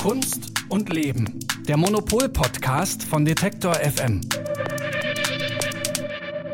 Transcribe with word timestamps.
Kunst 0.00 0.52
und 0.68 0.92
Leben. 0.92 1.40
Der 1.66 1.76
Monopol-Podcast 1.76 3.02
von 3.02 3.24
Detektor 3.24 3.74
FM. 3.74 4.20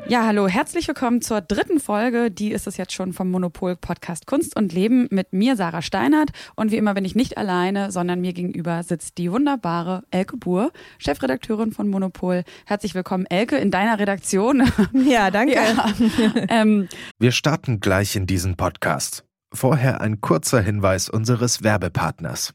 Ja, 0.08 0.24
hallo, 0.26 0.48
herzlich 0.48 0.88
willkommen 0.88 1.21
zur 1.21 1.42
dritten 1.42 1.78
Folge. 1.78 2.30
Die 2.30 2.53
ist 2.53 2.67
es 2.67 2.78
jetzt 2.78 2.94
schon 2.94 3.12
vom 3.12 3.30
Monopol-Podcast 3.30 4.26
Kunst 4.26 4.56
und 4.56 4.72
Leben 4.72 5.08
mit 5.10 5.35
mir, 5.35 5.56
Sarah 5.56 5.83
Steinert. 5.83 6.30
Und 6.56 6.72
wie 6.72 6.78
immer 6.78 6.94
bin 6.94 7.04
ich 7.04 7.15
nicht 7.15 7.37
alleine, 7.37 7.92
sondern 7.92 8.22
mir 8.22 8.33
gegenüber 8.33 8.83
sitzt 8.83 9.19
die 9.19 9.30
wunderbare 9.30 10.04
Elke 10.11 10.38
Buhr, 10.38 10.72
Chefredakteurin 10.99 11.72
von 11.72 11.88
Monopol. 11.88 12.45
Herzlich 12.65 12.95
willkommen, 12.95 13.26
Elke, 13.26 13.56
in 13.56 13.71
deiner 13.71 13.99
Redaktion. 13.99 14.63
Ja, 14.95 15.31
danke. 15.31 15.54
Ja. 15.54 15.87
ähm, 16.48 16.88
Wir 17.19 17.33
starten 17.33 17.80
gleich 17.80 18.16
in 18.16 18.27
diesen 18.27 18.56
Podcast. 18.56 19.24
Vorher 19.52 20.01
ein 20.01 20.23
kurzer 20.23 20.61
Hinweis 20.61 21.11
unseres 21.11 21.62
Werbepartners. 21.62 22.55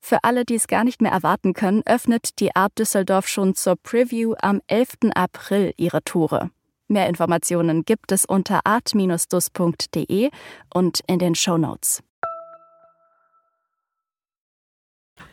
Für 0.00 0.24
alle, 0.24 0.44
die 0.44 0.54
es 0.54 0.66
gar 0.66 0.84
nicht 0.84 1.02
mehr 1.02 1.12
erwarten 1.12 1.52
können, 1.52 1.82
öffnet 1.84 2.38
die 2.40 2.54
Art 2.54 2.78
Düsseldorf 2.78 3.28
schon 3.28 3.54
zur 3.54 3.76
Preview 3.76 4.34
am 4.40 4.60
11. 4.66 5.10
April 5.14 5.72
ihre 5.76 6.02
Tore. 6.02 6.50
Mehr 6.86 7.08
Informationen 7.08 7.84
gibt 7.84 8.12
es 8.12 8.24
unter 8.24 8.60
art-dus.de 8.64 10.30
und 10.72 11.00
in 11.06 11.18
den 11.18 11.34
Show 11.34 11.58
Notes. 11.58 12.02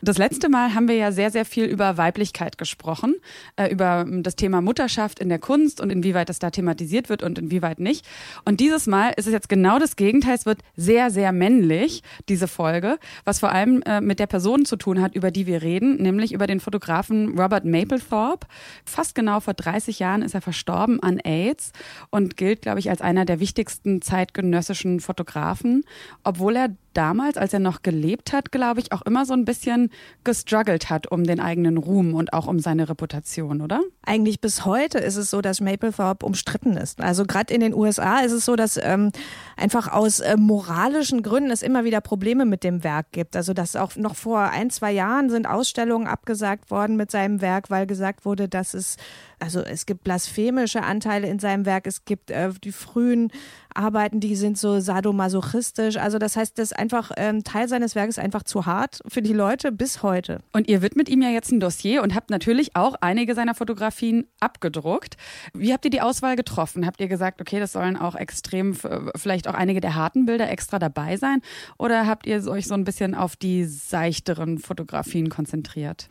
Das 0.06 0.18
letzte 0.18 0.48
Mal 0.48 0.72
haben 0.72 0.86
wir 0.86 0.94
ja 0.94 1.10
sehr, 1.10 1.32
sehr 1.32 1.44
viel 1.44 1.64
über 1.64 1.96
Weiblichkeit 1.96 2.58
gesprochen, 2.58 3.16
äh, 3.56 3.72
über 3.72 4.04
ähm, 4.06 4.22
das 4.22 4.36
Thema 4.36 4.60
Mutterschaft 4.60 5.18
in 5.18 5.28
der 5.28 5.40
Kunst 5.40 5.80
und 5.80 5.90
inwieweit 5.90 6.28
das 6.28 6.38
da 6.38 6.50
thematisiert 6.50 7.08
wird 7.08 7.24
und 7.24 7.40
inwieweit 7.40 7.80
nicht. 7.80 8.06
Und 8.44 8.60
dieses 8.60 8.86
Mal 8.86 9.14
ist 9.16 9.26
es 9.26 9.32
jetzt 9.32 9.48
genau 9.48 9.80
das 9.80 9.96
Gegenteil. 9.96 10.36
Es 10.36 10.46
wird 10.46 10.60
sehr, 10.76 11.10
sehr 11.10 11.32
männlich, 11.32 12.04
diese 12.28 12.46
Folge, 12.46 13.00
was 13.24 13.40
vor 13.40 13.50
allem 13.50 13.82
äh, 13.82 14.00
mit 14.00 14.20
der 14.20 14.28
Person 14.28 14.64
zu 14.64 14.76
tun 14.76 15.02
hat, 15.02 15.16
über 15.16 15.32
die 15.32 15.48
wir 15.48 15.62
reden, 15.62 15.96
nämlich 16.00 16.30
über 16.32 16.46
den 16.46 16.60
Fotografen 16.60 17.36
Robert 17.36 17.64
Mapplethorpe. 17.64 18.46
Fast 18.84 19.16
genau 19.16 19.40
vor 19.40 19.54
30 19.54 19.98
Jahren 19.98 20.22
ist 20.22 20.36
er 20.36 20.40
verstorben 20.40 21.02
an 21.02 21.18
AIDS 21.18 21.72
und 22.10 22.36
gilt, 22.36 22.62
glaube 22.62 22.78
ich, 22.78 22.90
als 22.90 23.00
einer 23.00 23.24
der 23.24 23.40
wichtigsten 23.40 24.02
zeitgenössischen 24.02 25.00
Fotografen, 25.00 25.82
obwohl 26.22 26.54
er 26.54 26.68
damals, 26.96 27.36
als 27.36 27.52
er 27.52 27.60
noch 27.60 27.82
gelebt 27.82 28.32
hat, 28.32 28.52
glaube 28.52 28.80
ich, 28.80 28.92
auch 28.92 29.02
immer 29.02 29.26
so 29.26 29.34
ein 29.34 29.44
bisschen 29.44 29.90
gestruggelt 30.24 30.90
hat 30.90 31.10
um 31.10 31.24
den 31.24 31.40
eigenen 31.40 31.76
Ruhm 31.76 32.14
und 32.14 32.32
auch 32.32 32.46
um 32.46 32.58
seine 32.58 32.88
Reputation, 32.88 33.60
oder? 33.60 33.82
Eigentlich 34.04 34.40
bis 34.40 34.64
heute 34.64 34.98
ist 34.98 35.16
es 35.16 35.30
so, 35.30 35.40
dass 35.40 35.60
Mapplethorpe 35.60 36.24
umstritten 36.24 36.76
ist. 36.76 37.00
Also 37.00 37.24
gerade 37.24 37.52
in 37.52 37.60
den 37.60 37.74
USA 37.74 38.20
ist 38.20 38.32
es 38.32 38.44
so, 38.44 38.56
dass 38.56 38.78
ähm, 38.82 39.10
einfach 39.56 39.92
aus 39.92 40.20
äh, 40.20 40.36
moralischen 40.36 41.22
Gründen 41.22 41.50
es 41.50 41.62
immer 41.62 41.84
wieder 41.84 42.00
Probleme 42.00 42.44
mit 42.44 42.64
dem 42.64 42.82
Werk 42.84 43.12
gibt. 43.12 43.36
Also 43.36 43.52
dass 43.52 43.76
auch 43.76 43.96
noch 43.96 44.16
vor 44.16 44.40
ein, 44.40 44.70
zwei 44.70 44.92
Jahren 44.92 45.30
sind 45.30 45.46
Ausstellungen 45.46 46.06
abgesagt 46.06 46.70
worden 46.70 46.96
mit 46.96 47.10
seinem 47.10 47.40
Werk, 47.40 47.70
weil 47.70 47.86
gesagt 47.86 48.24
wurde, 48.24 48.48
dass 48.48 48.74
es 48.74 48.96
also 49.38 49.60
es 49.60 49.84
gibt 49.84 50.04
blasphemische 50.04 50.82
Anteile 50.82 51.28
in 51.28 51.38
seinem 51.38 51.66
Werk, 51.66 51.86
es 51.86 52.04
gibt 52.04 52.30
äh, 52.30 52.50
die 52.64 52.72
frühen 52.72 53.30
Arbeiten, 53.76 54.20
die 54.20 54.36
sind 54.36 54.58
so 54.58 54.80
sadomasochistisch. 54.80 55.96
Also 55.96 56.18
das 56.18 56.36
heißt, 56.36 56.58
das 56.58 56.72
ist 56.72 56.78
einfach 56.78 57.12
ähm, 57.16 57.44
Teil 57.44 57.68
seines 57.68 57.94
Werkes 57.94 58.18
einfach 58.18 58.42
zu 58.42 58.66
hart 58.66 59.00
für 59.06 59.22
die 59.22 59.32
Leute 59.32 59.72
bis 59.72 60.02
heute. 60.02 60.40
Und 60.52 60.68
ihr 60.68 60.82
widmet 60.82 61.08
ihm 61.08 61.22
ja 61.22 61.30
jetzt 61.30 61.52
ein 61.52 61.60
Dossier 61.60 62.02
und 62.02 62.14
habt 62.14 62.30
natürlich 62.30 62.76
auch 62.76 62.94
einige 63.00 63.34
seiner 63.34 63.54
Fotografien 63.54 64.26
abgedruckt. 64.40 65.16
Wie 65.54 65.72
habt 65.72 65.84
ihr 65.84 65.90
die 65.90 66.00
Auswahl 66.00 66.36
getroffen? 66.36 66.86
Habt 66.86 67.00
ihr 67.00 67.08
gesagt, 67.08 67.40
okay, 67.40 67.60
das 67.60 67.72
sollen 67.72 67.96
auch 67.96 68.14
extrem, 68.14 68.76
vielleicht 69.14 69.48
auch 69.48 69.54
einige 69.54 69.80
der 69.80 69.94
harten 69.94 70.26
Bilder 70.26 70.50
extra 70.50 70.78
dabei 70.78 71.16
sein? 71.16 71.40
Oder 71.78 72.06
habt 72.06 72.26
ihr 72.26 72.46
euch 72.48 72.66
so 72.66 72.74
ein 72.74 72.84
bisschen 72.84 73.14
auf 73.14 73.36
die 73.36 73.64
seichteren 73.64 74.58
Fotografien 74.58 75.28
konzentriert? 75.28 76.08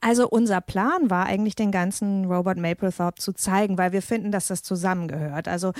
Also 0.00 0.28
unser 0.28 0.60
Plan 0.60 1.10
war 1.10 1.26
eigentlich 1.26 1.56
den 1.56 1.72
ganzen 1.72 2.26
Robert 2.26 2.56
Mapplethorpe 2.56 3.20
zu 3.20 3.32
zeigen, 3.32 3.78
weil 3.78 3.92
wir 3.92 4.02
finden, 4.02 4.30
dass 4.30 4.46
das 4.46 4.62
zusammengehört. 4.62 5.48
Also 5.48 5.72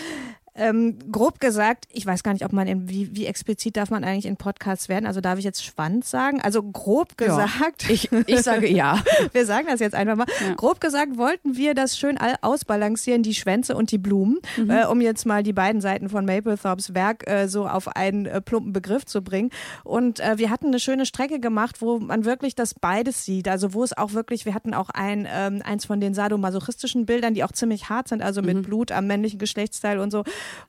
ähm, 0.58 0.98
grob 1.12 1.40
gesagt, 1.40 1.86
ich 1.92 2.04
weiß 2.04 2.22
gar 2.22 2.32
nicht, 2.32 2.44
ob 2.44 2.52
man 2.52 2.66
in, 2.66 2.88
wie, 2.88 3.14
wie 3.14 3.26
explizit 3.26 3.76
darf 3.76 3.90
man 3.90 4.04
eigentlich 4.04 4.26
in 4.26 4.36
Podcasts 4.36 4.88
werden. 4.88 5.06
Also 5.06 5.20
darf 5.20 5.38
ich 5.38 5.44
jetzt 5.44 5.64
Schwanz 5.64 6.10
sagen? 6.10 6.40
Also 6.40 6.62
grob 6.62 7.16
gesagt. 7.16 7.84
Ja, 7.84 7.90
ich, 7.90 8.10
ich 8.26 8.40
sage 8.40 8.68
ja. 8.68 9.00
wir 9.32 9.46
sagen 9.46 9.66
das 9.68 9.80
jetzt 9.80 9.94
einfach 9.94 10.16
mal. 10.16 10.26
Ja. 10.40 10.54
Grob 10.54 10.80
gesagt 10.80 11.16
wollten 11.16 11.56
wir 11.56 11.74
das 11.74 11.96
schön 11.96 12.18
ausbalancieren, 12.42 13.22
die 13.22 13.34
Schwänze 13.34 13.76
und 13.76 13.92
die 13.92 13.98
Blumen, 13.98 14.38
mhm. 14.56 14.70
äh, 14.70 14.86
um 14.86 15.00
jetzt 15.00 15.26
mal 15.26 15.42
die 15.42 15.52
beiden 15.52 15.80
Seiten 15.80 16.08
von 16.08 16.24
Mapplethorpes 16.24 16.94
Werk 16.94 17.28
äh, 17.28 17.48
so 17.48 17.66
auf 17.66 17.88
einen 17.96 18.26
äh, 18.26 18.40
plumpen 18.40 18.72
Begriff 18.72 19.06
zu 19.06 19.22
bringen. 19.22 19.50
Und 19.84 20.20
äh, 20.20 20.38
wir 20.38 20.50
hatten 20.50 20.66
eine 20.66 20.80
schöne 20.80 21.06
Strecke 21.06 21.40
gemacht, 21.40 21.80
wo 21.80 21.98
man 21.98 22.24
wirklich 22.24 22.54
das 22.54 22.74
beides 22.74 23.24
sieht. 23.24 23.48
Also 23.48 23.74
wo 23.74 23.84
es 23.84 23.96
auch 23.96 24.12
wirklich, 24.12 24.44
wir 24.44 24.54
hatten 24.54 24.74
auch 24.74 24.90
ein, 24.90 25.28
ähm, 25.30 25.62
eins 25.64 25.84
von 25.84 26.00
den 26.00 26.14
sadomasochistischen 26.14 27.06
Bildern, 27.06 27.34
die 27.34 27.44
auch 27.44 27.52
ziemlich 27.52 27.88
hart 27.88 28.08
sind, 28.08 28.22
also 28.22 28.42
mit 28.42 28.56
mhm. 28.56 28.62
Blut 28.62 28.92
am 28.92 29.06
männlichen 29.06 29.38
Geschlechtsteil 29.38 29.98
und 29.98 30.10
so. 30.10 30.24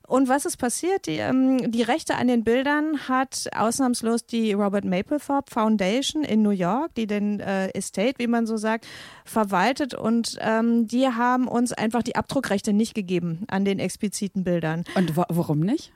Und 0.08 0.28
was 0.28 0.46
ist 0.46 0.58
passiert? 0.58 1.06
Die, 1.06 1.18
ähm, 1.18 1.72
die 1.72 1.84
Rechte 1.84 2.16
an 2.16 2.28
den 2.28 2.44
Bildern 2.44 3.08
hat 3.08 3.50
ausnahmslos 3.56 4.26
die 4.26 4.54
Robert 4.54 4.86
Mapplethorpe 4.86 5.52
Foundation 5.52 6.24
in 6.24 6.42
New 6.42 6.50
York, 6.50 6.96
die 6.96 7.08
den 7.08 7.40
äh, 7.40 7.70
Estate, 7.70 8.16
wie 8.18 8.28
man 8.28 8.48
so 8.48 8.58
sagt, 8.58 8.88
verwaltet. 9.26 9.94
Und 9.94 10.38
ähm, 10.42 10.88
die 10.88 11.08
haben 11.08 11.48
uns 11.48 11.74
einfach 11.74 12.04
die 12.04 12.16
Abdruckrechte 12.16 12.74
nicht 12.74 12.96
gegeben 12.96 13.44
an 13.48 13.66
den 13.66 13.80
expliziten 13.80 14.44
Bildern. 14.44 14.84
Und 14.96 15.16
wa 15.16 15.26
warum 15.30 15.60
nicht? 15.60 15.92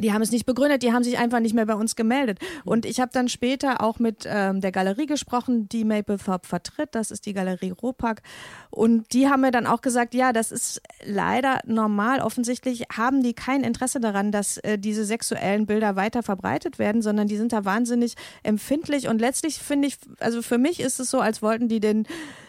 Die 0.00 0.12
haben 0.12 0.22
es 0.22 0.30
nicht 0.30 0.46
begründet, 0.46 0.82
die 0.82 0.92
haben 0.92 1.04
sich 1.04 1.18
einfach 1.18 1.40
nicht 1.40 1.54
mehr 1.54 1.66
bei 1.66 1.74
uns 1.74 1.96
gemeldet. 1.96 2.38
Und 2.64 2.84
ich 2.84 3.00
habe 3.00 3.10
dann 3.12 3.28
später 3.28 3.80
auch 3.80 3.98
mit 3.98 4.24
ähm, 4.26 4.60
der 4.60 4.72
Galerie 4.72 5.06
gesprochen, 5.06 5.68
die 5.68 5.84
Maplethorpe 5.84 6.46
vertritt. 6.46 6.90
Das 6.92 7.10
ist 7.10 7.26
die 7.26 7.32
Galerie 7.32 7.70
Ropak. 7.70 8.22
Und 8.70 9.12
die 9.12 9.28
haben 9.28 9.40
mir 9.40 9.50
dann 9.50 9.66
auch 9.66 9.80
gesagt, 9.80 10.14
ja, 10.14 10.32
das 10.32 10.52
ist 10.52 10.82
leider 11.04 11.60
normal. 11.66 12.20
Offensichtlich 12.20 12.84
haben 12.94 13.22
die 13.22 13.32
kein 13.32 13.64
Interesse 13.64 14.00
daran, 14.00 14.32
dass 14.32 14.58
äh, 14.58 14.78
diese 14.78 15.04
sexuellen 15.04 15.66
Bilder 15.66 15.96
weiter 15.96 16.22
verbreitet 16.22 16.78
werden, 16.78 17.02
sondern 17.02 17.28
die 17.28 17.36
sind 17.36 17.52
da 17.52 17.64
wahnsinnig 17.64 18.14
empfindlich. 18.42 19.08
Und 19.08 19.20
letztlich 19.20 19.58
finde 19.58 19.88
ich, 19.88 19.96
also 20.20 20.42
für 20.42 20.58
mich 20.58 20.80
ist 20.80 21.00
es 21.00 21.10
so, 21.10 21.20
als 21.20 21.42
wollten 21.42 21.68
die 21.68 21.80
den 21.80 22.06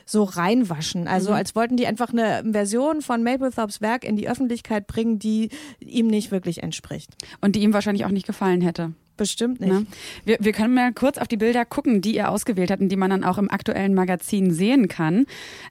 so 0.08 0.24
reinwaschen. 0.24 1.08
Also 1.08 1.30
mhm. 1.30 1.36
als 1.36 1.56
wollten 1.56 1.78
die 1.78 1.86
einfach 1.86 2.12
eine 2.12 2.44
Version 2.50 3.02
von 3.02 3.24
Mapplethorpes 3.24 3.82
Werk 3.82 4.04
in 4.04 4.16
die 4.16 4.30
Öffentlichkeit 4.30 4.88
bringen, 4.88 5.20
die 5.20 5.50
ihm 5.80 6.08
nicht 6.08 6.32
wirklich 6.32 6.64
entspricht. 6.64 7.16
Und 7.42 7.56
die 7.56 7.62
ihm 7.62 7.74
wahrscheinlich 7.74 8.06
auch 8.06 8.12
nicht 8.12 8.26
gefallen 8.26 8.62
hätte. 8.62 8.94
Bestimmt 9.18 9.60
nicht. 9.60 9.72
Ne? 9.72 9.86
Wir, 10.26 10.38
wir 10.40 10.54
können 10.54 10.74
mal 10.76 10.94
kurz 10.94 11.18
auf 11.18 11.28
die 11.28 11.38
Bilder 11.38 11.66
gucken, 11.66 12.02
die 12.02 12.16
ihr 12.16 12.30
ausgewählt 12.30 12.72
habt 12.72 12.82
und 12.82 12.90
die 12.90 12.96
man 12.96 13.10
dann 13.10 13.24
auch 13.24 13.40
im 13.40 13.50
aktuellen 13.50 13.96
Magazin 13.96 14.54
sehen 14.54 14.88
kann. 14.88 15.26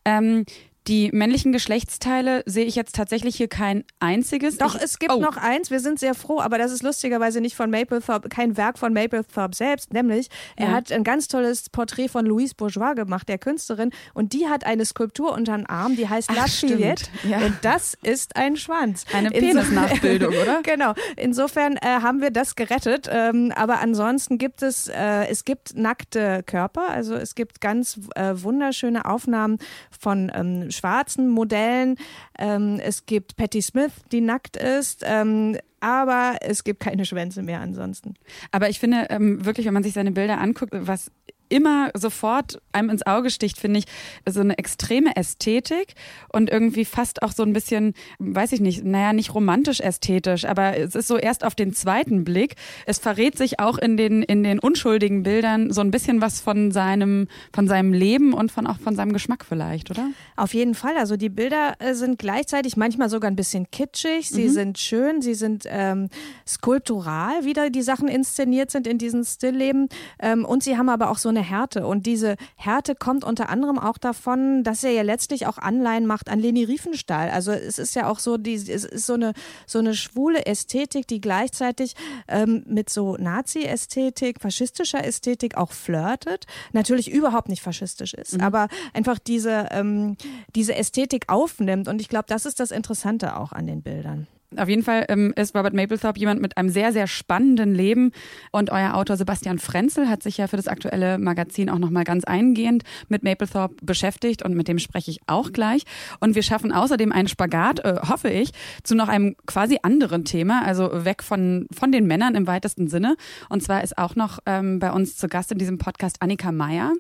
Ähm, 0.05 0.45
die 0.89 1.11
männlichen 1.13 1.53
Geschlechtsteile 1.53 2.43
sehe 2.47 2.65
ich 2.65 2.77
jetzt 2.77 2.95
tatsächlich 2.95 3.37
hier 3.37 3.49
kein 3.49 3.85
einziges. 3.99 4.59
Doch, 4.59 4.77
ich, 4.77 4.83
es 4.83 4.99
gibt 4.99 5.13
oh. 5.13 5.19
noch 5.19 5.37
eins. 5.37 5.71
Wir 5.71 5.81
sind 5.81 5.99
sehr 5.99 6.15
froh, 6.15 6.41
aber 6.41 6.59
das 6.59 6.71
ist 6.71 6.83
lustigerweise 6.83 7.41
nicht 7.41 7.57
von 7.57 7.71
Mapplethorpe, 7.71 8.29
kein 8.29 8.57
Werk 8.57 8.79
von 8.79 8.93
Mapplethorpe 8.93 9.57
selbst. 9.57 9.93
Nämlich, 9.93 10.29
er 10.55 10.69
ja. 10.69 10.73
hat 10.75 10.93
ein 10.93 11.03
ganz 11.03 11.27
tolles 11.27 11.71
Porträt 11.71 12.09
von 12.09 12.25
Louise 12.25 12.55
Bourgeois 12.55 12.95
gemacht, 12.95 13.29
der 13.29 13.39
Künstlerin. 13.39 13.91
Und 14.15 14.33
die 14.33 14.47
hat 14.47 14.65
eine 14.65 14.85
Skulptur 14.85 15.33
unter 15.33 15.57
den 15.57 15.67
Arm, 15.67 15.97
die 15.97 16.09
heißt 16.09 16.33
La 16.33 16.47
Fillette. 16.47 17.07
Ja. 17.25 17.39
Und 17.39 17.57
das 17.63 17.97
ist 18.03 18.37
ein 18.37 18.57
Schwanz. 18.57 19.05
Eine 19.13 19.31
Penisnachbildung, 19.31 20.35
oder? 20.43 20.63
genau. 20.63 20.95
Insofern 21.17 21.77
äh, 21.77 22.01
haben 22.03 22.21
wir 22.21 22.31
das 22.31 22.55
gerettet. 22.55 23.09
Ähm, 23.11 23.53
aber 23.57 23.81
ansonsten 23.81 24.39
gibt 24.39 24.63
es, 24.63 24.87
äh, 24.87 25.27
es 25.29 25.45
gibt 25.45 25.77
nackte 25.77 26.45
Körper. 26.45 26.91
Also 26.91 27.15
es 27.15 27.35
gibt 27.35 27.61
ganz 27.61 27.99
äh, 28.15 28.35
wunderschöne 28.35 29.05
Aufnahmen 29.05 29.59
von 29.91 30.31
ähm, 30.35 30.71
schwarzen 30.77 31.29
Modellen. 31.29 31.97
Ähm, 32.39 32.79
es 32.83 33.07
gibt 33.07 33.37
Patti 33.37 33.63
Smith, 33.63 33.93
die 34.13 34.21
nackt 34.21 34.57
ist. 34.57 35.03
Ähm, 35.05 35.57
aber 35.81 36.39
es 36.41 36.65
gibt 36.65 36.81
keine 36.81 37.05
Schwänze 37.05 37.43
mehr 37.43 37.61
ansonsten. 37.61 38.15
Aber 38.51 38.69
ich 38.69 38.81
finde 38.81 39.07
ähm, 39.11 39.45
wirklich, 39.45 39.67
wenn 39.67 39.75
man 39.75 39.83
sich 39.83 39.93
seine 39.93 40.11
Bilder 40.11 40.41
anguckt, 40.41 40.73
was 40.75 41.11
immer 41.49 41.91
sofort 41.95 42.61
einem 42.73 42.91
ins 42.91 43.07
Auge 43.07 43.31
sticht, 43.31 43.59
finde 43.59 43.81
ich, 43.81 43.87
so 44.29 44.41
eine 44.41 44.59
extreme 44.59 45.17
Ästhetik 45.17 45.95
und 46.33 46.51
irgendwie 46.51 46.85
fast 46.85 47.23
auch 47.23 47.33
so 47.33 47.43
ein 47.43 47.53
bisschen, 47.53 47.95
weiß 48.19 48.53
ich 48.53 48.61
nicht, 48.61 48.85
naja, 48.85 49.13
nicht 49.13 49.35
romantisch 49.35 49.81
ästhetisch, 49.81 50.45
aber 50.45 50.77
es 50.77 50.95
ist 50.95 51.09
so 51.09 51.17
erst 51.17 51.45
auf 51.45 51.55
den 51.55 51.73
zweiten 51.73 52.25
Blick. 52.25 52.57
Es 52.87 52.99
verrät 52.99 53.37
sich 53.37 53.61
auch 53.61 53.79
in 53.79 53.97
den, 53.97 54.23
in 54.23 54.43
den 54.43 54.59
unschuldigen 54.59 55.23
Bildern 55.23 55.73
so 55.73 55.81
ein 55.81 55.91
bisschen 55.91 56.21
was 56.21 56.41
von 56.41 56.71
seinem, 56.73 57.29
von 57.53 57.69
seinem 57.69 57.93
Leben 57.93 58.33
und 58.33 58.53
von 58.53 58.67
auch 58.67 58.79
von 58.79 58.97
seinem 58.97 59.13
Geschmack 59.13 59.45
vielleicht, 59.45 59.91
oder? 59.91 60.09
Auf 60.37 60.55
jeden 60.55 60.75
Fall. 60.75 60.97
Also 60.97 61.17
die 61.17 61.29
Bilder 61.29 61.75
äh, 61.79 61.95
sind 61.95 62.19
gleichzeitig 62.19 62.77
manchmal 62.77 63.09
sogar 63.09 63.31
ein 63.31 63.37
bisschen 63.37 63.71
kitschig. 63.71 64.29
Sie 64.29 64.49
mhm. 64.49 64.53
sind 64.53 64.79
schön, 64.79 65.23
sie 65.23 65.35
sind 65.35 65.65
ähm, 65.67 66.09
skulptural, 66.47 67.45
wieder 67.45 67.71
die 67.71 67.83
Sachen 67.83 68.09
inszeniert 68.09 68.71
sind 68.71 68.87
in 68.87 68.99
diesen 68.99 69.25
Stillleben. 69.25 69.89
Ähm, 70.19 70.45
und 70.45 70.63
sie 70.63 70.77
haben 70.77 70.89
aber 70.89 71.11
auch 71.11 71.19
so 71.19 71.29
eine 71.29 71.36
Härte. 71.43 71.87
Und 71.87 72.07
diese 72.07 72.37
Härte 72.57 72.95
kommt 72.95 73.25
unter 73.25 73.49
anderem 73.49 73.79
auch 73.79 73.99
davon, 73.99 74.65
dass 74.65 74.85
er 74.85 74.93
ja 74.93 75.03
letztlich 75.03 75.47
auch 75.47 75.59
Anleihen 75.59 76.07
macht 76.07 76.29
an 76.29 76.41
Leni 76.41 76.65
Riefenstahl. 76.65 77.31
Also 77.31 77.53
es 77.53 77.79
ist 77.79 77.95
ja 77.95 78.09
auch 78.09 78.19
so, 78.19 78.37
die, 78.37 78.55
es 78.55 78.69
ist 78.85 79.07
so 79.07 79.15
eine, 79.15 79.33
so 79.67 79.79
eine 79.79 79.95
schwule 79.95 80.47
Ästhetik, 80.47 81.07
die 81.07 81.21
gleichzeitig 81.21 81.95
ähm, 82.29 82.65
mit 82.67 82.91
so 82.91 83.17
Nazi-Ästhetik, 83.17 84.41
faschistischer 84.41 85.05
Ästhetik 85.05 85.57
auch 85.57 85.73
flirtet. 85.73 86.47
Natürlich 86.73 87.11
überhaupt 87.11 87.49
nicht 87.49 87.63
faschistisch 87.63 88.15
ist, 88.15 88.35
mhm. 88.35 88.41
aber 88.41 88.69
einfach 88.93 89.19
diese, 89.19 89.69
ähm, 89.71 90.17
diese 90.55 90.75
Ästhetik 90.75 91.29
aufnimmt. 91.29 91.89
Und 91.89 92.01
ich 92.01 92.09
glaube, 92.09 92.27
das 92.29 92.47
ist 92.47 92.61
das 92.61 92.71
Interessante 92.71 93.37
auch 93.37 93.53
an 93.53 93.67
den 93.67 93.83
Bildern. 93.83 94.27
Auf 94.59 94.69
jeden 94.69 94.83
Fall 94.83 95.05
ähm, 95.09 95.33
ist 95.37 95.55
Robert 95.55 95.75
Mapplethorpe 95.75 96.19
jemand 96.19 96.41
mit 96.41 96.57
einem 96.57 96.69
sehr, 96.69 96.93
sehr 96.93 97.07
spannenden 97.07 97.75
Leben. 97.75 98.13
Und 98.53 98.71
euer 98.71 98.95
Autor 98.95 99.17
Sebastian 99.17 99.59
Frenzel 99.59 100.09
hat 100.09 100.23
sich 100.23 100.39
ja 100.39 100.47
für 100.47 100.57
das 100.57 100.69
aktuelle 100.69 101.19
Magazin 101.19 101.71
auch 101.71 101.79
nochmal 101.79 102.05
ganz 102.05 102.25
eingehend 102.25 102.85
mit 103.09 103.23
Mapplethorpe 103.23 103.77
beschäftigt 103.83 104.43
und 104.43 104.55
mit 104.55 104.69
dem 104.69 104.79
spreche 104.79 105.11
ich 105.11 105.21
auch 105.27 105.53
gleich. 105.53 105.83
Und 106.21 106.35
wir 106.35 106.43
schaffen 106.43 106.73
außerdem 106.73 107.13
einen 107.13 107.29
Spagat, 107.29 107.85
äh, 107.85 107.97
hoffe 108.09 108.31
ich, 108.31 108.53
zu 108.83 108.95
noch 108.95 109.09
einem 109.09 109.37
quasi 109.47 109.79
anderen 109.83 110.25
Thema, 110.25 110.65
also 110.65 111.05
weg 111.05 111.23
von, 111.23 111.67
von 111.73 111.93
den 111.93 112.07
Männern 112.07 112.35
im 112.35 112.47
weitesten 112.47 112.89
Sinne. 112.89 113.17
Und 113.49 113.63
zwar 113.63 113.83
ist 113.83 113.99
auch 113.99 114.17
noch 114.17 114.39
ähm, 114.47 114.79
bei 114.79 114.93
uns 114.93 115.17
zu 115.17 115.29
Gast 115.29 115.53
in 115.53 115.59
diesem 115.59 115.79
Podcast 115.79 116.17
Annika 116.21 116.53
Meyer, 116.53 116.93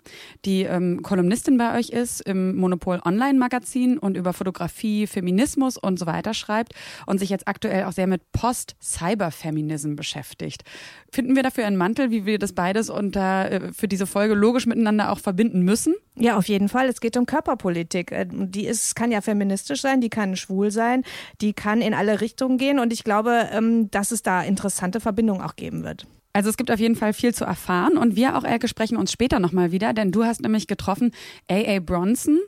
die 0.44 0.62
ähm, 0.62 1.02
Kolumnistin 1.02 1.58
bei 1.58 1.78
euch 1.78 1.90
ist 1.90 2.20
im 2.20 2.56
Monopol 2.56 3.00
Online 3.04 3.38
Magazin 3.38 3.98
und 3.98 4.16
über 4.16 4.32
Fotografie, 4.32 5.06
Feminismus 5.06 5.76
und 5.76 5.98
so 5.98 6.06
weiter 6.06 6.34
schreibt 6.34 6.72
und 7.06 7.18
sich 7.18 7.30
jetzt 7.30 7.45
aktuell 7.46 7.84
auch 7.84 7.92
sehr 7.92 8.06
mit 8.06 8.32
Post-Cyber-Feminism 8.32 9.94
beschäftigt. 9.94 10.62
Finden 11.10 11.36
wir 11.36 11.42
dafür 11.42 11.66
einen 11.66 11.76
Mantel, 11.76 12.10
wie 12.10 12.26
wir 12.26 12.38
das 12.38 12.52
beides 12.52 12.90
unter, 12.90 13.50
äh, 13.50 13.72
für 13.72 13.88
diese 13.88 14.06
Folge 14.06 14.34
logisch 14.34 14.66
miteinander 14.66 15.10
auch 15.10 15.18
verbinden 15.18 15.62
müssen? 15.62 15.94
Ja, 16.14 16.36
auf 16.36 16.48
jeden 16.48 16.68
Fall. 16.68 16.88
Es 16.88 17.00
geht 17.00 17.16
um 17.16 17.26
Körperpolitik. 17.26 18.12
Äh, 18.12 18.26
die 18.28 18.66
ist, 18.66 18.96
kann 18.96 19.12
ja 19.12 19.20
feministisch 19.20 19.80
sein, 19.80 20.00
die 20.00 20.10
kann 20.10 20.36
schwul 20.36 20.70
sein, 20.70 21.02
die 21.40 21.52
kann 21.52 21.80
in 21.80 21.94
alle 21.94 22.20
Richtungen 22.20 22.58
gehen 22.58 22.78
und 22.78 22.92
ich 22.92 23.04
glaube, 23.04 23.48
ähm, 23.52 23.90
dass 23.90 24.10
es 24.10 24.22
da 24.22 24.42
interessante 24.42 25.00
Verbindungen 25.00 25.42
auch 25.42 25.56
geben 25.56 25.84
wird. 25.84 26.06
Also 26.36 26.50
es 26.50 26.58
gibt 26.58 26.70
auf 26.70 26.78
jeden 26.78 26.96
Fall 26.96 27.14
viel 27.14 27.32
zu 27.32 27.46
erfahren 27.46 27.96
und 27.96 28.14
wir 28.14 28.36
auch, 28.36 28.44
Elke, 28.44 28.68
sprechen 28.68 28.98
uns 28.98 29.10
später 29.10 29.40
nochmal 29.40 29.72
wieder, 29.72 29.94
denn 29.94 30.12
du 30.12 30.24
hast 30.24 30.42
nämlich 30.42 30.66
getroffen 30.66 31.12
A.A. 31.48 31.80
Bronson 31.80 32.38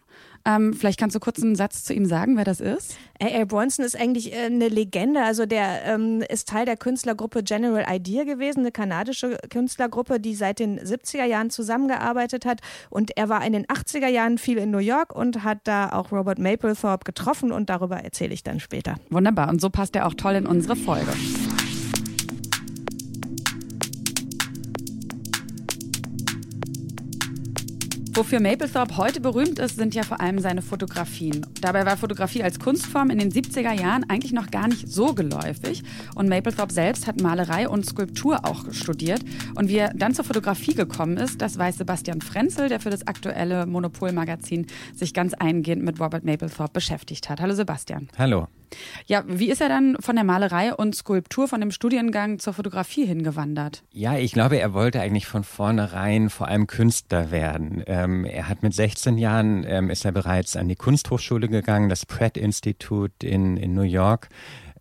ähm, 0.44 0.72
vielleicht 0.72 0.98
kannst 0.98 1.14
du 1.14 1.20
kurz 1.20 1.42
einen 1.42 1.56
Satz 1.56 1.84
zu 1.84 1.92
ihm 1.92 2.06
sagen, 2.06 2.36
wer 2.36 2.44
das 2.44 2.60
ist? 2.60 2.96
A.A. 3.20 3.44
Bronson 3.44 3.84
ist 3.84 3.98
eigentlich 3.98 4.32
äh, 4.32 4.46
eine 4.46 4.68
Legende. 4.68 5.22
Also 5.22 5.46
der 5.46 5.84
ähm, 5.84 6.22
ist 6.28 6.48
Teil 6.48 6.64
der 6.64 6.76
Künstlergruppe 6.76 7.42
General 7.42 7.84
Idea 7.88 8.24
gewesen, 8.24 8.60
eine 8.60 8.72
kanadische 8.72 9.38
Künstlergruppe, 9.50 10.20
die 10.20 10.34
seit 10.34 10.58
den 10.58 10.78
70er 10.78 11.24
Jahren 11.24 11.50
zusammengearbeitet 11.50 12.46
hat. 12.46 12.60
Und 12.90 13.16
er 13.16 13.28
war 13.28 13.44
in 13.44 13.52
den 13.52 13.66
80er 13.66 14.08
Jahren 14.08 14.38
viel 14.38 14.58
in 14.58 14.70
New 14.70 14.78
York 14.78 15.14
und 15.14 15.44
hat 15.44 15.58
da 15.64 15.90
auch 15.92 16.12
Robert 16.12 16.38
Mapplethorpe 16.38 17.04
getroffen 17.04 17.52
und 17.52 17.68
darüber 17.68 17.98
erzähle 17.98 18.34
ich 18.34 18.42
dann 18.42 18.60
später. 18.60 18.96
Wunderbar. 19.10 19.48
Und 19.48 19.60
so 19.60 19.70
passt 19.70 19.96
er 19.96 20.06
auch 20.06 20.14
toll 20.14 20.34
in 20.34 20.46
unsere 20.46 20.76
Folge. 20.76 21.12
Wofür 28.18 28.40
Mapplethorpe 28.40 28.96
heute 28.96 29.20
berühmt 29.20 29.60
ist, 29.60 29.76
sind 29.76 29.94
ja 29.94 30.02
vor 30.02 30.20
allem 30.20 30.40
seine 30.40 30.60
Fotografien. 30.60 31.46
Dabei 31.60 31.86
war 31.86 31.96
Fotografie 31.96 32.42
als 32.42 32.58
Kunstform 32.58 33.10
in 33.10 33.20
den 33.20 33.30
70er 33.30 33.70
Jahren 33.70 34.10
eigentlich 34.10 34.32
noch 34.32 34.50
gar 34.50 34.66
nicht 34.66 34.88
so 34.88 35.14
geläufig. 35.14 35.84
Und 36.16 36.28
Mapplethorpe 36.28 36.72
selbst 36.72 37.06
hat 37.06 37.20
Malerei 37.20 37.68
und 37.68 37.86
Skulptur 37.86 38.44
auch 38.44 38.72
studiert. 38.72 39.20
Und 39.54 39.68
wie 39.68 39.76
er 39.76 39.94
dann 39.94 40.14
zur 40.14 40.24
Fotografie 40.24 40.74
gekommen 40.74 41.16
ist, 41.16 41.40
das 41.40 41.58
weiß 41.58 41.78
Sebastian 41.78 42.20
Frenzel, 42.20 42.68
der 42.68 42.80
für 42.80 42.90
das 42.90 43.06
aktuelle 43.06 43.66
Monopol-Magazin 43.66 44.66
sich 44.96 45.14
ganz 45.14 45.32
eingehend 45.34 45.84
mit 45.84 46.00
Robert 46.00 46.24
Mapplethorpe 46.24 46.72
beschäftigt 46.72 47.30
hat. 47.30 47.40
Hallo 47.40 47.54
Sebastian. 47.54 48.08
Hallo. 48.18 48.48
Ja, 49.06 49.24
wie 49.26 49.50
ist 49.50 49.60
er 49.60 49.68
dann 49.68 49.96
von 50.00 50.16
der 50.16 50.24
Malerei 50.24 50.74
und 50.74 50.94
Skulptur, 50.94 51.48
von 51.48 51.60
dem 51.60 51.70
Studiengang 51.70 52.38
zur 52.38 52.52
Fotografie 52.52 53.06
hingewandert? 53.06 53.82
Ja, 53.92 54.16
ich 54.16 54.32
glaube, 54.32 54.58
er 54.58 54.72
wollte 54.74 55.00
eigentlich 55.00 55.26
von 55.26 55.44
vornherein 55.44 56.30
vor 56.30 56.48
allem 56.48 56.66
Künstler 56.66 57.30
werden. 57.30 57.82
Ähm, 57.86 58.24
er 58.24 58.48
hat 58.48 58.62
mit 58.62 58.74
16 58.74 59.18
Jahren, 59.18 59.64
ähm, 59.66 59.90
ist 59.90 60.04
er 60.04 60.12
bereits 60.12 60.56
an 60.56 60.68
die 60.68 60.76
Kunsthochschule 60.76 61.48
gegangen, 61.48 61.88
das 61.88 62.06
Pratt 62.06 62.36
Institute 62.36 63.26
in, 63.26 63.56
in 63.56 63.74
New 63.74 63.82
York 63.82 64.28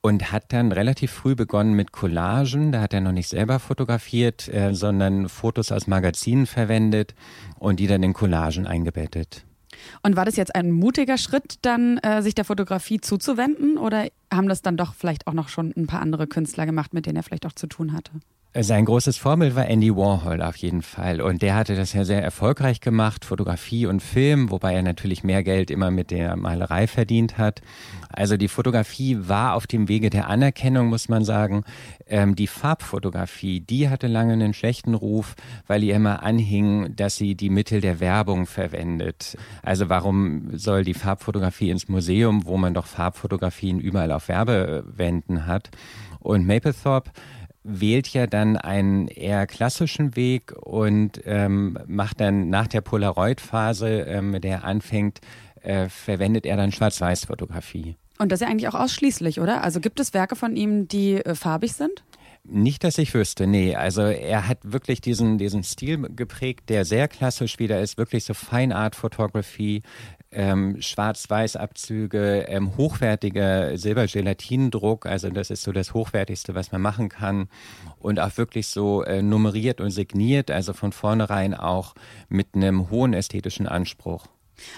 und 0.02 0.32
hat 0.32 0.54
dann 0.54 0.72
relativ 0.72 1.12
früh 1.12 1.36
begonnen 1.36 1.74
mit 1.74 1.92
Collagen. 1.92 2.72
Da 2.72 2.82
hat 2.82 2.94
er 2.94 3.02
noch 3.02 3.12
nicht 3.12 3.30
selber 3.30 3.60
fotografiert, 3.60 4.48
äh, 4.48 4.74
sondern 4.74 5.30
Fotos 5.30 5.72
aus 5.72 5.88
Magazinen 5.88 6.46
verwendet 6.46 7.14
und 7.60 7.80
die 7.80 7.88
dann 7.88 8.04
in 8.04 8.14
Collagen 8.14 8.68
eingebettet. 8.68 9.47
Und 10.04 10.16
war 10.16 10.26
das 10.26 10.36
jetzt 10.36 10.56
ein 10.56 10.72
mutiger 10.72 11.18
Schritt, 11.18 11.60
dann 11.64 11.98
äh, 12.00 12.22
sich 12.22 12.36
der 12.36 12.46
Fotografie 12.46 13.02
zuzuwenden 13.02 13.78
oder 13.78 14.08
haben 14.32 14.50
das 14.50 14.62
dann 14.62 14.78
doch 14.78 14.94
vielleicht 14.94 15.28
auch 15.28 15.34
noch 15.34 15.50
schon 15.50 15.74
ein 15.76 15.88
paar 15.88 16.02
andere 16.02 16.28
Künstler 16.28 16.66
gemacht, 16.66 16.94
mit 16.94 17.06
denen 17.06 17.18
er 17.18 17.24
vielleicht 17.24 17.46
auch 17.46 17.54
zu 17.54 17.68
tun 17.68 17.94
hatte? 17.94 18.12
Sein 18.60 18.86
großes 18.86 19.18
Vorbild 19.18 19.56
war 19.56 19.68
Andy 19.68 19.96
Warhol 19.96 20.42
auf 20.42 20.56
jeden 20.56 20.82
Fall. 20.82 21.22
Und 21.22 21.44
der 21.44 21.54
hatte 21.54 21.76
das 21.76 21.94
ja 21.94 22.04
sehr 22.06 22.24
erfolgreich 22.24 22.82
gemacht, 22.82 23.24
Fotografie 23.24 23.86
und 23.86 24.02
Film, 24.02 24.50
wobei 24.50 24.74
er 24.74 24.82
natürlich 24.82 25.24
mehr 25.24 25.44
Geld 25.44 25.70
immer 25.70 25.92
mit 25.92 26.10
der 26.10 26.36
Malerei 26.36 26.88
verdient 26.88 27.38
hat. 27.38 27.62
Also 28.10 28.36
die 28.36 28.48
Fotografie 28.48 29.20
war 29.20 29.54
auf 29.54 29.68
dem 29.68 29.88
Wege 29.88 30.10
der 30.10 30.28
Anerkennung, 30.28 30.88
muss 30.88 31.08
man 31.08 31.24
sagen. 31.24 31.66
Ähm, 32.08 32.36
die 32.36 32.48
Farbfotografie, 32.48 33.60
die 33.60 33.90
hatte 33.90 34.08
lange 34.08 34.34
einen 34.34 34.56
schlechten 34.56 34.96
Ruf, 34.96 35.36
weil 35.68 35.84
ihr 35.84 35.96
immer 35.96 36.24
anhing, 36.24 36.96
dass 36.96 37.16
sie 37.16 37.36
die 37.36 37.52
Mittel 37.52 37.80
der 37.80 38.00
Werbung 38.00 38.48
verwendet. 38.48 39.38
Also 39.62 39.88
warum 39.90 40.58
soll 40.58 40.84
die 40.84 40.96
Farbfotografie 40.96 41.70
ins 41.70 41.90
Museum, 41.90 42.48
wo 42.48 42.58
man 42.58 42.74
doch 42.74 42.88
Farbfotografien 42.88 43.80
überall 43.80 44.12
auf 44.12 44.30
Werbewänden 44.30 45.46
hat? 45.46 45.70
Und 46.20 46.48
Mapplethorpe 46.48 47.12
wählt 47.64 48.08
ja 48.10 48.28
dann 48.28 48.58
einen 48.58 49.08
eher 49.08 49.46
klassischen 49.48 50.16
Weg 50.16 50.54
und 50.62 51.22
ähm, 51.26 51.78
macht 51.88 52.22
dann 52.22 52.50
nach 52.50 52.68
der 52.68 52.82
Polaroid-Phase, 52.82 54.02
ähm, 54.02 54.32
mit 54.32 54.44
der 54.44 54.58
er 54.58 54.64
anfängt, 54.64 55.20
äh, 55.62 55.90
verwendet 55.90 56.46
er 56.46 56.58
dann 56.58 56.72
Schwarz-Weiß-Fotografie. 56.72 57.98
Und 58.18 58.32
das 58.32 58.42
ist 58.42 58.48
ja 58.48 58.52
eigentlich 58.52 58.68
auch 58.70 58.80
ausschließlich, 58.80 59.40
oder? 59.40 59.64
Also 59.64 59.80
gibt 59.80 60.00
es 60.00 60.14
Werke 60.14 60.36
von 60.36 60.56
ihm, 60.56 60.88
die 60.88 61.16
äh, 61.16 61.36
farbig 61.36 61.74
sind? 61.74 62.04
Nicht, 62.50 62.86
dass 62.86 62.98
ich 62.98 63.14
wüsste, 63.14 63.46
nee. 63.46 63.76
Also 63.76 64.04
er 64.04 64.48
hat 64.48 64.60
wirklich 64.64 65.02
diesen, 65.02 65.38
diesen 65.38 65.64
Stil 65.64 65.98
geprägt, 66.16 66.70
der 66.70 66.86
sehr 66.86 67.10
klassisch 67.10 67.60
wieder 67.60 67.82
ist, 67.82 67.98
wirklich 67.98 68.24
so 68.24 68.34
Fine 68.34 68.74
Art 68.74 68.96
Photography, 68.96 69.84
ähm, 70.32 70.82
Schwarz-Weiß-Abzüge, 70.82 72.46
ähm, 72.48 72.78
hochwertiger 72.78 73.78
Silbergelatinendruck, 73.78 75.06
also 75.06 75.30
das 75.30 75.50
ist 75.50 75.64
so 75.64 75.72
das 75.72 75.94
Hochwertigste, 75.94 76.56
was 76.56 76.72
man 76.72 76.82
machen 76.82 77.10
kann. 77.10 77.50
Und 78.00 78.20
auch 78.20 78.38
wirklich 78.38 78.68
so 78.68 79.04
äh, 79.04 79.22
nummeriert 79.22 79.82
und 79.82 79.92
signiert, 79.92 80.52
also 80.52 80.74
von 80.74 80.92
vornherein 80.92 81.54
auch 81.54 81.96
mit 82.30 82.56
einem 82.56 82.90
hohen 82.90 83.14
ästhetischen 83.14 83.68
Anspruch. 83.68 84.28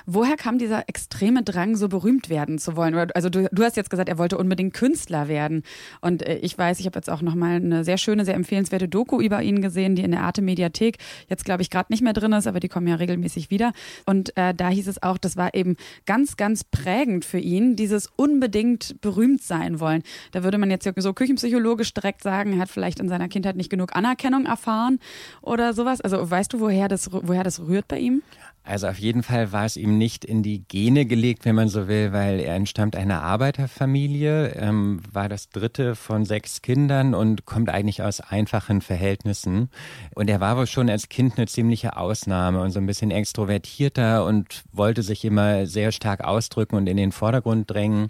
Woher 0.06 0.36
kam 0.36 0.58
dieser 0.58 0.88
extreme 0.88 1.44
Drang, 1.44 1.76
so 1.76 1.90
berühmt 1.90 2.30
werden 2.30 2.60
zu 2.60 2.76
wollen? 2.76 2.96
Also 3.14 3.30
du, 3.30 3.48
du 3.52 3.64
hast 3.64 3.78
jetzt 3.78 3.90
gesagt, 3.90 4.10
er 4.10 4.18
wollte 4.18 4.38
unbedingt 4.38 4.74
Künstler 4.74 5.28
werden. 5.28 5.64
Und 6.02 6.26
äh, 6.26 6.38
ich 6.38 6.58
weiß, 6.58 6.80
ich 6.80 6.86
habe 6.86 6.98
jetzt 6.98 7.10
auch 7.10 7.22
nochmal 7.22 7.56
eine 7.56 7.84
sehr 7.84 7.98
schöne, 7.98 8.26
sehr 8.26 8.36
empfehlenswerte 8.36 8.88
Doku 8.88 9.22
über 9.22 9.42
ihn 9.42 9.62
gesehen, 9.62 9.96
die 9.96 10.04
in 10.04 10.12
der 10.12 10.22
Arte 10.22 10.42
Mediathek 10.42 10.98
jetzt, 11.28 11.46
glaube 11.46 11.62
ich, 11.62 11.70
gerade 11.70 11.92
nicht 11.92 12.02
mehr 12.02 12.14
drin 12.14 12.34
ist, 12.34 12.48
aber 12.48 12.60
die 12.60 12.68
kommen 12.68 12.88
ja 12.88 12.96
regelmäßig 12.96 13.50
wieder. 13.50 13.74
Und 14.06 14.36
äh, 14.38 14.54
da 14.54 14.70
hieß 14.70 14.88
es 14.88 15.02
auch, 15.02 15.18
das 15.18 15.38
war 15.38 15.54
eben 15.54 15.76
ganz, 16.06 16.38
ganz 16.38 16.64
prägend 16.64 17.26
für 17.26 17.40
ihn, 17.40 17.76
dieses 17.76 18.08
unbedingt 18.16 19.00
berühmt 19.02 19.42
sein 19.42 19.80
wollen. 19.80 20.04
Da 20.32 20.44
würde 20.44 20.58
man 20.58 20.72
jetzt 20.72 20.90
so 20.98 21.14
küchenpsychologisch 21.14 21.94
direkt 21.94 22.24
sagen, 22.24 22.54
er 22.54 22.60
hat 22.60 22.70
vielleicht 22.70 23.00
in 23.00 23.10
seiner 23.10 23.28
Kindheit 23.28 23.56
nicht 23.56 23.70
genug 23.70 23.96
Anerkennung 23.96 24.46
erfahren 24.46 25.00
oder 25.42 25.74
sowas. 25.74 26.02
Also 26.02 26.30
weißt 26.30 26.54
du, 26.54 26.60
woher 26.60 26.88
das, 26.88 27.12
woher 27.12 27.44
das 27.44 27.60
rührt 27.60 27.88
bei 27.88 28.00
ihm? 28.00 28.22
Also 28.64 28.88
auf 28.88 29.00
jeden 29.00 29.24
Fall 29.24 29.52
war 29.52 29.66
es 29.66 29.78
ihm 29.78 29.98
nicht 29.98 30.24
in 30.24 30.44
die 30.44 30.64
Gene 30.68 31.06
gelegt, 31.06 31.46
wenn 31.46 31.56
man 31.56 31.70
so 31.70 31.88
will, 31.88 32.12
weil 32.14 32.40
er 32.40 32.56
entstammt 32.56 32.96
einer 32.96 33.24
Arbeiterfamilie, 33.24 34.50
ähm, 34.50 35.02
war 35.12 35.28
das 35.28 35.50
dritte 35.50 35.96
von 35.96 36.26
sechs 36.26 36.62
Kindern 36.62 37.16
und 37.16 37.46
kommt 37.46 37.70
eigentlich 37.70 38.04
aus 38.04 38.22
einfachen 38.22 38.82
Verhältnissen. 38.82 39.70
Und 40.14 40.30
er 40.30 40.40
war 40.40 40.56
wohl 40.56 40.68
schon 40.68 40.90
als 40.90 41.10
Kind 41.10 41.38
eine 41.38 41.48
ziemliche 41.48 41.98
Ausnahme 41.98 42.62
und 42.62 42.72
so 42.72 42.80
ein 42.80 42.86
bisschen 42.86 43.12
extrovertierter 43.12 44.26
und 44.26 44.64
wollte 44.72 45.02
sich 45.02 45.26
immer 45.26 45.66
sehr 45.66 45.92
stark 45.92 46.24
ausdrücken 46.24 46.76
und 46.76 46.88
in 46.88 46.98
den 46.98 47.12
Vordergrund 47.12 47.72
drängen. 47.72 48.10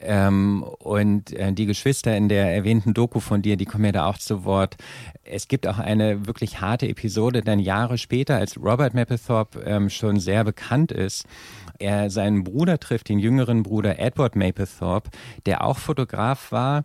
Ähm, 0.00 0.62
und 0.62 1.32
äh, 1.32 1.52
die 1.52 1.66
Geschwister 1.66 2.16
in 2.16 2.28
der 2.28 2.54
erwähnten 2.54 2.94
Doku 2.94 3.20
von 3.20 3.42
dir, 3.42 3.56
die 3.56 3.64
kommen 3.64 3.84
ja 3.84 3.92
da 3.92 4.06
auch 4.06 4.18
zu 4.18 4.44
Wort. 4.44 4.76
Es 5.24 5.48
gibt 5.48 5.66
auch 5.66 5.78
eine 5.78 6.26
wirklich 6.26 6.60
harte 6.60 6.88
Episode, 6.88 7.42
dann 7.42 7.58
Jahre 7.58 7.98
später, 7.98 8.36
als 8.36 8.56
Robert 8.56 8.94
Mapplethorpe 8.94 9.60
ähm, 9.60 9.90
schon 9.90 10.20
sehr 10.20 10.44
bekannt 10.44 10.92
ist, 10.92 11.26
er 11.78 12.10
seinen 12.10 12.44
Bruder 12.44 12.78
trifft, 12.78 13.08
den 13.08 13.18
jüngeren 13.18 13.62
Bruder 13.62 13.98
Edward 13.98 14.36
Mapplethorpe, 14.36 15.10
der 15.46 15.64
auch 15.64 15.78
Fotograf 15.78 16.52
war 16.52 16.84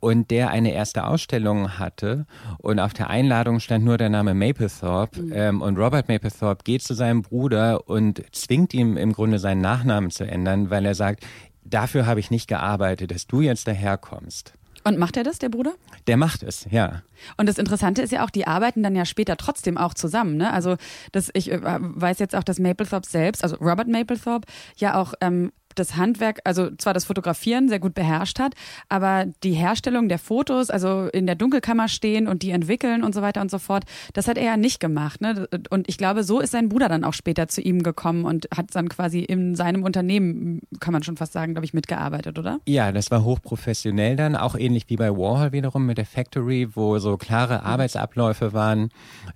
und 0.00 0.30
der 0.30 0.50
eine 0.50 0.72
erste 0.72 1.04
Ausstellung 1.06 1.78
hatte 1.78 2.26
und 2.58 2.78
auf 2.80 2.94
der 2.94 3.10
Einladung 3.10 3.60
stand 3.60 3.84
nur 3.84 3.98
der 3.98 4.08
Name 4.08 4.34
Mapplethorpe 4.34 5.20
mhm. 5.20 5.32
ähm, 5.34 5.62
und 5.62 5.76
Robert 5.76 6.08
Mapplethorpe 6.08 6.64
geht 6.64 6.82
zu 6.82 6.94
seinem 6.94 7.22
Bruder 7.22 7.88
und 7.88 8.22
zwingt 8.32 8.74
ihm 8.74 8.96
im 8.96 9.12
Grunde 9.12 9.38
seinen 9.38 9.60
Nachnamen 9.60 10.10
zu 10.10 10.24
ändern, 10.24 10.70
weil 10.70 10.86
er 10.86 10.94
sagt, 10.94 11.26
dafür 11.64 12.06
habe 12.06 12.20
ich 12.20 12.30
nicht 12.30 12.48
gearbeitet, 12.48 13.10
dass 13.10 13.26
du 13.26 13.40
jetzt 13.40 13.68
daherkommst. 13.68 14.54
Und 14.84 14.98
macht 14.98 15.16
er 15.16 15.24
das, 15.24 15.38
der 15.38 15.50
Bruder? 15.50 15.72
Der 16.06 16.16
macht 16.16 16.42
es, 16.42 16.66
ja. 16.70 17.02
Und 17.36 17.48
das 17.48 17.58
Interessante 17.58 18.00
ist 18.00 18.12
ja 18.12 18.24
auch, 18.24 18.30
die 18.30 18.46
arbeiten 18.46 18.82
dann 18.82 18.96
ja 18.96 19.04
später 19.04 19.36
trotzdem 19.36 19.76
auch 19.76 19.94
zusammen. 19.94 20.36
Ne? 20.36 20.52
Also 20.52 20.76
das, 21.12 21.30
ich 21.34 21.52
äh, 21.52 21.60
weiß 21.62 22.18
jetzt 22.18 22.34
auch, 22.34 22.44
dass 22.44 22.58
Mapplethorpe 22.58 23.06
selbst, 23.06 23.44
also 23.44 23.56
Robert 23.56 23.88
Mapplethorpe, 23.88 24.46
ja 24.76 24.94
auch 24.94 25.14
ähm, 25.20 25.52
das 25.74 25.96
Handwerk, 25.96 26.40
also 26.44 26.70
zwar 26.76 26.94
das 26.94 27.04
Fotografieren 27.04 27.68
sehr 27.68 27.78
gut 27.78 27.94
beherrscht 27.94 28.38
hat, 28.38 28.54
aber 28.88 29.26
die 29.42 29.52
Herstellung 29.52 30.08
der 30.08 30.18
Fotos, 30.18 30.70
also 30.70 31.08
in 31.12 31.26
der 31.26 31.34
Dunkelkammer 31.34 31.88
stehen 31.88 32.28
und 32.28 32.42
die 32.42 32.50
entwickeln 32.50 33.02
und 33.02 33.14
so 33.14 33.22
weiter 33.22 33.40
und 33.40 33.50
so 33.50 33.58
fort, 33.58 33.84
das 34.12 34.28
hat 34.28 34.38
er 34.38 34.44
ja 34.44 34.56
nicht 34.56 34.80
gemacht. 34.80 35.20
Ne? 35.20 35.48
Und 35.70 35.88
ich 35.88 35.98
glaube, 35.98 36.24
so 36.24 36.40
ist 36.40 36.52
sein 36.52 36.68
Bruder 36.68 36.88
dann 36.88 37.04
auch 37.04 37.14
später 37.14 37.48
zu 37.48 37.60
ihm 37.60 37.82
gekommen 37.82 38.24
und 38.24 38.48
hat 38.54 38.66
dann 38.74 38.88
quasi 38.88 39.20
in 39.20 39.54
seinem 39.54 39.84
Unternehmen, 39.84 40.60
kann 40.80 40.92
man 40.92 41.02
schon 41.02 41.16
fast 41.16 41.32
sagen, 41.32 41.54
glaube 41.54 41.64
ich, 41.64 41.74
mitgearbeitet, 41.74 42.38
oder? 42.38 42.60
Ja, 42.66 42.92
das 42.92 43.10
war 43.10 43.24
hochprofessionell 43.24 44.16
dann, 44.16 44.36
auch 44.36 44.56
ähnlich 44.56 44.84
wie 44.88 44.96
bei 44.96 45.10
Warhol 45.10 45.52
wiederum 45.52 45.86
mit 45.86 45.98
der 45.98 46.06
Factory, 46.06 46.68
wo 46.74 46.98
so 46.98 47.16
klare 47.16 47.58
mhm. 47.58 47.66
Arbeitsabläufe 47.66 48.52
waren. 48.52 48.90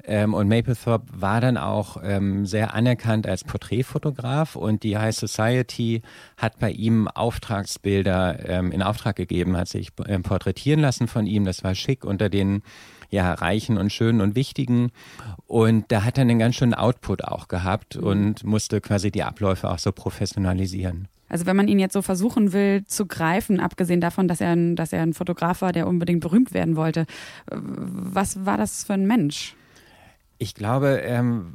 Ähm, 0.05 0.35
und 0.35 0.49
Mapplethorpe 0.49 1.07
war 1.15 1.41
dann 1.41 1.57
auch 1.57 1.99
ähm, 2.03 2.47
sehr 2.47 2.75
anerkannt 2.75 3.27
als 3.27 3.45
Porträtfotograf 3.45 4.57
und 4.57 4.83
die 4.83 4.97
High 4.97 5.15
Society 5.15 6.03
hat 6.37 6.59
bei 6.59 6.71
ihm 6.71 7.09
Auftragsbilder 7.09 8.49
ähm, 8.49 8.73
in 8.73 8.83
Auftrag 8.83 9.17
gegeben, 9.17 9.57
hat 9.57 9.69
sich 9.69 9.91
ähm, 10.07 10.23
porträtieren 10.23 10.81
lassen 10.81 11.09
von 11.09 11.27
ihm. 11.27 11.45
Das 11.45 11.65
war 11.65 11.75
schick 11.75 12.05
unter 12.05 12.29
den 12.29 12.63
ja, 13.11 13.33
Reichen 13.33 13.79
und 13.79 13.93
Schönen 13.93 14.21
und 14.21 14.35
Wichtigen. 14.35 14.91
Und 15.47 15.91
da 15.93 16.05
hat 16.05 16.19
er 16.19 16.23
einen 16.23 16.39
ganz 16.39 16.57
schönen 16.57 16.75
Output 16.75 17.25
auch 17.25 17.49
gehabt 17.49 17.97
mhm. 17.97 18.05
und 18.05 18.45
musste 18.45 18.81
quasi 18.81 19.11
die 19.11 19.23
Abläufe 19.23 19.71
auch 19.71 19.79
so 19.79 19.93
professionalisieren. 19.93 21.09
Also 21.29 21.47
wenn 21.47 21.57
man 21.57 21.69
ihn 21.69 21.79
jetzt 21.79 21.95
so 21.95 22.03
versuchen 22.03 22.53
will 22.53 22.85
zu 22.87 23.07
greifen, 23.07 23.59
abgesehen 23.59 24.01
davon, 24.01 24.29
dass 24.29 24.41
er, 24.41 24.53
ein, 24.53 24.77
dass 24.77 24.93
er 24.93 25.03
ein 25.03 25.15
Fotograf 25.15 25.63
war, 25.63 25.73
der 25.73 25.87
unbedingt 25.87 26.21
berühmt 26.21 26.53
werden 26.53 26.77
wollte, 26.77 27.07
was 27.51 28.45
war 28.45 28.57
das 28.57 28.85
für 28.85 28.93
ein 28.93 29.07
Mensch? 29.07 29.57
Ich 30.39 30.55
glaube, 30.55 31.01
ähm, 31.05 31.55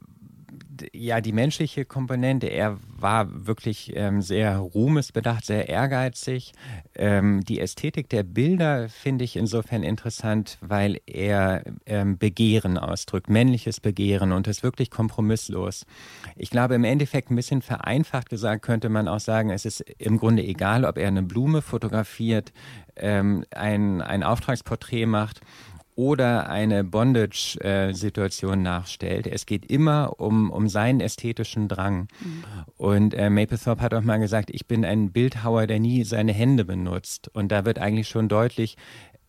ja, 0.94 1.22
die 1.22 1.32
menschliche 1.32 1.86
Komponente, 1.86 2.48
er 2.48 2.78
war 2.98 3.48
wirklich 3.48 3.94
ähm, 3.96 4.22
sehr 4.22 4.58
ruhmesbedacht, 4.58 5.46
sehr 5.46 5.70
ehrgeizig. 5.70 6.54
Ähm, 6.96 7.42
die 7.42 7.60
Ästhetik 7.60 8.10
der 8.10 8.24
Bilder 8.24 8.90
finde 8.90 9.26
ich 9.26 9.36
insofern 9.36 9.84
interessant, 9.84 10.58
weil 10.62 11.00
er 11.06 11.64
ähm, 11.86 12.18
Begehren 12.18 12.78
ausdrückt, 12.78 13.30
männliches 13.30 13.80
Begehren 13.80 14.32
und 14.32 14.48
ist 14.48 14.64
wirklich 14.64 14.90
kompromisslos. 14.92 15.86
Ich 16.36 16.50
glaube, 16.50 16.76
im 16.76 16.84
Endeffekt 16.84 17.32
ein 17.32 17.36
bisschen 17.36 17.62
vereinfacht 17.62 18.30
gesagt 18.30 18.64
könnte 18.64 18.90
man 18.90 19.08
auch 19.08 19.20
sagen, 19.20 19.50
es 19.50 19.66
ist 19.66 19.82
im 19.98 20.18
Grunde 20.18 20.44
egal, 20.44 20.86
ob 20.86 20.98
er 20.98 21.08
eine 21.08 21.24
Blume 21.24 21.62
fotografiert, 21.62 22.52
ähm, 22.96 23.46
ein, 23.52 24.02
ein 24.02 24.24
Auftragsporträt 24.24 25.06
macht 25.06 25.42
oder 26.00 26.50
eine 26.50 26.86
Bondage-Situation 26.86 28.62
nachstellt. 28.62 29.28
Es 29.28 29.46
geht 29.46 29.70
immer 29.70 30.18
um, 30.18 30.50
um 30.50 30.70
seinen 30.70 31.02
ästhetischen 31.02 31.68
Drang. 31.68 32.08
Mhm. 32.22 32.44
Und 32.78 33.14
äh, 33.16 33.30
Mapplethorpe 33.30 33.82
hat 33.82 33.94
auch 33.94 34.04
mal 34.04 34.16
gesagt, 34.16 34.50
ich 34.50 34.66
bin 34.66 34.86
ein 34.86 35.12
Bildhauer, 35.12 35.68
der 35.68 35.82
nie 35.82 36.06
seine 36.06 36.32
Hände 36.32 36.64
benutzt. 36.64 37.28
Und 37.34 37.52
da 37.52 37.66
wird 37.66 37.80
eigentlich 37.80 38.08
schon 38.08 38.30
deutlich, 38.30 38.78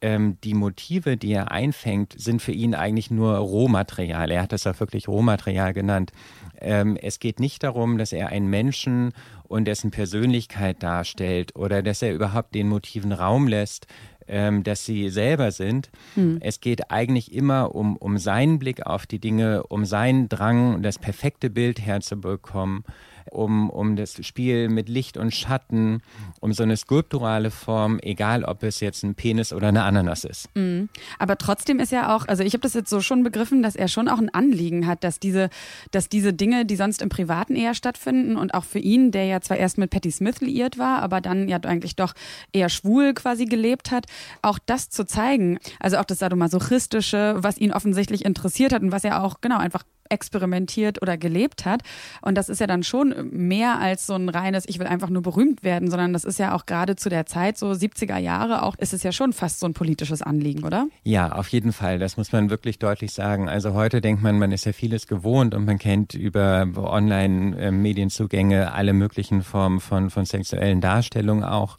ähm, 0.00 0.38
die 0.44 0.54
Motive, 0.54 1.16
die 1.16 1.32
er 1.32 1.50
einfängt, 1.50 2.14
sind 2.16 2.40
für 2.40 2.52
ihn 2.52 2.76
eigentlich 2.76 3.10
nur 3.10 3.36
Rohmaterial. 3.36 4.30
Er 4.30 4.42
hat 4.42 4.52
das 4.52 4.64
auch 4.68 4.78
wirklich 4.78 5.08
Rohmaterial 5.08 5.72
genannt. 5.72 6.12
Ähm, 6.60 6.96
es 6.96 7.18
geht 7.18 7.40
nicht 7.40 7.64
darum, 7.64 7.98
dass 7.98 8.12
er 8.12 8.28
einen 8.28 8.46
Menschen 8.46 9.12
und 9.42 9.64
dessen 9.64 9.90
Persönlichkeit 9.90 10.84
darstellt 10.84 11.56
oder 11.56 11.82
dass 11.82 12.00
er 12.00 12.14
überhaupt 12.14 12.54
den 12.54 12.68
Motiven 12.68 13.10
Raum 13.10 13.48
lässt, 13.48 13.88
ähm, 14.28 14.62
dass 14.62 14.84
sie 14.84 15.10
selber 15.10 15.50
sind. 15.50 15.90
Hm. 16.14 16.38
Es 16.40 16.60
geht 16.60 16.90
eigentlich 16.90 17.32
immer 17.32 17.74
um, 17.74 17.96
um 17.96 18.18
seinen 18.18 18.58
Blick 18.58 18.86
auf 18.86 19.06
die 19.06 19.18
Dinge, 19.18 19.64
um 19.64 19.84
seinen 19.84 20.28
Drang, 20.28 20.82
das 20.82 20.98
perfekte 20.98 21.50
Bild 21.50 21.80
herzubekommen 21.80 22.84
um, 23.30 23.70
um 23.70 23.96
das 23.96 24.24
Spiel 24.24 24.68
mit 24.68 24.88
Licht 24.88 25.16
und 25.16 25.34
Schatten, 25.34 26.02
um 26.40 26.52
so 26.52 26.62
eine 26.62 26.76
skulpturale 26.76 27.50
Form, 27.50 27.98
egal 28.02 28.44
ob 28.44 28.62
es 28.62 28.80
jetzt 28.80 29.02
ein 29.02 29.14
Penis 29.14 29.52
oder 29.52 29.68
eine 29.68 29.82
Ananas 29.84 30.24
ist. 30.24 30.48
Mhm. 30.54 30.88
Aber 31.18 31.36
trotzdem 31.38 31.80
ist 31.80 31.92
ja 31.92 32.14
auch, 32.14 32.26
also 32.28 32.42
ich 32.42 32.52
habe 32.52 32.62
das 32.62 32.74
jetzt 32.74 32.90
so 32.90 33.00
schon 33.00 33.22
begriffen, 33.22 33.62
dass 33.62 33.76
er 33.76 33.88
schon 33.88 34.08
auch 34.08 34.18
ein 34.18 34.32
Anliegen 34.32 34.86
hat, 34.86 35.04
dass 35.04 35.20
diese, 35.20 35.50
dass 35.90 36.08
diese 36.08 36.32
Dinge, 36.32 36.64
die 36.64 36.76
sonst 36.76 37.02
im 37.02 37.08
Privaten 37.08 37.56
eher 37.56 37.74
stattfinden 37.74 38.36
und 38.36 38.54
auch 38.54 38.64
für 38.64 38.78
ihn, 38.78 39.10
der 39.10 39.24
ja 39.26 39.40
zwar 39.40 39.56
erst 39.56 39.78
mit 39.78 39.90
Patti 39.90 40.10
Smith 40.10 40.40
liiert 40.40 40.78
war, 40.78 41.02
aber 41.02 41.20
dann 41.20 41.48
ja 41.48 41.58
eigentlich 41.64 41.96
doch 41.96 42.14
eher 42.52 42.68
schwul 42.68 43.14
quasi 43.14 43.44
gelebt 43.44 43.90
hat, 43.90 44.06
auch 44.42 44.58
das 44.64 44.90
zu 44.90 45.04
zeigen. 45.04 45.58
Also 45.78 45.98
auch 45.98 46.04
das 46.04 46.18
Sadomasochistische, 46.18 47.36
was 47.38 47.58
ihn 47.58 47.72
offensichtlich 47.72 48.24
interessiert 48.24 48.72
hat 48.72 48.82
und 48.82 48.92
was 48.92 49.04
er 49.04 49.22
auch 49.22 49.40
genau 49.40 49.58
einfach 49.58 49.84
experimentiert 50.10 51.00
oder 51.02 51.16
gelebt 51.16 51.64
hat. 51.64 51.82
Und 52.20 52.36
das 52.36 52.48
ist 52.48 52.60
ja 52.60 52.66
dann 52.66 52.82
schon 52.82 53.14
mehr 53.30 53.78
als 53.78 54.06
so 54.06 54.14
ein 54.14 54.28
reines, 54.28 54.68
ich 54.68 54.78
will 54.78 54.86
einfach 54.86 55.08
nur 55.08 55.22
berühmt 55.22 55.62
werden, 55.62 55.90
sondern 55.90 56.12
das 56.12 56.24
ist 56.24 56.38
ja 56.38 56.54
auch 56.54 56.66
gerade 56.66 56.96
zu 56.96 57.08
der 57.08 57.26
Zeit, 57.26 57.56
so 57.56 57.70
70er 57.70 58.18
Jahre, 58.18 58.62
auch 58.62 58.76
ist 58.76 58.92
es 58.92 59.02
ja 59.02 59.12
schon 59.12 59.32
fast 59.32 59.60
so 59.60 59.66
ein 59.66 59.74
politisches 59.74 60.22
Anliegen, 60.22 60.64
oder? 60.64 60.88
Ja, 61.04 61.32
auf 61.32 61.48
jeden 61.48 61.72
Fall. 61.72 61.98
Das 61.98 62.16
muss 62.16 62.32
man 62.32 62.50
wirklich 62.50 62.78
deutlich 62.78 63.12
sagen. 63.12 63.48
Also 63.48 63.74
heute 63.74 64.00
denkt 64.00 64.22
man, 64.22 64.38
man 64.38 64.52
ist 64.52 64.64
ja 64.64 64.72
vieles 64.72 65.06
gewohnt 65.06 65.54
und 65.54 65.64
man 65.64 65.78
kennt 65.78 66.14
über 66.14 66.66
Online-Medienzugänge 66.76 68.72
alle 68.72 68.92
möglichen 68.92 69.42
Formen 69.42 69.80
von, 69.80 70.10
von 70.10 70.24
sexuellen 70.24 70.80
Darstellungen 70.80 71.44
auch. 71.44 71.78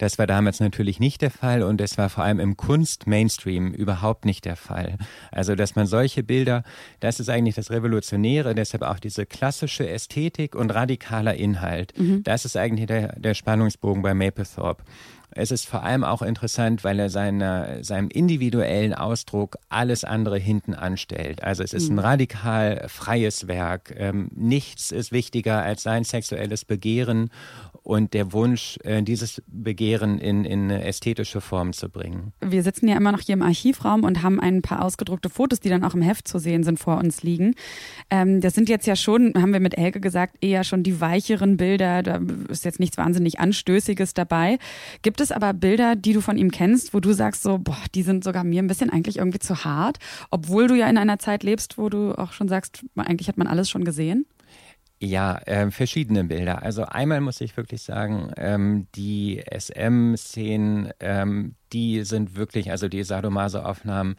Das 0.00 0.18
war 0.18 0.26
damals 0.26 0.60
natürlich 0.60 0.98
nicht 0.98 1.20
der 1.20 1.30
Fall 1.30 1.62
und 1.62 1.78
es 1.78 1.98
war 1.98 2.08
vor 2.08 2.24
allem 2.24 2.40
im 2.40 2.56
Kunst-Mainstream 2.56 3.72
überhaupt 3.74 4.24
nicht 4.24 4.46
der 4.46 4.56
Fall. 4.56 4.96
Also, 5.30 5.54
dass 5.54 5.76
man 5.76 5.86
solche 5.86 6.22
Bilder, 6.22 6.62
das 7.00 7.20
ist 7.20 7.28
eigentlich 7.28 7.54
das 7.54 7.70
Revolutionäre, 7.70 8.54
deshalb 8.54 8.82
auch 8.82 8.98
diese 8.98 9.26
klassische 9.26 9.86
Ästhetik 9.86 10.54
und 10.54 10.70
radikaler 10.70 11.34
Inhalt. 11.34 11.92
Mhm. 11.98 12.22
Das 12.22 12.46
ist 12.46 12.56
eigentlich 12.56 12.86
der, 12.86 13.14
der 13.20 13.34
Spannungsbogen 13.34 14.00
bei 14.02 14.14
Mapplethorpe. 14.14 14.84
Es 15.32 15.50
ist 15.50 15.68
vor 15.68 15.84
allem 15.84 16.02
auch 16.02 16.22
interessant, 16.22 16.82
weil 16.82 16.98
er 16.98 17.08
seine, 17.08 17.84
seinem 17.84 18.08
individuellen 18.08 18.94
Ausdruck 18.94 19.58
alles 19.68 20.02
andere 20.02 20.38
hinten 20.38 20.74
anstellt. 20.74 21.44
Also 21.44 21.62
es 21.62 21.72
ist 21.72 21.88
ein 21.88 21.94
mhm. 21.94 22.00
radikal 22.00 22.86
freies 22.88 23.46
Werk. 23.46 23.94
Ähm, 23.96 24.30
nichts 24.34 24.90
ist 24.90 25.12
wichtiger 25.12 25.62
als 25.62 25.82
sein 25.82 26.04
sexuelles 26.04 26.64
Begehren 26.64 27.30
und 27.82 28.14
der 28.14 28.32
Wunsch, 28.32 28.78
äh, 28.84 29.02
dieses 29.02 29.42
Begehren 29.46 30.18
in, 30.18 30.44
in 30.44 30.70
ästhetische 30.70 31.40
Form 31.40 31.72
zu 31.72 31.88
bringen. 31.88 32.32
Wir 32.40 32.62
sitzen 32.62 32.88
ja 32.88 32.96
immer 32.96 33.12
noch 33.12 33.20
hier 33.20 33.34
im 33.34 33.42
Archivraum 33.42 34.04
und 34.04 34.22
haben 34.22 34.40
ein 34.40 34.62
paar 34.62 34.84
ausgedruckte 34.84 35.30
Fotos, 35.30 35.60
die 35.60 35.68
dann 35.68 35.84
auch 35.84 35.94
im 35.94 36.02
Heft 36.02 36.28
zu 36.28 36.38
sehen 36.38 36.62
sind, 36.62 36.78
vor 36.78 36.98
uns 36.98 37.22
liegen. 37.22 37.54
Ähm, 38.10 38.40
das 38.40 38.54
sind 38.54 38.68
jetzt 38.68 38.86
ja 38.86 38.96
schon, 38.96 39.32
haben 39.36 39.52
wir 39.52 39.60
mit 39.60 39.78
Elke 39.78 40.00
gesagt, 40.00 40.36
eher 40.40 40.64
schon 40.64 40.82
die 40.82 41.00
weicheren 41.00 41.56
Bilder. 41.56 42.02
Da 42.02 42.20
ist 42.48 42.64
jetzt 42.64 42.80
nichts 42.80 42.98
wahnsinnig 42.98 43.40
Anstößiges 43.40 44.14
dabei. 44.14 44.58
Gibt 45.02 45.20
es 45.20 45.32
aber 45.32 45.52
Bilder, 45.52 45.96
die 45.96 46.12
du 46.12 46.20
von 46.20 46.36
ihm 46.36 46.50
kennst, 46.50 46.94
wo 46.94 47.00
du 47.00 47.12
sagst 47.12 47.42
so, 47.42 47.58
boah, 47.58 47.78
die 47.94 48.02
sind 48.02 48.24
sogar 48.24 48.44
mir 48.44 48.62
ein 48.62 48.68
bisschen 48.68 48.90
eigentlich 48.90 49.18
irgendwie 49.18 49.38
zu 49.38 49.64
hart, 49.64 49.98
obwohl 50.30 50.66
du 50.66 50.74
ja 50.74 50.88
in 50.88 50.98
einer 50.98 51.18
Zeit 51.18 51.42
lebst, 51.42 51.78
wo 51.78 51.88
du 51.88 52.12
auch 52.16 52.32
schon 52.32 52.48
sagst, 52.48 52.84
eigentlich 52.96 53.28
hat 53.28 53.38
man 53.38 53.46
alles 53.46 53.70
schon 53.70 53.84
gesehen? 53.84 54.26
Ja, 55.02 55.38
äh, 55.46 55.70
verschiedene 55.70 56.24
Bilder. 56.24 56.62
Also 56.62 56.84
einmal 56.84 57.22
muss 57.22 57.40
ich 57.40 57.56
wirklich 57.56 57.80
sagen, 57.80 58.32
ähm, 58.36 58.86
die 58.94 59.42
SM-Szenen, 59.50 60.90
ähm, 61.00 61.54
die 61.72 62.02
sind 62.04 62.36
wirklich, 62.36 62.70
also 62.70 62.86
die 62.86 63.02
Sadomaso-Aufnahmen, 63.02 64.16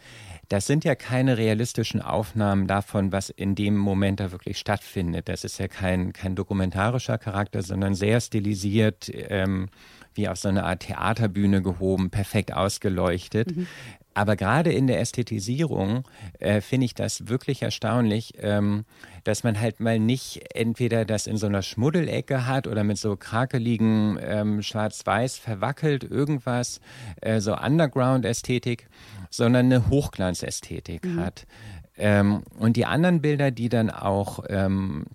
das 0.49 0.65
sind 0.65 0.83
ja 0.83 0.95
keine 0.95 1.37
realistischen 1.37 2.01
Aufnahmen 2.01 2.65
davon, 2.65 3.11
was 3.11 3.29
in 3.29 3.53
dem 3.53 3.77
Moment 3.77 4.21
da 4.21 4.31
wirklich 4.31 4.57
stattfindet. 4.57 5.29
Das 5.29 5.43
ist 5.43 5.59
ja 5.59 5.67
kein, 5.67 6.13
kein 6.13 6.35
dokumentarischer 6.35 7.19
Charakter, 7.19 7.61
sondern 7.61 7.93
sehr 7.93 8.19
stilisiert, 8.19 9.11
ähm, 9.13 9.69
wie 10.15 10.27
auf 10.27 10.37
so 10.37 10.49
eine 10.49 10.63
Art 10.63 10.79
Theaterbühne 10.81 11.61
gehoben, 11.61 12.09
perfekt 12.09 12.53
ausgeleuchtet. 12.53 13.55
Mhm. 13.55 13.67
Aber 14.13 14.35
gerade 14.35 14.71
in 14.71 14.87
der 14.87 14.99
Ästhetisierung 14.99 16.03
äh, 16.39 16.59
finde 16.59 16.85
ich 16.85 16.93
das 16.93 17.27
wirklich 17.29 17.61
erstaunlich, 17.61 18.33
ähm, 18.39 18.85
dass 19.23 19.43
man 19.43 19.59
halt 19.59 19.79
mal 19.79 19.99
nicht 19.99 20.53
entweder 20.53 21.05
das 21.05 21.27
in 21.27 21.37
so 21.37 21.47
einer 21.47 21.61
Schmuddelecke 21.61 22.45
hat 22.45 22.67
oder 22.67 22.83
mit 22.83 22.97
so 22.97 23.15
krakeligen 23.15 24.19
ähm, 24.21 24.61
Schwarz-Weiß 24.61 25.37
verwackelt 25.37 26.03
irgendwas, 26.03 26.81
äh, 27.21 27.39
so 27.39 27.55
Underground-Ästhetik, 27.55 28.87
sondern 29.29 29.67
eine 29.67 29.89
Hochglanzästhetik 29.89 31.05
mhm. 31.05 31.19
hat. 31.19 31.47
Ähm, 31.97 32.43
und 32.57 32.75
die 32.75 32.85
anderen 32.85 33.21
Bilder, 33.21 33.51
die 33.51 33.69
dann 33.69 33.89
auch 33.89 34.43
ähm, 34.49 35.05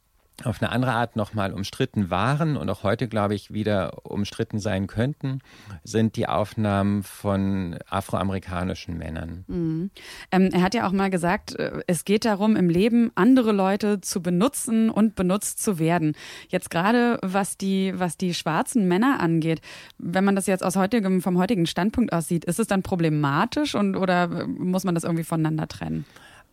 auf 0.45 0.63
eine 0.63 0.71
andere 0.71 0.93
Art 0.93 1.17
nochmal 1.17 1.53
umstritten 1.53 2.11
waren 2.11 2.57
und 2.57 2.69
auch 2.69 2.83
heute, 2.83 3.09
glaube 3.09 3.35
ich, 3.35 3.53
wieder 3.53 4.05
umstritten 4.05 4.59
sein 4.59 4.87
könnten, 4.87 5.41
sind 5.83 6.17
die 6.17 6.29
Aufnahmen 6.29 7.03
von 7.03 7.77
afroamerikanischen 7.89 8.99
Männern. 8.99 9.45
Mhm. 9.47 9.91
Ähm, 10.31 10.51
er 10.53 10.63
hat 10.63 10.75
ja 10.75 10.87
auch 10.87 10.93
mal 10.93 11.11
gesagt, 11.11 11.55
äh, 11.57 11.83
es 11.87 12.05
geht 12.05 12.25
darum, 12.25 12.57
im 12.57 12.69
Leben 12.69 13.11
andere 13.15 13.53
Leute 13.53 14.01
zu 14.01 14.23
benutzen 14.23 14.91
und 14.91 15.15
benutzt 15.15 15.63
zu 15.63 15.79
werden. 15.79 16.15
Jetzt 16.49 16.71
gerade 16.71 17.19
was 17.23 17.57
die, 17.57 17.93
was 17.97 18.17
die 18.17 18.35
schwarzen 18.35 18.89
Männer 18.89 19.21
angeht, 19.21 19.61
wenn 19.99 20.25
man 20.25 20.37
das 20.37 20.47
jetzt 20.47 20.63
aus 20.63 20.77
heutigem, 20.77 21.23
vom 21.23 21.39
heutigen 21.39 21.67
Standpunkt 21.67 22.13
aussieht, 22.13 22.45
ist 22.45 22.61
es 22.61 22.67
dann 22.67 22.83
problematisch 22.83 23.75
und 23.75 23.97
oder 23.97 24.47
muss 24.47 24.85
man 24.85 24.95
das 24.95 25.05
irgendwie 25.05 25.25
voneinander 25.25 25.67
trennen? 25.67 26.05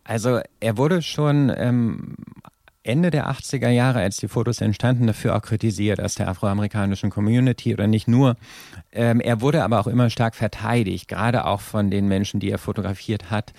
Also 0.04 0.40
er 0.60 0.76
wurde 0.76 1.00
schon 1.02 1.50
ähm, 1.56 2.16
Ende 2.84 3.10
der 3.10 3.30
80er 3.30 3.70
Jahre, 3.70 4.00
als 4.00 4.18
die 4.18 4.28
Fotos 4.28 4.60
entstanden, 4.60 5.06
dafür 5.06 5.34
auch 5.34 5.42
kritisiert 5.42 6.00
aus 6.00 6.14
der 6.16 6.28
afroamerikanischen 6.28 7.08
Community 7.08 7.72
oder 7.72 7.86
nicht 7.86 8.06
nur. 8.08 8.36
Ähm, 8.92 9.20
er 9.20 9.40
wurde 9.40 9.64
aber 9.64 9.80
auch 9.80 9.86
immer 9.86 10.10
stark 10.10 10.34
verteidigt, 10.34 11.08
gerade 11.08 11.46
auch 11.46 11.62
von 11.62 11.90
den 11.90 12.08
Menschen, 12.08 12.40
die 12.40 12.50
er 12.50 12.58
fotografiert 12.58 13.30
hat. 13.30 13.54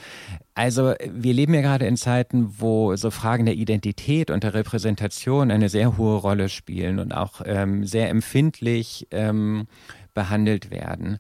Also 0.54 0.94
wir 1.12 1.34
leben 1.34 1.56
ja 1.56 1.62
gerade 1.62 1.88
in 1.88 1.98
Zeiten, 1.98 2.60
wo 2.60 2.96
so 2.96 3.10
Fragen 3.10 3.46
der 3.46 3.56
Identität 3.56 4.30
und 4.30 4.44
der 4.44 4.54
Repräsentation 4.54 5.50
eine 5.50 5.70
sehr 5.70 5.98
hohe 5.98 6.18
Rolle 6.18 6.48
spielen 6.48 7.00
und 7.00 7.12
auch 7.12 7.42
ähm, 7.46 7.84
sehr 7.84 8.10
empfindlich 8.10 9.08
ähm, 9.10 9.68
behandelt 10.14 10.70
werden. 10.70 11.18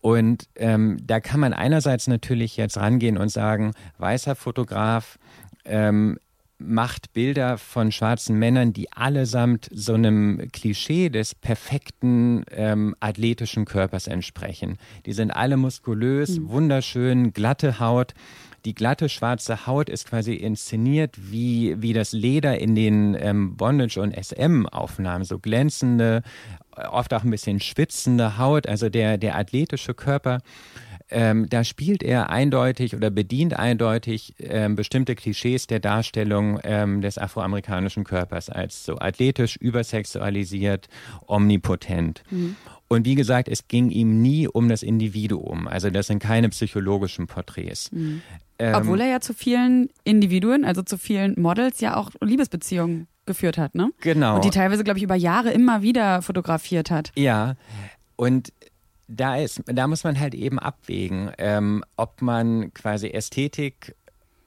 Und 0.00 0.48
ähm, 0.56 0.98
da 1.02 1.20
kann 1.20 1.40
man 1.40 1.52
einerseits 1.52 2.06
natürlich 2.06 2.56
jetzt 2.56 2.76
rangehen 2.76 3.18
und 3.18 3.28
sagen, 3.28 3.72
weißer 3.98 4.34
Fotograf, 4.34 5.18
ähm, 5.64 6.18
macht 6.58 7.12
Bilder 7.12 7.58
von 7.58 7.92
schwarzen 7.92 8.38
Männern, 8.38 8.72
die 8.72 8.90
allesamt 8.92 9.68
so 9.72 9.94
einem 9.94 10.48
Klischee 10.52 11.10
des 11.10 11.34
perfekten 11.34 12.44
ähm, 12.50 12.94
athletischen 13.00 13.64
Körpers 13.64 14.06
entsprechen. 14.06 14.78
Die 15.04 15.12
sind 15.12 15.30
alle 15.30 15.56
muskulös, 15.56 16.38
mhm. 16.38 16.48
wunderschön, 16.48 17.32
glatte 17.32 17.78
Haut. 17.78 18.14
Die 18.64 18.74
glatte 18.74 19.08
schwarze 19.08 19.66
Haut 19.66 19.88
ist 19.88 20.08
quasi 20.08 20.34
inszeniert 20.34 21.14
wie, 21.30 21.80
wie 21.80 21.92
das 21.92 22.12
Leder 22.12 22.58
in 22.58 22.74
den 22.74 23.16
ähm, 23.18 23.56
Bondage- 23.56 24.00
und 24.00 24.12
SM-Aufnahmen. 24.12 25.24
So 25.24 25.38
glänzende, 25.38 26.22
oft 26.90 27.14
auch 27.14 27.22
ein 27.22 27.30
bisschen 27.30 27.60
schwitzende 27.60 28.38
Haut, 28.38 28.66
also 28.66 28.88
der, 28.88 29.18
der 29.18 29.36
athletische 29.36 29.94
Körper. 29.94 30.40
Ähm, 31.08 31.48
da 31.48 31.62
spielt 31.62 32.02
er 32.02 32.30
eindeutig 32.30 32.96
oder 32.96 33.10
bedient 33.10 33.56
eindeutig 33.56 34.34
ähm, 34.40 34.74
bestimmte 34.74 35.14
Klischees 35.14 35.66
der 35.66 35.78
Darstellung 35.78 36.58
ähm, 36.64 37.00
des 37.00 37.16
afroamerikanischen 37.16 38.04
Körpers 38.04 38.50
als 38.50 38.84
so 38.84 38.98
athletisch, 38.98 39.56
übersexualisiert, 39.56 40.88
omnipotent. 41.26 42.24
Mhm. 42.30 42.56
Und 42.88 43.04
wie 43.04 43.14
gesagt, 43.14 43.48
es 43.48 43.68
ging 43.68 43.90
ihm 43.90 44.20
nie 44.20 44.48
um 44.48 44.68
das 44.68 44.82
Individuum. 44.82 45.68
Also 45.68 45.90
das 45.90 46.08
sind 46.08 46.20
keine 46.20 46.48
psychologischen 46.48 47.26
Porträts. 47.26 47.90
Mhm. 47.92 48.22
Ähm, 48.58 48.74
Obwohl 48.74 49.00
er 49.00 49.08
ja 49.08 49.20
zu 49.20 49.34
vielen 49.34 49.88
Individuen, 50.04 50.64
also 50.64 50.82
zu 50.82 50.96
vielen 50.98 51.40
Models 51.40 51.80
ja 51.80 51.96
auch 51.96 52.10
Liebesbeziehungen 52.20 53.06
geführt 53.26 53.58
hat, 53.58 53.74
ne? 53.74 53.90
Genau. 54.00 54.36
Und 54.36 54.44
die 54.44 54.50
teilweise, 54.50 54.84
glaube 54.84 54.98
ich, 54.98 55.02
über 55.02 55.16
Jahre 55.16 55.50
immer 55.50 55.82
wieder 55.82 56.22
fotografiert 56.22 56.90
hat. 56.90 57.12
Ja. 57.16 57.56
Und 58.14 58.52
da 59.08 59.36
ist, 59.36 59.62
da 59.66 59.86
muss 59.86 60.04
man 60.04 60.18
halt 60.18 60.34
eben 60.34 60.58
abwägen, 60.58 61.30
ähm, 61.38 61.84
ob 61.96 62.22
man 62.22 62.72
quasi 62.74 63.08
Ästhetik 63.08 63.94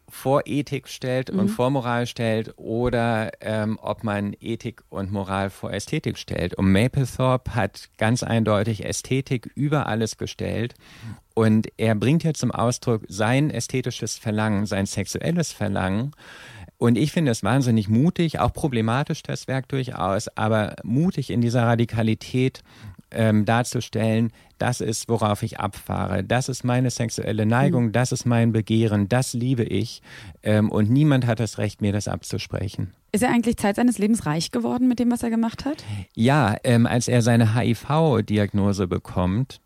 vor 0.10 0.41
Ethik 0.45 0.88
stellt 0.88 1.30
und 1.30 1.43
mhm. 1.45 1.50
vor 1.50 1.69
Moral 1.69 2.08
stellt 2.08 2.54
oder 2.58 3.32
ähm, 3.41 3.78
ob 3.82 4.04
man 4.04 4.36
Ethik 4.39 4.82
und 4.89 5.12
Moral 5.12 5.50
vor 5.50 5.72
Ästhetik 5.72 6.17
stellt. 6.17 6.56
Und 6.56 6.72
Mapplethorpe 6.72 7.56
hat 7.56 7.89
ganz 7.98 8.24
eindeutig 8.24 8.86
Ästhetik 8.86 9.52
über 9.56 9.86
alles 9.86 10.17
gestellt 10.17 10.74
und 11.36 11.67
er 11.78 11.95
bringt 11.95 12.24
ja 12.24 12.34
zum 12.34 12.52
Ausdruck 12.52 13.04
sein 13.08 13.50
ästhetisches 13.50 14.17
Verlangen, 14.17 14.65
sein 14.65 14.86
sexuelles 14.86 15.52
Verlangen. 15.52 16.12
Und 16.78 16.98
ich 16.98 17.12
finde 17.12 17.32
es 17.32 17.43
wahnsinnig 17.43 17.89
mutig, 17.89 18.39
auch 18.39 18.54
problematisch 18.54 19.22
das 19.22 19.48
Werk 19.48 19.67
durchaus, 19.67 20.30
aber 20.38 20.78
mutig 20.84 21.30
in 21.30 21.41
dieser 21.41 21.63
Radikalität 21.63 22.62
ähm, 23.12 23.45
darzustellen, 23.45 24.32
das 24.58 24.82
ist, 24.82 25.10
worauf 25.10 25.43
ich 25.43 25.60
abfahre, 25.60 26.24
das 26.24 26.50
ist 26.50 26.63
meine 26.63 26.89
sexuelle 26.89 27.45
Neigung, 27.45 27.86
mhm. 27.86 27.91
das 27.91 28.12
ist 28.12 28.26
mein 28.26 28.52
Begehren, 28.52 29.10
das 29.10 29.34
liebe 29.34 29.63
ich 29.63 30.02
ähm, 30.43 30.69
und 30.69 30.89
niemand 30.89 31.26
hat 31.26 31.39
das 31.39 31.58
Recht, 31.58 31.82
mir 31.82 31.93
das 31.93 32.08
abzusprechen. 32.08 32.93
Ist 33.12 33.24
er 33.24 33.30
eigentlich 33.30 33.58
Zeit 33.58 33.78
seines 33.78 33.98
Lebens 33.98 34.26
reich 34.26 34.52
geworden 34.52 34.88
mit 34.88 35.00
dem, 35.00 35.12
was 35.12 35.24
er 35.24 35.30
gemacht 35.30 35.65
hat? 35.65 35.84
Ja, 36.15 36.56
ähm, 36.63 36.86
als 36.86 37.08
er 37.08 37.22
seine 37.22 37.56
HIV-Diagnose 37.56 38.88
bekommt, 38.88 39.60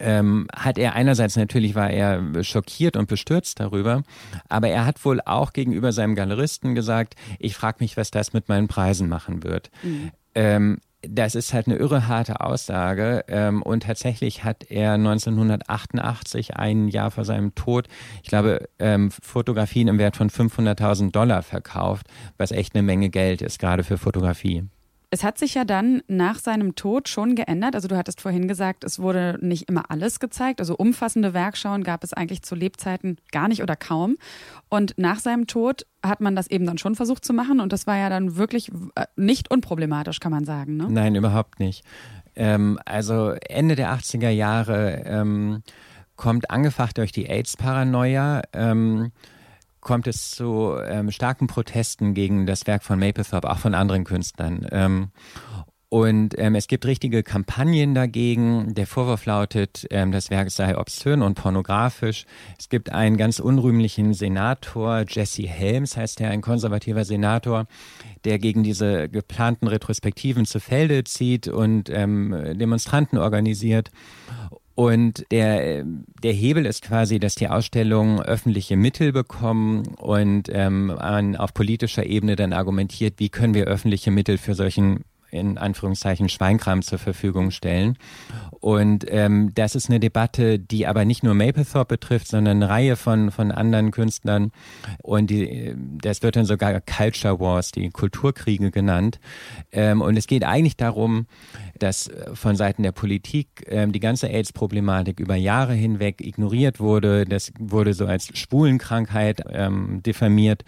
ähm, 0.00 0.46
hat 0.54 0.78
er 0.78 0.94
einerseits 0.94 1.36
natürlich 1.36 1.74
war 1.74 1.90
er 1.90 2.44
schockiert 2.44 2.96
und 2.96 3.08
bestürzt 3.08 3.60
darüber, 3.60 4.02
aber 4.48 4.68
er 4.68 4.86
hat 4.86 5.04
wohl 5.04 5.20
auch 5.24 5.52
gegenüber 5.52 5.92
seinem 5.92 6.14
Galeristen 6.14 6.74
gesagt, 6.74 7.14
ich 7.38 7.54
frage 7.54 7.78
mich, 7.80 7.96
was 7.96 8.10
das 8.10 8.32
mit 8.32 8.48
meinen 8.48 8.68
Preisen 8.68 9.08
machen 9.08 9.42
wird. 9.42 9.70
Mhm. 9.82 10.10
Ähm, 10.34 10.78
das 11.02 11.34
ist 11.34 11.54
halt 11.54 11.66
eine 11.66 11.76
irre 11.76 12.08
harte 12.08 12.40
Aussage. 12.40 13.24
Ähm, 13.28 13.62
und 13.62 13.84
tatsächlich 13.84 14.44
hat 14.44 14.64
er 14.70 14.94
1988, 14.94 16.56
ein 16.56 16.88
Jahr 16.88 17.10
vor 17.10 17.24
seinem 17.24 17.54
Tod, 17.54 17.88
ich 18.22 18.28
glaube, 18.28 18.68
ähm, 18.78 19.10
Fotografien 19.10 19.88
im 19.88 19.98
Wert 19.98 20.16
von 20.16 20.30
500.000 20.30 21.12
Dollar 21.12 21.42
verkauft, 21.42 22.06
was 22.36 22.50
echt 22.50 22.74
eine 22.74 22.82
Menge 22.82 23.10
Geld 23.10 23.42
ist, 23.42 23.58
gerade 23.58 23.84
für 23.84 23.98
Fotografie. 23.98 24.64
Es 25.10 25.24
hat 25.24 25.38
sich 25.38 25.54
ja 25.54 25.64
dann 25.64 26.02
nach 26.06 26.38
seinem 26.38 26.74
Tod 26.74 27.08
schon 27.08 27.34
geändert. 27.34 27.74
Also 27.74 27.88
du 27.88 27.96
hattest 27.96 28.20
vorhin 28.20 28.46
gesagt, 28.46 28.84
es 28.84 28.98
wurde 28.98 29.38
nicht 29.40 29.68
immer 29.68 29.90
alles 29.90 30.20
gezeigt. 30.20 30.60
Also 30.60 30.76
umfassende 30.76 31.32
Werkschauen 31.32 31.82
gab 31.82 32.04
es 32.04 32.12
eigentlich 32.12 32.42
zu 32.42 32.54
Lebzeiten 32.54 33.16
gar 33.32 33.48
nicht 33.48 33.62
oder 33.62 33.74
kaum. 33.74 34.16
Und 34.68 34.94
nach 34.98 35.18
seinem 35.18 35.46
Tod 35.46 35.86
hat 36.02 36.20
man 36.20 36.36
das 36.36 36.48
eben 36.48 36.66
dann 36.66 36.76
schon 36.76 36.94
versucht 36.94 37.24
zu 37.24 37.32
machen. 37.32 37.60
Und 37.60 37.72
das 37.72 37.86
war 37.86 37.96
ja 37.96 38.10
dann 38.10 38.36
wirklich 38.36 38.70
äh, 38.96 39.06
nicht 39.16 39.50
unproblematisch, 39.50 40.20
kann 40.20 40.32
man 40.32 40.44
sagen. 40.44 40.76
Ne? 40.76 40.88
Nein, 40.90 41.14
überhaupt 41.14 41.58
nicht. 41.58 41.84
Ähm, 42.36 42.78
also 42.84 43.30
Ende 43.48 43.76
der 43.76 43.92
80er 43.94 44.28
Jahre 44.28 45.04
ähm, 45.06 45.62
kommt 46.16 46.50
angefacht 46.50 46.98
durch 46.98 47.12
die 47.12 47.26
AIDS-Paranoia. 47.30 48.42
Ähm, 48.52 49.12
kommt 49.88 50.06
es 50.06 50.32
zu 50.32 50.76
ähm, 50.86 51.10
starken 51.10 51.46
Protesten 51.46 52.12
gegen 52.12 52.44
das 52.44 52.66
Werk 52.66 52.84
von 52.84 52.98
Mapplethorpe, 52.98 53.48
auch 53.48 53.56
von 53.56 53.74
anderen 53.74 54.04
Künstlern. 54.04 54.66
Ähm, 54.70 55.12
und 55.88 56.38
ähm, 56.38 56.54
es 56.54 56.68
gibt 56.68 56.84
richtige 56.84 57.22
Kampagnen 57.22 57.94
dagegen. 57.94 58.74
Der 58.74 58.86
Vorwurf 58.86 59.24
lautet, 59.24 59.86
ähm, 59.88 60.12
das 60.12 60.28
Werk 60.28 60.50
sei 60.50 60.76
obszön 60.76 61.22
und 61.22 61.36
pornografisch. 61.36 62.26
Es 62.58 62.68
gibt 62.68 62.92
einen 62.92 63.16
ganz 63.16 63.38
unrühmlichen 63.38 64.12
Senator, 64.12 65.06
Jesse 65.08 65.46
Helms 65.46 65.96
heißt 65.96 66.20
er, 66.20 66.32
ein 66.32 66.42
konservativer 66.42 67.06
Senator, 67.06 67.64
der 68.24 68.38
gegen 68.38 68.62
diese 68.64 69.08
geplanten 69.08 69.68
Retrospektiven 69.68 70.44
zu 70.44 70.60
Felde 70.60 71.04
zieht 71.04 71.48
und 71.48 71.88
ähm, 71.88 72.36
Demonstranten 72.58 73.16
organisiert. 73.16 73.90
Und 74.78 75.26
der, 75.32 75.82
der 76.22 76.32
Hebel 76.32 76.64
ist 76.64 76.82
quasi, 76.82 77.18
dass 77.18 77.34
die 77.34 77.48
Ausstellungen 77.48 78.20
öffentliche 78.20 78.76
Mittel 78.76 79.10
bekommen 79.10 79.82
und 79.96 80.48
ähm, 80.52 80.86
man 80.86 81.34
auf 81.34 81.52
politischer 81.52 82.06
Ebene 82.06 82.36
dann 82.36 82.52
argumentiert, 82.52 83.14
wie 83.16 83.28
können 83.28 83.54
wir 83.54 83.64
öffentliche 83.64 84.12
Mittel 84.12 84.38
für 84.38 84.54
solchen 84.54 85.02
in 85.30 85.58
Anführungszeichen 85.58 86.28
Schweinkram 86.28 86.82
zur 86.82 86.98
Verfügung 86.98 87.50
stellen. 87.50 87.96
Und 88.60 89.04
ähm, 89.08 89.52
das 89.54 89.74
ist 89.74 89.88
eine 89.88 90.00
Debatte, 90.00 90.58
die 90.58 90.86
aber 90.86 91.04
nicht 91.04 91.22
nur 91.22 91.34
Mapplethorpe 91.34 91.98
betrifft, 91.98 92.28
sondern 92.28 92.58
eine 92.58 92.68
Reihe 92.68 92.96
von, 92.96 93.30
von 93.30 93.50
anderen 93.50 93.90
Künstlern. 93.90 94.52
Und 95.02 95.30
die, 95.30 95.74
das 95.76 96.22
wird 96.22 96.36
dann 96.36 96.44
sogar 96.44 96.80
Culture 96.80 97.40
Wars, 97.40 97.72
die 97.72 97.90
Kulturkriege 97.90 98.70
genannt. 98.70 99.20
Ähm, 99.72 100.00
und 100.00 100.16
es 100.16 100.26
geht 100.26 100.44
eigentlich 100.44 100.76
darum, 100.76 101.26
dass 101.78 102.10
von 102.34 102.56
Seiten 102.56 102.82
der 102.82 102.92
Politik 102.92 103.64
ähm, 103.66 103.92
die 103.92 104.00
ganze 104.00 104.28
AIDS-Problematik 104.28 105.20
über 105.20 105.34
Jahre 105.34 105.74
hinweg 105.74 106.20
ignoriert 106.20 106.80
wurde. 106.80 107.24
Das 107.24 107.52
wurde 107.58 107.94
so 107.94 108.06
als 108.06 108.36
Schwulenkrankheit 108.36 109.42
ähm, 109.50 110.02
diffamiert. 110.02 110.64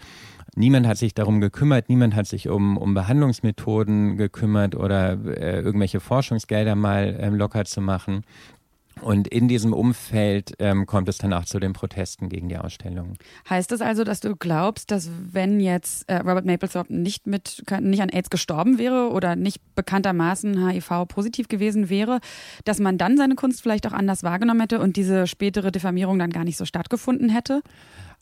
Niemand 0.55 0.85
hat 0.85 0.97
sich 0.97 1.13
darum 1.13 1.39
gekümmert, 1.39 1.87
niemand 1.87 2.13
hat 2.13 2.27
sich 2.27 2.49
um, 2.49 2.77
um 2.77 2.93
Behandlungsmethoden 2.93 4.17
gekümmert 4.17 4.75
oder 4.75 5.13
äh, 5.25 5.61
irgendwelche 5.61 6.01
Forschungsgelder 6.01 6.75
mal 6.75 7.17
ähm, 7.19 7.35
locker 7.35 7.63
zu 7.63 7.79
machen. 7.79 8.23
Und 8.99 9.27
in 9.29 9.47
diesem 9.47 9.73
Umfeld 9.73 10.53
ähm, 10.59 10.85
kommt 10.85 11.07
es 11.09 11.17
dann 11.17 11.33
auch 11.33 11.45
zu 11.45 11.59
den 11.59 11.73
Protesten 11.73 12.29
gegen 12.29 12.49
die 12.49 12.57
Ausstellung. 12.57 13.13
Heißt 13.49 13.71
das 13.71 13.81
also, 13.81 14.03
dass 14.03 14.19
du 14.19 14.35
glaubst, 14.35 14.91
dass 14.91 15.09
wenn 15.31 15.59
jetzt 15.59 16.07
äh, 16.09 16.17
Robert 16.17 16.45
Mapplethorpe 16.45 16.93
nicht 16.93 17.25
mit 17.25 17.63
nicht 17.79 18.01
an 18.01 18.09
AIDS 18.09 18.29
gestorben 18.29 18.77
wäre 18.77 19.09
oder 19.11 19.35
nicht 19.35 19.61
bekanntermaßen 19.75 20.67
HIV-positiv 20.67 21.47
gewesen 21.47 21.89
wäre, 21.89 22.19
dass 22.65 22.79
man 22.79 22.97
dann 22.97 23.17
seine 23.17 23.35
Kunst 23.35 23.61
vielleicht 23.61 23.87
auch 23.87 23.93
anders 23.93 24.23
wahrgenommen 24.23 24.61
hätte 24.61 24.79
und 24.79 24.97
diese 24.97 25.25
spätere 25.25 25.71
Diffamierung 25.71 26.19
dann 26.19 26.29
gar 26.29 26.43
nicht 26.43 26.57
so 26.57 26.65
stattgefunden 26.65 27.29
hätte? 27.29 27.61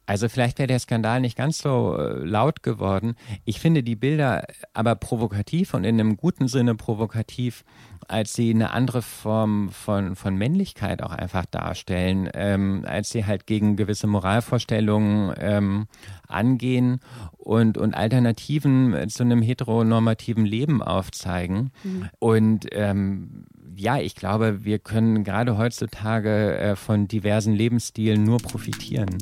Also 0.10 0.28
vielleicht 0.28 0.58
wäre 0.58 0.65
der 0.65 0.80
Skandal 0.80 1.22
nicht 1.22 1.38
ganz 1.38 1.60
so 1.60 1.95
äh, 1.95 2.26
laut 2.26 2.63
geworden. 2.63 3.13
Ich 3.45 3.60
finde 3.60 3.84
die 3.84 3.95
Bilder 3.95 4.43
aber 4.74 4.95
provokativ 4.95 5.76
und 5.76 5.84
in 5.84 6.00
einem 6.00 6.17
guten 6.17 6.48
Sinne 6.48 6.74
provokativ, 6.74 7.63
als 8.08 8.34
sie 8.34 8.50
eine 8.50 8.72
andere 8.72 9.04
Form 9.04 9.69
von, 9.69 10.15
von 10.15 10.36
Männlichkeit 10.36 11.04
auch 11.04 11.12
einfach 11.12 11.45
darstellen, 11.45 12.28
ähm, 12.34 12.86
als 12.88 13.12
sie 13.12 13.28
halt 13.28 13.45
gegen 13.45 13.76
gewisse 13.76 14.08
Moralvorstellungen 14.08 15.32
ähm, 15.38 15.86
angehen 16.28 17.02
und, 17.38 17.78
und 17.78 17.93
Alternativen 17.93 19.10
zu 19.10 19.22
einem 19.22 19.43
heteronormativen 19.43 20.43
Leben 20.43 20.82
aufzeigen. 20.82 21.69
Mhm. 21.84 22.10
Und 22.17 22.65
ähm, 22.72 23.45
ja, 23.76 24.00
ich 24.00 24.15
glaube, 24.15 24.65
wir 24.65 24.80
können 24.80 25.24
gerade 25.24 25.60
heutzutage 25.60 26.58
äh, 26.58 26.76
von 26.76 27.08
diversen 27.08 27.54
Lebensstilen 27.54 28.24
nur 28.24 28.39
profitieren. 28.39 29.15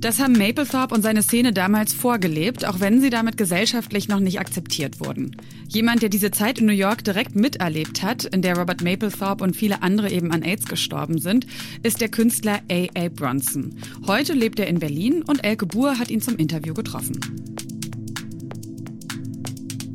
Das 0.00 0.18
haben 0.18 0.32
Mapplethorpe 0.32 0.94
und 0.94 1.02
seine 1.02 1.22
Szene 1.22 1.52
damals 1.52 1.92
vorgelebt, 1.92 2.64
auch 2.64 2.80
wenn 2.80 3.02
sie 3.02 3.10
damit 3.10 3.36
gesellschaftlich 3.36 4.08
noch 4.08 4.18
nicht 4.18 4.40
akzeptiert 4.40 4.98
wurden. 4.98 5.36
Jemand, 5.68 6.00
der 6.00 6.08
diese 6.08 6.30
Zeit 6.30 6.58
in 6.58 6.64
New 6.64 6.72
York 6.72 7.04
direkt 7.04 7.36
miterlebt 7.36 8.02
hat, 8.02 8.24
in 8.24 8.40
der 8.40 8.56
Robert 8.56 8.82
Mapplethorpe 8.82 9.44
und 9.44 9.54
viele 9.54 9.82
andere 9.82 10.10
eben 10.10 10.32
an 10.32 10.42
AIDS 10.42 10.64
gestorben 10.64 11.18
sind, 11.18 11.46
ist 11.82 12.00
der 12.00 12.08
Künstler 12.08 12.60
A.A. 12.70 13.10
Bronson. 13.10 13.76
Heute 14.06 14.32
lebt 14.32 14.58
er 14.58 14.68
in 14.68 14.78
Berlin 14.78 15.22
und 15.22 15.44
Elke 15.44 15.66
Buhr 15.66 15.98
hat 15.98 16.10
ihn 16.10 16.22
zum 16.22 16.36
Interview 16.36 16.72
getroffen. 16.72 17.20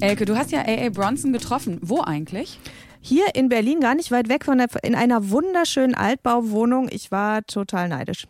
Elke, 0.01 0.25
du 0.25 0.37
hast 0.37 0.51
ja 0.51 0.59
A.A. 0.59 0.89
Bronson 0.89 1.33
getroffen. 1.33 1.79
Wo 1.81 2.01
eigentlich? 2.01 2.59
Hier 3.01 3.25
in 3.33 3.49
Berlin, 3.49 3.79
gar 3.79 3.95
nicht 3.95 4.11
weit 4.11 4.29
weg 4.29 4.45
von 4.45 4.59
der, 4.59 4.67
in 4.83 4.93
einer 4.93 5.31
wunderschönen 5.31 5.95
Altbauwohnung. 5.95 6.89
Ich 6.91 7.09
war 7.11 7.43
total 7.47 7.89
neidisch. 7.89 8.27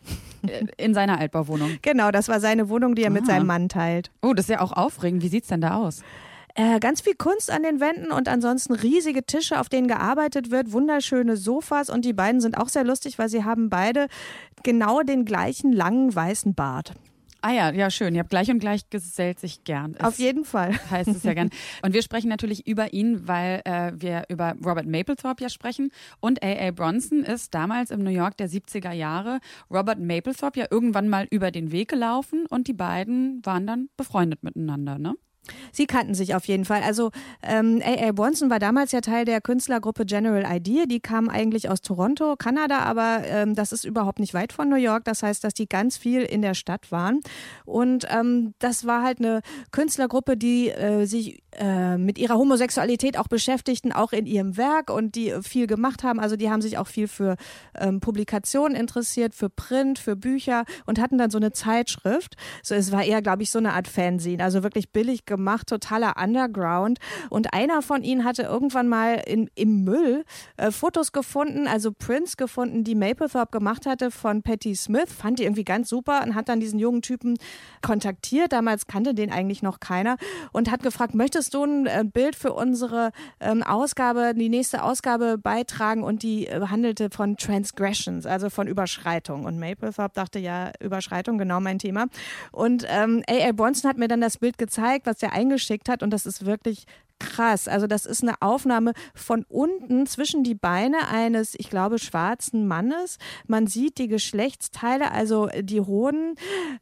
Äh, 0.48 0.66
in 0.76 0.94
seiner 0.94 1.18
Altbauwohnung. 1.18 1.78
Genau, 1.82 2.10
das 2.10 2.28
war 2.28 2.40
seine 2.40 2.68
Wohnung, 2.68 2.94
die 2.94 3.02
er 3.02 3.10
Aha. 3.10 3.14
mit 3.14 3.26
seinem 3.26 3.46
Mann 3.46 3.68
teilt. 3.68 4.10
Oh, 4.22 4.32
das 4.32 4.46
ist 4.46 4.50
ja 4.50 4.60
auch 4.60 4.72
aufregend. 4.72 5.22
Wie 5.22 5.28
sieht 5.28 5.44
es 5.44 5.48
denn 5.48 5.60
da 5.60 5.76
aus? 5.76 6.02
Äh, 6.58 6.80
ganz 6.80 7.02
viel 7.02 7.14
Kunst 7.14 7.50
an 7.50 7.62
den 7.62 7.80
Wänden 7.80 8.10
und 8.10 8.28
ansonsten 8.28 8.72
riesige 8.72 9.24
Tische, 9.24 9.60
auf 9.60 9.68
denen 9.68 9.88
gearbeitet 9.88 10.50
wird, 10.50 10.72
wunderschöne 10.72 11.36
Sofas 11.36 11.90
und 11.90 12.06
die 12.06 12.14
beiden 12.14 12.40
sind 12.40 12.56
auch 12.56 12.68
sehr 12.68 12.82
lustig, 12.82 13.18
weil 13.18 13.28
sie 13.28 13.44
haben 13.44 13.68
beide 13.68 14.06
genau 14.62 15.02
den 15.02 15.26
gleichen 15.26 15.70
langen 15.70 16.14
weißen 16.14 16.54
Bart. 16.54 16.94
Ah 17.42 17.52
ja, 17.52 17.70
ja, 17.70 17.90
schön. 17.90 18.14
Ihr 18.14 18.20
habt 18.20 18.30
gleich 18.30 18.50
und 18.50 18.58
gleich 18.58 18.88
gesellt 18.90 19.38
sich 19.38 19.64
gern. 19.64 19.94
Es 19.98 20.04
Auf 20.04 20.18
jeden 20.18 20.44
Fall. 20.44 20.74
Heißt 20.90 21.08
es 21.08 21.22
ja 21.22 21.34
gern. 21.34 21.50
Und 21.82 21.94
wir 21.94 22.02
sprechen 22.02 22.28
natürlich 22.28 22.66
über 22.66 22.92
ihn, 22.92 23.28
weil 23.28 23.62
äh, 23.64 23.92
wir 23.94 24.24
über 24.28 24.54
Robert 24.64 24.86
Mapplethorpe 24.86 25.42
ja 25.42 25.48
sprechen. 25.48 25.90
Und 26.20 26.42
A.A. 26.42 26.70
Bronson 26.70 27.22
ist 27.24 27.54
damals 27.54 27.90
im 27.90 28.02
New 28.02 28.10
York 28.10 28.36
der 28.36 28.48
70er 28.48 28.92
Jahre 28.92 29.40
Robert 29.70 29.98
Mapplethorpe 29.98 30.60
ja 30.60 30.66
irgendwann 30.70 31.08
mal 31.08 31.26
über 31.30 31.50
den 31.50 31.72
Weg 31.72 31.88
gelaufen 31.88 32.46
und 32.46 32.68
die 32.68 32.72
beiden 32.72 33.44
waren 33.44 33.66
dann 33.66 33.88
befreundet 33.96 34.42
miteinander, 34.42 34.98
ne? 34.98 35.14
Sie 35.72 35.86
kannten 35.86 36.14
sich 36.14 36.34
auf 36.34 36.46
jeden 36.46 36.64
Fall. 36.64 36.82
Also 36.82 37.10
ähm, 37.42 37.82
A.A. 37.84 38.12
Bronson 38.12 38.50
war 38.50 38.58
damals 38.58 38.92
ja 38.92 39.00
Teil 39.00 39.24
der 39.24 39.40
Künstlergruppe 39.40 40.06
General 40.06 40.44
Idea. 40.56 40.86
Die 40.86 41.00
kam 41.00 41.28
eigentlich 41.28 41.68
aus 41.68 41.80
Toronto, 41.80 42.36
Kanada, 42.36 42.80
aber 42.80 43.22
ähm, 43.26 43.54
das 43.54 43.72
ist 43.72 43.84
überhaupt 43.84 44.18
nicht 44.18 44.34
weit 44.34 44.52
von 44.52 44.68
New 44.68 44.76
York. 44.76 45.04
Das 45.04 45.22
heißt, 45.22 45.44
dass 45.44 45.54
die 45.54 45.68
ganz 45.68 45.96
viel 45.96 46.22
in 46.22 46.42
der 46.42 46.54
Stadt 46.54 46.90
waren. 46.92 47.20
Und 47.64 48.06
ähm, 48.10 48.54
das 48.58 48.86
war 48.86 49.02
halt 49.02 49.18
eine 49.20 49.40
Künstlergruppe, 49.70 50.36
die 50.36 50.70
äh, 50.70 51.06
sich 51.06 51.42
äh, 51.58 51.96
mit 51.96 52.18
ihrer 52.18 52.36
Homosexualität 52.36 53.18
auch 53.18 53.28
beschäftigten, 53.28 53.92
auch 53.92 54.12
in 54.12 54.26
ihrem 54.26 54.56
Werk 54.56 54.90
und 54.90 55.14
die 55.14 55.34
viel 55.42 55.66
gemacht 55.66 56.02
haben. 56.02 56.20
Also 56.20 56.36
die 56.36 56.50
haben 56.50 56.60
sich 56.60 56.78
auch 56.78 56.86
viel 56.86 57.08
für 57.08 57.36
ähm, 57.78 58.00
Publikationen 58.00 58.76
interessiert, 58.76 59.34
für 59.34 59.48
Print, 59.48 59.98
für 59.98 60.16
Bücher 60.16 60.64
und 60.84 61.00
hatten 61.00 61.18
dann 61.18 61.30
so 61.30 61.38
eine 61.38 61.52
Zeitschrift. 61.52 62.36
So, 62.62 62.74
es 62.74 62.92
war 62.92 63.04
eher, 63.04 63.22
glaube 63.22 63.42
ich, 63.42 63.50
so 63.50 63.58
eine 63.58 63.72
Art 63.72 63.88
Fanzine, 63.88 64.42
also 64.42 64.62
wirklich 64.62 64.90
billig 64.90 65.24
gemacht, 65.24 65.35
totaler 65.64 66.14
Underground. 66.22 66.98
Und 67.30 67.52
einer 67.52 67.82
von 67.82 68.02
ihnen 68.02 68.24
hatte 68.24 68.42
irgendwann 68.42 68.88
mal 68.88 69.22
in, 69.26 69.50
im 69.54 69.84
Müll 69.84 70.24
äh, 70.56 70.70
Fotos 70.70 71.12
gefunden, 71.12 71.66
also 71.66 71.92
Prints 71.92 72.36
gefunden, 72.36 72.84
die 72.84 72.94
Mapplethorpe 72.94 73.58
gemacht 73.58 73.86
hatte 73.86 74.10
von 74.10 74.42
Patti 74.42 74.74
Smith, 74.74 75.12
fand 75.12 75.38
die 75.38 75.44
irgendwie 75.44 75.64
ganz 75.64 75.88
super 75.88 76.22
und 76.24 76.34
hat 76.34 76.48
dann 76.48 76.60
diesen 76.60 76.78
jungen 76.78 77.02
Typen 77.02 77.36
kontaktiert. 77.82 78.52
Damals 78.52 78.86
kannte 78.86 79.14
den 79.14 79.30
eigentlich 79.30 79.62
noch 79.62 79.80
keiner 79.80 80.16
und 80.52 80.70
hat 80.70 80.82
gefragt, 80.82 81.14
möchtest 81.14 81.54
du 81.54 81.64
ein 81.64 81.86
äh, 81.86 82.04
Bild 82.04 82.36
für 82.36 82.52
unsere 82.52 83.10
ähm, 83.40 83.62
Ausgabe, 83.62 84.34
die 84.34 84.48
nächste 84.48 84.82
Ausgabe 84.82 85.38
beitragen 85.38 86.02
und 86.02 86.22
die 86.22 86.46
äh, 86.46 86.60
handelte 86.68 87.10
von 87.10 87.36
Transgressions, 87.36 88.26
also 88.26 88.50
von 88.50 88.66
Überschreitung. 88.66 89.44
Und 89.44 89.58
Mapplethorpe 89.58 90.14
dachte, 90.14 90.38
ja, 90.38 90.72
Überschreitung, 90.80 91.38
genau 91.38 91.60
mein 91.60 91.78
Thema. 91.78 92.06
Und 92.52 92.86
ähm. 92.88 93.22
Bronson 93.56 93.88
hat 93.88 93.98
mir 93.98 94.08
dann 94.08 94.20
das 94.20 94.38
Bild 94.38 94.58
gezeigt, 94.58 95.06
was 95.06 95.15
er 95.22 95.32
eingeschickt 95.32 95.88
hat. 95.88 96.02
Und 96.02 96.10
das 96.10 96.26
ist 96.26 96.46
wirklich 96.46 96.86
krass. 97.18 97.68
Also 97.68 97.86
das 97.86 98.06
ist 98.06 98.22
eine 98.22 98.34
Aufnahme 98.40 98.92
von 99.14 99.44
unten 99.48 100.06
zwischen 100.06 100.44
die 100.44 100.54
Beine 100.54 101.08
eines, 101.08 101.54
ich 101.58 101.70
glaube, 101.70 101.98
schwarzen 101.98 102.66
Mannes. 102.66 103.18
Man 103.46 103.66
sieht 103.66 103.98
die 103.98 104.08
Geschlechtsteile, 104.08 105.10
also 105.10 105.48
die 105.60 105.80
Hoden, 105.80 106.34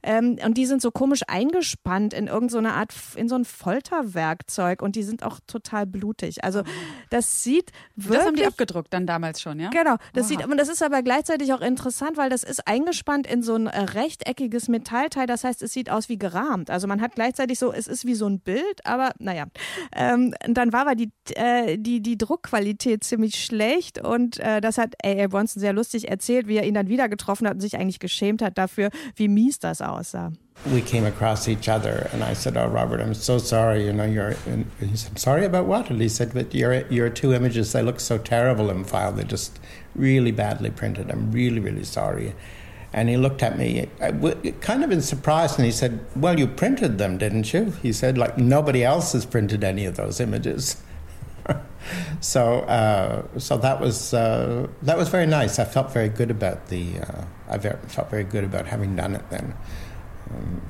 ähm, 0.02 0.38
und 0.44 0.54
die 0.54 0.66
sind 0.66 0.82
so 0.82 0.90
komisch 0.90 1.22
eingespannt 1.26 2.14
in 2.14 2.26
irgendeine 2.26 2.68
so 2.68 2.74
Art, 2.74 2.94
in 3.16 3.28
so 3.28 3.36
ein 3.36 3.44
Folterwerkzeug 3.44 4.82
und 4.82 4.96
die 4.96 5.02
sind 5.02 5.22
auch 5.22 5.40
total 5.46 5.86
blutig. 5.86 6.44
Also 6.44 6.62
das 7.10 7.42
sieht 7.42 7.72
wirklich... 7.96 8.18
Das 8.18 8.26
haben 8.26 8.36
die 8.36 8.46
abgedruckt 8.46 8.92
dann 8.92 9.06
damals 9.06 9.40
schon, 9.40 9.60
ja? 9.60 9.70
Genau. 9.70 9.96
Das 10.12 10.30
Oha. 10.30 10.40
sieht, 10.40 10.46
und 10.46 10.58
das 10.58 10.68
ist 10.68 10.82
aber 10.82 11.02
gleichzeitig 11.02 11.52
auch 11.52 11.60
interessant, 11.60 12.16
weil 12.16 12.30
das 12.30 12.42
ist 12.44 12.66
eingespannt 12.66 13.26
in 13.26 13.42
so 13.42 13.54
ein 13.54 13.66
äh, 13.66 13.80
rechteckiges 13.80 14.68
Metallteil. 14.68 15.26
Das 15.26 15.44
heißt, 15.44 15.62
es 15.62 15.72
sieht 15.72 15.90
aus 15.90 16.08
wie 16.08 16.18
gerahmt. 16.18 16.70
Also 16.70 16.86
man 16.86 17.00
hat 17.00 17.14
gleichzeitig 17.14 17.58
so, 17.58 17.72
es 17.72 17.86
ist 17.86 18.06
wie 18.06 18.14
so 18.14 18.26
ein 18.26 18.40
Bild, 18.40 18.84
aber 18.84 19.12
naja. 19.18 19.46
Ähm, 19.94 20.23
ähm, 20.32 20.54
dann 20.54 20.72
war 20.72 20.82
aber 20.82 20.94
die, 20.94 21.10
äh, 21.34 21.76
die, 21.78 22.00
die 22.00 22.16
Druckqualität 22.16 23.04
ziemlich 23.04 23.44
schlecht 23.44 24.02
und 24.02 24.38
äh, 24.40 24.60
das 24.60 24.78
hat 24.78 24.94
A.A. 25.04 25.26
Bronson 25.26 25.60
sehr 25.60 25.72
lustig 25.72 26.08
erzählt, 26.08 26.48
wie 26.48 26.56
er 26.56 26.64
ihn 26.64 26.74
dann 26.74 26.88
wieder 26.88 27.08
getroffen 27.08 27.46
hat 27.46 27.54
und 27.54 27.60
sich 27.60 27.76
eigentlich 27.76 27.98
geschämt 27.98 28.42
hat 28.42 28.58
dafür, 28.58 28.90
wie 29.16 29.28
mies 29.28 29.58
das 29.58 29.80
aussah. 29.80 30.32
we 30.66 30.80
came 30.80 31.04
across 31.04 31.48
each 31.48 31.68
other 31.68 32.08
and 32.12 32.22
I 32.22 32.32
said, 32.32 32.56
"Oh, 32.56 32.68
Robert, 32.68 33.00
I'm 33.00 33.14
so 33.14 33.38
sorry. 33.38 33.86
You 33.86 33.92
know, 33.92 34.04
you're." 34.04 34.36
And 34.46 34.70
he 34.80 34.96
said, 34.96 35.18
"Sorry 35.18 35.44
about 35.44 35.66
what?" 35.66 35.90
And 35.90 36.00
he 36.00 36.08
said, 36.08 36.32
"But 36.32 36.54
your 36.54 36.86
your 36.88 37.10
two 37.10 37.32
images 37.32 37.72
they 37.72 37.82
look 37.82 38.00
so 38.00 38.18
terrible 38.18 38.70
in 38.70 38.84
file. 38.84 39.12
They're 39.12 39.24
just 39.24 39.58
really 39.94 40.30
badly 40.30 40.70
printed. 40.70 41.10
I'm 41.10 41.32
really 41.32 41.60
really 41.60 41.84
sorry." 41.84 42.34
And 42.94 43.08
he 43.08 43.16
looked 43.16 43.42
at 43.42 43.58
me, 43.58 43.88
uh, 44.00 44.12
kind 44.60 44.84
of 44.84 44.92
in 44.92 45.02
surprise, 45.02 45.56
and 45.56 45.64
he 45.64 45.72
said, 45.72 45.98
Well, 46.14 46.38
you 46.38 46.46
printed 46.46 46.96
them, 46.98 47.18
didn't 47.18 47.52
you? 47.52 47.72
He 47.82 47.92
said, 47.92 48.16
Like 48.16 48.38
nobody 48.38 48.84
else 48.84 49.12
has 49.14 49.26
printed 49.26 49.64
any 49.64 49.84
of 49.84 49.96
those 49.96 50.20
images. 50.20 50.80
so, 52.20 52.60
uh, 52.60 53.26
so 53.36 53.56
that 53.58 53.80
was 53.80 54.14
uh, 54.14 54.68
that 54.82 54.96
was 54.96 55.08
very 55.08 55.26
nice. 55.26 55.58
I 55.58 55.64
felt 55.64 55.92
very 55.92 56.08
good 56.08 56.30
about 56.30 56.68
the. 56.68 57.00
Uh, 57.00 57.24
I 57.48 57.58
felt 57.58 58.10
very 58.10 58.22
good 58.22 58.44
about 58.44 58.68
having 58.68 58.94
done 58.94 59.16
it 59.16 59.28
then. 59.28 59.54
Um, 60.30 60.62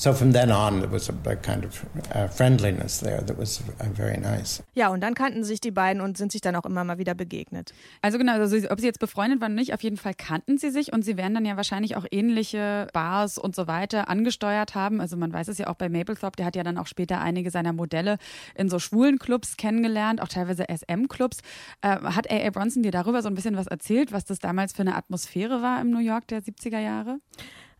so 0.00 0.14
from 0.14 0.32
then 0.32 0.50
on, 0.50 0.80
there 0.80 0.90
was 0.90 1.10
a, 1.10 1.14
a 1.28 1.36
kind 1.36 1.64
of 1.64 1.84
uh, 2.14 2.26
friendliness 2.26 3.00
there 3.00 3.22
that 3.22 3.38
was 3.38 3.60
uh, 3.80 3.84
very 3.94 4.18
nice. 4.18 4.62
Ja, 4.74 4.88
und 4.88 5.02
dann 5.02 5.12
kannten 5.12 5.44
sich 5.44 5.60
die 5.60 5.70
beiden 5.70 6.00
und 6.00 6.16
sind 6.16 6.32
sich 6.32 6.40
dann 6.40 6.56
auch 6.56 6.64
immer 6.64 6.84
mal 6.84 6.96
wieder 6.96 7.14
begegnet. 7.14 7.74
Also 8.00 8.16
genau, 8.16 8.32
also 8.32 8.56
ob 8.70 8.80
sie 8.80 8.86
jetzt 8.86 8.98
befreundet 8.98 9.42
waren 9.42 9.52
oder 9.52 9.60
nicht, 9.60 9.74
auf 9.74 9.82
jeden 9.82 9.98
Fall 9.98 10.14
kannten 10.14 10.56
sie 10.56 10.70
sich 10.70 10.94
und 10.94 11.04
sie 11.04 11.18
werden 11.18 11.34
dann 11.34 11.44
ja 11.44 11.58
wahrscheinlich 11.58 11.96
auch 11.96 12.06
ähnliche 12.10 12.86
Bars 12.94 13.36
und 13.36 13.54
so 13.54 13.66
weiter 13.66 14.08
angesteuert 14.08 14.74
haben. 14.74 15.02
Also 15.02 15.18
man 15.18 15.34
weiß 15.34 15.48
es 15.48 15.58
ja 15.58 15.66
auch 15.66 15.74
bei 15.74 15.90
Maplethorpe, 15.90 16.36
der 16.36 16.46
hat 16.46 16.56
ja 16.56 16.62
dann 16.62 16.78
auch 16.78 16.86
später 16.86 17.20
einige 17.20 17.50
seiner 17.50 17.74
Modelle 17.74 18.16
in 18.54 18.70
so 18.70 18.78
schwulen 18.78 19.18
Clubs 19.18 19.58
kennengelernt, 19.58 20.22
auch 20.22 20.28
teilweise 20.28 20.64
SM-Clubs. 20.68 21.38
Äh, 21.82 21.98
hat 22.00 22.30
A.A. 22.30 22.48
Bronson 22.48 22.82
dir 22.82 22.92
darüber 22.92 23.20
so 23.20 23.28
ein 23.28 23.34
bisschen 23.34 23.56
was 23.56 23.66
erzählt, 23.66 24.12
was 24.12 24.24
das 24.24 24.38
damals 24.38 24.72
für 24.72 24.80
eine 24.80 24.96
Atmosphäre 24.96 25.60
war 25.60 25.78
im 25.82 25.90
New 25.90 25.98
York 25.98 26.26
der 26.28 26.42
70er 26.42 26.78
Jahre? 26.78 27.18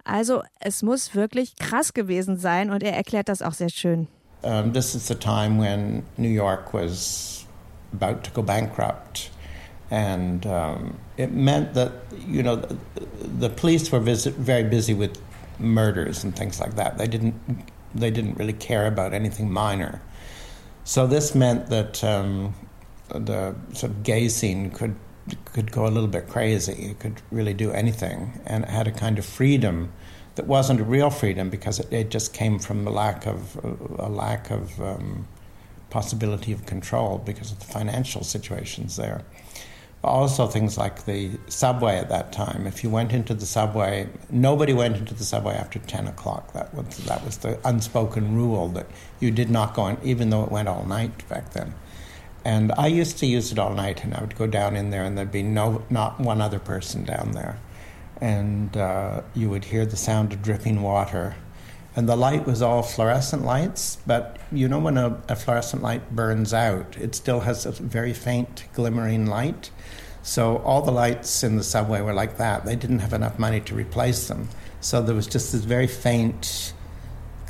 Also 0.05 0.43
es 0.61 0.83
muss 0.83 1.15
wirklich 1.15 1.57
krass 1.57 1.95
gewesen 1.95 2.37
sein 2.37 2.71
und 2.71 2.83
er 2.83 2.95
erklärt 2.95 3.29
das 3.29 3.43
auch 3.43 3.55
sehr 3.55 3.71
schön. 3.71 4.09
Um, 4.43 4.73
this 4.73 4.95
is 4.95 5.07
the 5.07 5.15
time 5.15 5.59
when 5.59 6.03
New 6.17 6.29
York 6.29 6.73
was 6.73 7.45
about 7.93 8.25
to 8.25 8.31
go 8.33 8.43
bankrupt. 8.43 9.31
And 9.91 10.47
um, 10.47 10.99
it 11.17 11.33
meant 11.33 11.75
that, 11.75 11.93
you 12.27 12.43
know, 12.43 12.57
the, 12.57 12.77
the 13.39 13.51
police 13.51 13.91
were 13.91 14.01
visit, 14.01 14.35
very 14.37 14.65
busy 14.65 14.95
with 14.95 15.19
murders 15.59 16.25
and 16.25 16.35
things 16.35 16.61
like 16.61 16.77
that. 16.77 16.97
They 16.97 17.07
didn't, 17.07 17.35
they 17.95 18.11
didn't 18.11 18.39
really 18.39 18.53
care 18.53 18.87
about 18.87 19.13
anything 19.13 19.51
minor. 19.53 20.01
So 20.85 21.07
this 21.07 21.35
meant 21.35 21.69
that 21.69 22.03
um, 22.03 22.55
the 23.09 23.55
sort 23.73 23.93
of 23.93 24.03
gay 24.03 24.29
scene 24.29 24.71
could 24.71 24.95
could 25.45 25.73
go 25.73 25.87
a 25.87 25.89
little 25.89 26.09
bit 26.09 26.29
crazy. 26.29 26.91
It 26.91 27.01
could 27.01 27.23
really 27.31 27.55
do 27.55 27.71
anything, 27.73 28.41
and 28.47 28.65
it 28.65 28.71
had 28.71 28.87
a 28.87 28.93
kind 28.93 29.19
of 29.19 29.25
freedom 29.25 29.93
that 30.37 30.47
wasn't 30.47 30.81
a 30.81 30.85
real 30.85 31.11
freedom 31.11 31.51
because 31.51 31.81
it, 31.81 31.93
it 31.93 32.11
just 32.11 32.33
came 32.33 32.59
from 32.59 32.87
a 32.87 32.91
lack 32.91 33.27
of 33.27 33.57
a 33.99 34.09
lack 34.09 34.51
of 34.51 34.81
um, 34.81 35.27
possibility 35.91 36.53
of 36.53 36.67
control 36.67 37.19
because 37.19 37.53
of 37.53 37.59
the 37.59 37.67
financial 37.67 38.23
situations 38.23 38.97
there. 38.97 39.23
Also, 40.03 40.47
things 40.47 40.79
like 40.79 41.05
the 41.05 41.31
subway 41.49 41.99
at 41.99 42.09
that 42.09 42.33
time. 42.33 42.67
If 42.67 42.83
you 42.83 42.89
went 42.89 43.13
into 43.13 43.35
the 43.35 43.45
subway, 43.45 44.09
nobody 44.31 44.73
went 44.73 44.97
into 44.97 45.13
the 45.13 45.25
subway 45.25 45.55
after 45.55 45.79
ten 45.81 46.07
o'clock. 46.07 46.55
That 46.55 46.73
was 46.75 46.97
that 47.05 47.23
was 47.25 47.39
the 47.39 47.59
unspoken 47.69 48.35
rule 48.35 48.69
that 48.69 48.87
you 49.21 49.31
did 49.31 49.51
not 49.51 49.75
go 49.75 49.89
in, 49.89 49.99
even 50.03 50.31
though 50.31 50.43
it 50.45 50.51
went 50.51 50.69
all 50.69 50.85
night 50.87 51.29
back 51.29 51.51
then. 51.53 51.75
And 52.45 52.73
I 52.73 52.87
used 52.87 53.19
to 53.19 53.27
use 53.27 53.53
it 53.53 53.59
all 53.59 53.75
night, 53.75 54.03
and 54.03 54.15
I 54.15 54.21
would 54.21 54.37
go 54.37 54.47
down 54.47 54.77
in 54.77 54.91
there, 54.91 55.05
and 55.05 55.17
there'd 55.17 55.33
be 55.33 55.43
no, 55.43 55.83
not 55.91 56.19
one 56.19 56.41
other 56.41 56.59
person 56.59 57.05
down 57.05 57.33
there. 57.33 57.59
And 58.21 58.77
uh, 58.77 59.23
you 59.35 59.51
would 59.51 59.65
hear 59.65 59.85
the 59.85 59.97
sound 59.97 60.33
of 60.33 60.43
dripping 60.43 60.83
water. 60.83 61.37
And 61.97 62.09
the 62.09 62.17
light 62.17 62.47
was 62.47 62.63
all 62.63 62.83
fluorescent 62.83 63.45
lights, 63.45 63.99
but 64.07 64.39
you 64.53 64.69
know 64.69 64.79
when 64.79 64.97
a, 64.97 65.21
a 65.29 65.37
fluorescent 65.37 65.83
light 65.83 66.15
burns 66.15 66.55
out, 66.55 66.97
it 66.97 67.15
still 67.15 67.41
has 67.41 67.67
a 67.67 67.73
very 67.73 68.13
faint 68.13 68.65
glimmering 68.75 69.27
light. 69.27 69.71
So 70.23 70.59
all 70.59 70.83
the 70.83 70.93
lights 70.93 71.43
in 71.43 71.57
the 71.57 71.65
subway 71.65 72.01
were 72.01 72.13
like 72.13 72.37
that. 72.37 72.65
They 72.65 72.77
didn't 72.77 73.01
have 73.01 73.13
enough 73.13 73.39
money 73.39 73.61
to 73.61 73.75
replace 73.75 74.29
them. 74.29 74.49
So 74.81 75.03
there 75.03 75.15
was 75.15 75.27
just 75.27 75.53
this 75.53 75.65
very 75.65 75.87
faint 75.87 76.73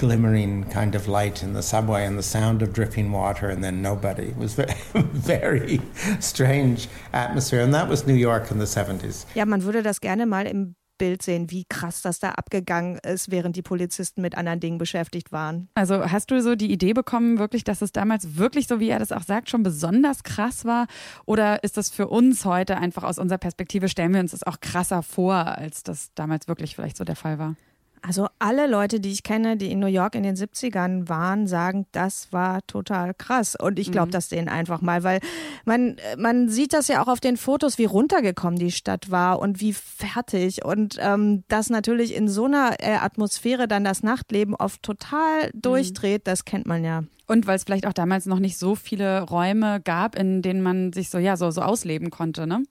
glimmering 0.01 0.65
kind 0.71 0.95
of 0.95 1.07
light 1.07 1.43
in 1.43 1.53
the 1.53 1.63
subway 1.63 2.07
and 2.07 2.19
the 2.19 2.23
sound 2.23 2.63
of 2.63 2.73
dripping 2.73 3.13
water 3.13 3.51
and 3.51 3.63
then 3.63 3.83
nobody. 3.83 4.29
It 4.29 4.39
was 4.39 4.55
very, 4.55 4.75
very 4.95 5.81
strange 6.21 6.89
atmosphere 7.13 7.63
and 7.63 7.75
that 7.75 7.89
was 7.89 8.07
New 8.07 8.15
York 8.15 8.51
in 8.51 8.59
the 8.59 8.67
70s. 8.67 9.27
Ja, 9.35 9.45
man 9.45 9.63
würde 9.63 9.83
das 9.83 10.01
gerne 10.01 10.25
mal 10.25 10.47
im 10.47 10.75
Bild 10.97 11.23
sehen, 11.23 11.51
wie 11.51 11.65
krass 11.65 12.03
das 12.03 12.19
da 12.19 12.33
abgegangen 12.33 12.99
ist, 12.99 13.31
während 13.31 13.57
die 13.57 13.63
Polizisten 13.63 14.21
mit 14.21 14.37
anderen 14.37 14.61
Dingen 14.61 14.79
beschäftigt 14.79 15.33
waren. 15.33 15.69
Also 15.75 16.11
hast 16.11 16.31
du 16.31 16.43
so 16.43 16.55
die 16.55 16.71
Idee 16.71 16.93
bekommen, 16.93 17.39
wirklich, 17.39 17.65
dass 17.65 17.81
es 17.81 17.93
damals 17.93 18.37
wirklich, 18.37 18.69
so 18.69 18.81
wie 18.81 18.91
er 18.91 18.99
das 18.99 19.11
auch 19.11 19.23
sagt, 19.23 19.49
schon 19.49 19.63
besonders 19.63 20.23
krass 20.25 20.67
war? 20.67 20.87
Oder 21.25 21.65
ist 21.65 21.79
das 21.79 21.91
für 21.91 22.09
uns 22.09 22.45
heute 22.45 22.77
einfach 22.77 23.03
aus 23.03 23.19
unserer 23.19 23.39
Perspektive, 23.39 23.89
stellen 23.89 24.13
wir 24.13 24.21
uns 24.21 24.33
das 24.33 24.43
auch 24.43 24.61
krasser 24.61 25.03
vor, 25.03 25.35
als 25.35 25.83
das 25.83 26.11
damals 26.15 26.49
wirklich 26.49 26.77
vielleicht 26.77 26.99
so 26.99 27.05
der 27.05 27.17
Fall 27.17 27.39
war? 27.39 27.57
Also 28.03 28.29
alle 28.39 28.67
Leute, 28.67 28.99
die 28.99 29.11
ich 29.11 29.23
kenne, 29.23 29.57
die 29.57 29.71
in 29.71 29.79
New 29.79 29.87
York 29.87 30.15
in 30.15 30.23
den 30.23 30.37
70ern 30.37 31.09
waren, 31.09 31.47
sagen, 31.47 31.87
das 31.93 32.33
war 32.33 32.67
total 32.67 33.13
krass. 33.15 33.57
Und 33.57 33.79
ich 33.79 33.93
glaube 33.93 34.09
mhm. 34.09 34.13
das 34.13 34.29
denen 34.29 34.49
einfach 34.49 34.81
mal, 34.81 35.05
weil 35.05 35.21
man, 35.65 35.97
man 36.17 36.49
sieht 36.49 36.73
das 36.73 36.89
ja 36.89 37.03
auch 37.03 37.09
auf 37.09 37.21
den 37.21 37.37
Fotos, 37.37 37.79
wie 37.79 37.85
runtergekommen 37.85 38.59
die 38.59 38.73
Stadt 38.73 39.11
war 39.11 39.39
und 39.39 39.61
wie 39.61 39.75
fertig. 39.75 40.65
Und 40.65 40.97
ähm, 41.01 41.45
dass 41.49 41.69
natürlich 41.69 42.15
in 42.15 42.29
so 42.29 42.47
einer 42.47 42.77
äh, 42.81 42.95
Atmosphäre 42.95 43.69
dann 43.69 43.85
das 43.85 44.03
Nachtleben 44.03 44.55
oft 44.55 44.83
total 44.83 45.51
mhm. 45.53 45.61
durchdreht, 45.61 46.23
mhm. 46.23 46.25
das 46.25 46.45
kennt 46.45 46.67
man 46.67 46.85
ja. 46.85 47.05
Und 47.31 47.47
weil 47.47 47.55
es 47.55 47.63
vielleicht 47.63 47.87
auch 47.87 47.93
damals 47.93 48.27
noch 48.27 48.41
nicht 48.41 48.59
so 48.59 48.75
viele 48.75 49.21
Räume 49.21 49.81
gab, 49.81 50.19
in 50.19 50.43
denen 50.43 50.63
man 50.63 50.93
sich 50.93 51.11
so, 51.11 51.19
ja, 51.19 51.37
so, 51.37 51.53
so 51.53 51.63
ausleben 51.63 52.11
konnte, 52.11 52.45
ne? 52.45 52.65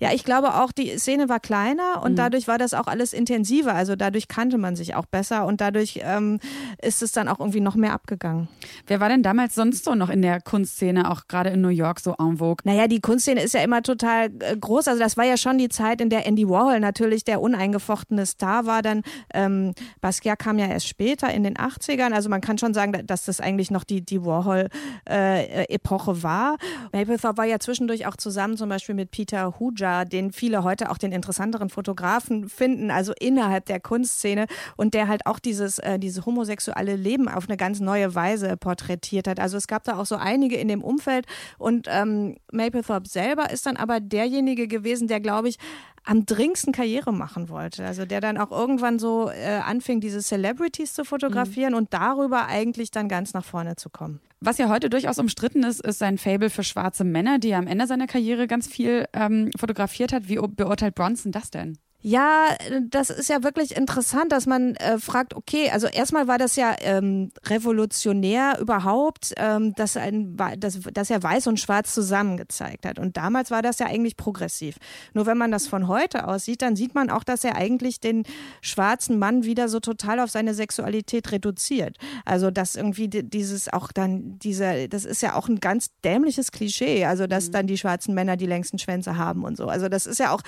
Ja, 0.00 0.12
ich 0.12 0.24
glaube 0.24 0.56
auch, 0.56 0.72
die 0.72 0.98
Szene 0.98 1.28
war 1.28 1.38
kleiner 1.38 2.02
und 2.02 2.12
mhm. 2.12 2.16
dadurch 2.16 2.48
war 2.48 2.58
das 2.58 2.74
auch 2.74 2.88
alles 2.88 3.12
intensiver. 3.12 3.72
Also 3.72 3.94
dadurch 3.94 4.26
kannte 4.26 4.58
man 4.58 4.74
sich 4.74 4.96
auch 4.96 5.06
besser 5.06 5.46
und 5.46 5.60
dadurch 5.60 6.00
ähm, 6.02 6.40
ist 6.82 7.04
es 7.04 7.12
dann 7.12 7.28
auch 7.28 7.38
irgendwie 7.38 7.60
noch 7.60 7.76
mehr 7.76 7.92
abgegangen. 7.92 8.48
Wer 8.88 8.98
war 8.98 9.08
denn 9.10 9.22
damals 9.22 9.54
sonst 9.54 9.84
so 9.84 9.94
noch 9.94 10.10
in 10.10 10.22
der 10.22 10.40
Kunstszene, 10.40 11.08
auch 11.08 11.28
gerade 11.28 11.50
in 11.50 11.60
New 11.60 11.68
York, 11.68 12.00
so 12.00 12.16
en 12.18 12.38
vogue? 12.38 12.64
Naja, 12.64 12.88
die 12.88 13.00
Kunstszene 13.00 13.40
ist 13.40 13.54
ja 13.54 13.62
immer 13.62 13.82
total 13.84 14.30
äh, 14.40 14.56
groß. 14.56 14.88
Also 14.88 14.98
das 14.98 15.18
war 15.18 15.24
ja 15.24 15.36
schon 15.36 15.56
die 15.56 15.68
Zeit, 15.68 16.00
in 16.00 16.10
der 16.10 16.26
Andy 16.26 16.48
Warhol 16.48 16.80
natürlich 16.80 17.22
der 17.22 17.40
uneingefochtene 17.40 18.26
Star 18.26 18.66
war. 18.66 18.82
Dann 18.82 19.02
ähm, 19.34 19.72
Basquiat 20.00 20.40
kam 20.40 20.58
ja 20.58 20.66
erst 20.66 20.88
später 20.88 21.32
in 21.32 21.44
den 21.44 21.54
80ern. 21.54 22.12
Also 22.12 22.28
man 22.28 22.40
kann 22.40 22.58
schon 22.58 22.74
sagen, 22.74 23.06
dass 23.06 23.26
das 23.26 23.38
eigentlich 23.38 23.70
noch 23.70 23.84
die 23.84 23.99
die, 24.00 24.24
Warhol-Epoche 24.24 26.10
äh, 26.10 26.22
war. 26.22 26.56
Mapplethorpe 26.92 27.38
war 27.38 27.44
ja 27.44 27.58
zwischendurch 27.58 28.06
auch 28.06 28.16
zusammen 28.16 28.56
zum 28.56 28.68
Beispiel 28.68 28.94
mit 28.94 29.10
Peter 29.10 29.58
Huja, 29.58 30.04
den 30.04 30.32
viele 30.32 30.64
heute 30.64 30.90
auch 30.90 30.98
den 30.98 31.12
interessanteren 31.12 31.70
Fotografen 31.70 32.48
finden, 32.48 32.90
also 32.90 33.12
innerhalb 33.18 33.66
der 33.66 33.80
Kunstszene 33.80 34.46
und 34.76 34.94
der 34.94 35.08
halt 35.08 35.26
auch 35.26 35.38
dieses, 35.38 35.78
äh, 35.78 35.98
dieses 35.98 36.26
homosexuelle 36.26 36.96
Leben 36.96 37.28
auf 37.28 37.48
eine 37.48 37.56
ganz 37.56 37.80
neue 37.80 38.14
Weise 38.14 38.56
porträtiert 38.56 39.28
hat. 39.28 39.40
Also 39.40 39.56
es 39.56 39.66
gab 39.66 39.84
da 39.84 39.98
auch 39.98 40.06
so 40.06 40.16
einige 40.16 40.56
in 40.56 40.68
dem 40.68 40.82
Umfeld 40.82 41.26
und 41.58 41.86
ähm, 41.90 42.36
Mapplethorpe 42.52 43.08
selber 43.08 43.50
ist 43.50 43.66
dann 43.66 43.76
aber 43.76 44.00
derjenige 44.00 44.68
gewesen, 44.68 45.08
der, 45.08 45.20
glaube 45.20 45.48
ich, 45.48 45.58
am 46.04 46.26
dringendsten 46.26 46.72
Karriere 46.72 47.12
machen 47.12 47.48
wollte. 47.48 47.84
Also 47.84 48.04
der 48.06 48.20
dann 48.20 48.38
auch 48.38 48.50
irgendwann 48.50 48.98
so 48.98 49.30
äh, 49.30 49.60
anfing, 49.64 50.00
diese 50.00 50.20
Celebrities 50.20 50.94
zu 50.94 51.04
fotografieren 51.04 51.72
mhm. 51.72 51.78
und 51.78 51.94
darüber 51.94 52.46
eigentlich 52.46 52.90
dann 52.90 53.08
ganz 53.08 53.34
nach 53.34 53.44
vorne 53.44 53.76
zu 53.76 53.90
kommen. 53.90 54.20
Was 54.40 54.56
ja 54.58 54.70
heute 54.70 54.88
durchaus 54.88 55.18
umstritten 55.18 55.62
ist, 55.62 55.80
ist 55.80 55.98
sein 55.98 56.16
Fable 56.16 56.48
für 56.48 56.64
schwarze 56.64 57.04
Männer, 57.04 57.38
die 57.38 57.50
er 57.50 57.58
am 57.58 57.66
Ende 57.66 57.86
seiner 57.86 58.06
Karriere 58.06 58.46
ganz 58.46 58.66
viel 58.66 59.06
ähm, 59.12 59.50
fotografiert 59.58 60.12
hat. 60.12 60.28
Wie 60.28 60.36
beurteilt 60.36 60.94
Bronson 60.94 61.32
das 61.32 61.50
denn? 61.50 61.78
Ja, 62.02 62.56
das 62.88 63.10
ist 63.10 63.28
ja 63.28 63.42
wirklich 63.42 63.76
interessant, 63.76 64.32
dass 64.32 64.46
man 64.46 64.74
äh, 64.76 64.98
fragt, 64.98 65.34
okay, 65.34 65.70
also 65.70 65.86
erstmal 65.86 66.28
war 66.28 66.38
das 66.38 66.56
ja 66.56 66.74
ähm, 66.80 67.30
revolutionär 67.44 68.58
überhaupt, 68.58 69.34
ähm, 69.36 69.74
dass, 69.74 69.98
ein, 69.98 70.34
dass, 70.58 70.80
dass 70.80 71.10
er 71.10 71.22
Weiß 71.22 71.46
und 71.46 71.60
Schwarz 71.60 71.92
zusammen 71.92 72.38
gezeigt 72.38 72.86
hat. 72.86 72.98
Und 72.98 73.18
damals 73.18 73.50
war 73.50 73.60
das 73.60 73.80
ja 73.80 73.86
eigentlich 73.86 74.16
progressiv. 74.16 74.76
Nur 75.12 75.26
wenn 75.26 75.36
man 75.36 75.50
das 75.50 75.66
von 75.66 75.88
heute 75.88 76.26
aus 76.26 76.46
sieht, 76.46 76.62
dann 76.62 76.74
sieht 76.74 76.94
man 76.94 77.10
auch, 77.10 77.22
dass 77.22 77.44
er 77.44 77.56
eigentlich 77.56 78.00
den 78.00 78.22
schwarzen 78.62 79.18
Mann 79.18 79.44
wieder 79.44 79.68
so 79.68 79.78
total 79.78 80.20
auf 80.20 80.30
seine 80.30 80.54
Sexualität 80.54 81.32
reduziert. 81.32 81.98
Also 82.24 82.50
dass 82.50 82.76
irgendwie 82.76 83.08
dieses 83.08 83.70
auch 83.70 83.92
dann, 83.92 84.38
dieser, 84.38 84.88
das 84.88 85.04
ist 85.04 85.20
ja 85.20 85.34
auch 85.34 85.48
ein 85.48 85.60
ganz 85.60 85.90
dämliches 86.02 86.50
Klischee, 86.50 87.04
also 87.04 87.26
dass 87.26 87.48
mhm. 87.48 87.52
dann 87.52 87.66
die 87.66 87.76
schwarzen 87.76 88.14
Männer 88.14 88.38
die 88.38 88.46
längsten 88.46 88.78
Schwänze 88.78 89.18
haben 89.18 89.44
und 89.44 89.58
so. 89.58 89.66
Also 89.66 89.90
das 89.90 90.06
ist 90.06 90.18
ja 90.18 90.32
auch 90.32 90.40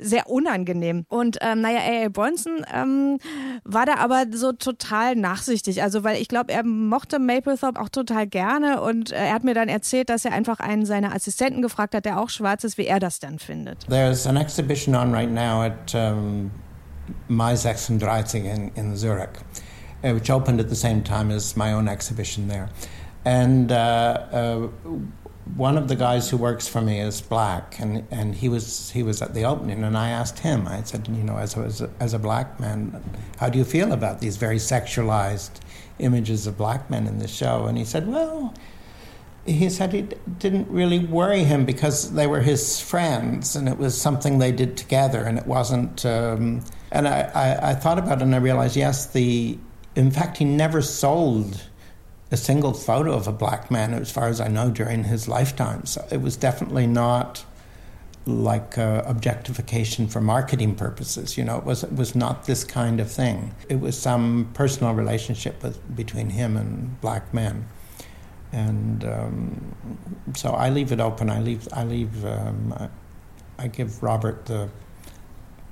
sehr 0.00 0.28
unangenehm. 0.28 1.04
Und 1.08 1.38
ähm, 1.40 1.60
naja, 1.60 1.80
A.A. 1.80 2.08
Bronson 2.08 2.64
ähm, 2.72 3.18
war 3.64 3.86
da 3.86 3.96
aber 3.96 4.24
so 4.32 4.52
total 4.52 5.16
nachsichtig. 5.16 5.82
Also 5.82 6.04
weil 6.04 6.20
ich 6.20 6.28
glaube, 6.28 6.52
er 6.52 6.64
mochte 6.64 7.18
Maplethorpe 7.18 7.80
auch 7.80 7.88
total 7.88 8.26
gerne 8.26 8.80
und 8.80 9.12
äh, 9.12 9.16
er 9.16 9.34
hat 9.34 9.44
mir 9.44 9.54
dann 9.54 9.68
erzählt, 9.68 10.10
dass 10.10 10.24
er 10.24 10.32
einfach 10.32 10.60
einen 10.60 10.86
seiner 10.86 11.14
Assistenten 11.14 11.62
gefragt 11.62 11.94
hat, 11.94 12.04
der 12.04 12.20
auch 12.20 12.30
schwarz 12.30 12.64
ist, 12.64 12.78
wie 12.78 12.86
er 12.86 13.00
das 13.00 13.18
dann 13.18 13.38
findet. 13.38 13.86
There's 13.88 14.26
an 14.26 14.36
exhibition 14.36 14.94
on 14.94 15.12
right 15.14 15.30
now 15.30 15.62
at 15.62 15.94
um, 15.94 16.50
Mai 17.28 17.56
36 17.56 18.44
in, 18.44 18.70
in 18.74 18.96
Zurich, 18.96 19.30
uh, 20.04 20.14
which 20.14 20.30
opened 20.30 20.60
at 20.60 20.68
the 20.68 20.76
same 20.76 21.02
time 21.02 21.30
as 21.30 21.56
my 21.56 21.72
own 21.72 21.88
exhibition 21.88 22.48
there. 22.48 22.68
And 23.24 23.70
uh, 23.70 23.74
uh, 24.32 24.68
one 25.56 25.78
of 25.78 25.88
the 25.88 25.96
guys 25.96 26.30
who 26.30 26.36
works 26.36 26.68
for 26.68 26.80
me 26.80 27.00
is 27.00 27.20
black, 27.20 27.78
and, 27.78 28.06
and 28.10 28.34
he 28.34 28.48
was 28.48 28.90
he 28.90 29.02
was 29.02 29.22
at 29.22 29.34
the 29.34 29.44
opening, 29.44 29.82
and 29.84 29.96
I 29.96 30.10
asked 30.10 30.40
him. 30.40 30.68
I 30.68 30.82
said, 30.82 31.08
you 31.08 31.22
know, 31.22 31.36
as 31.36 31.56
a, 31.56 31.90
as 32.00 32.14
a 32.14 32.18
black 32.18 32.60
man, 32.60 33.02
how 33.38 33.48
do 33.48 33.58
you 33.58 33.64
feel 33.64 33.92
about 33.92 34.20
these 34.20 34.36
very 34.36 34.56
sexualized 34.56 35.50
images 35.98 36.46
of 36.46 36.56
black 36.56 36.90
men 36.90 37.06
in 37.06 37.18
the 37.18 37.28
show? 37.28 37.66
And 37.66 37.78
he 37.78 37.84
said, 37.84 38.06
well, 38.06 38.54
he 39.46 39.70
said 39.70 39.94
it 39.94 40.38
didn't 40.38 40.68
really 40.68 40.98
worry 40.98 41.44
him 41.44 41.64
because 41.64 42.12
they 42.12 42.26
were 42.26 42.40
his 42.40 42.80
friends, 42.80 43.56
and 43.56 43.68
it 43.68 43.78
was 43.78 44.00
something 44.00 44.38
they 44.38 44.52
did 44.52 44.76
together, 44.76 45.24
and 45.24 45.38
it 45.38 45.46
wasn't. 45.46 46.04
Um, 46.04 46.64
and 46.92 47.08
I, 47.08 47.30
I, 47.34 47.70
I 47.70 47.74
thought 47.74 47.98
about 47.98 48.18
it, 48.18 48.22
and 48.22 48.34
I 48.34 48.38
realized, 48.38 48.76
yes, 48.76 49.06
the 49.06 49.58
in 49.96 50.10
fact, 50.10 50.38
he 50.38 50.44
never 50.44 50.82
sold 50.82 51.62
a 52.30 52.36
single 52.36 52.72
photo 52.72 53.12
of 53.12 53.26
a 53.26 53.32
black 53.32 53.70
man, 53.70 53.92
as 53.92 54.10
far 54.10 54.28
as 54.28 54.40
I 54.40 54.48
know, 54.48 54.70
during 54.70 55.04
his 55.04 55.26
lifetime. 55.28 55.84
So 55.86 56.06
it 56.10 56.22
was 56.22 56.36
definitely 56.36 56.86
not 56.86 57.44
like 58.26 58.78
uh, 58.78 59.02
objectification 59.06 60.06
for 60.06 60.20
marketing 60.20 60.74
purposes. 60.74 61.36
You 61.36 61.44
know, 61.44 61.58
it 61.58 61.64
was 61.64 61.82
it 61.82 61.94
was 61.94 62.14
not 62.14 62.44
this 62.44 62.64
kind 62.64 63.00
of 63.00 63.10
thing. 63.10 63.54
It 63.68 63.80
was 63.80 63.98
some 63.98 64.50
personal 64.54 64.94
relationship 64.94 65.62
with, 65.62 65.96
between 65.96 66.30
him 66.30 66.56
and 66.56 67.00
black 67.00 67.32
men, 67.34 67.66
and 68.52 69.04
um, 69.04 69.74
so 70.36 70.50
I 70.50 70.70
leave 70.70 70.92
it 70.92 71.00
open. 71.00 71.30
I 71.30 71.40
leave 71.40 71.66
I 71.72 71.84
leave 71.84 72.24
um, 72.24 72.74
I, 72.78 73.64
I 73.64 73.66
give 73.68 74.02
Robert 74.02 74.46
the 74.46 74.68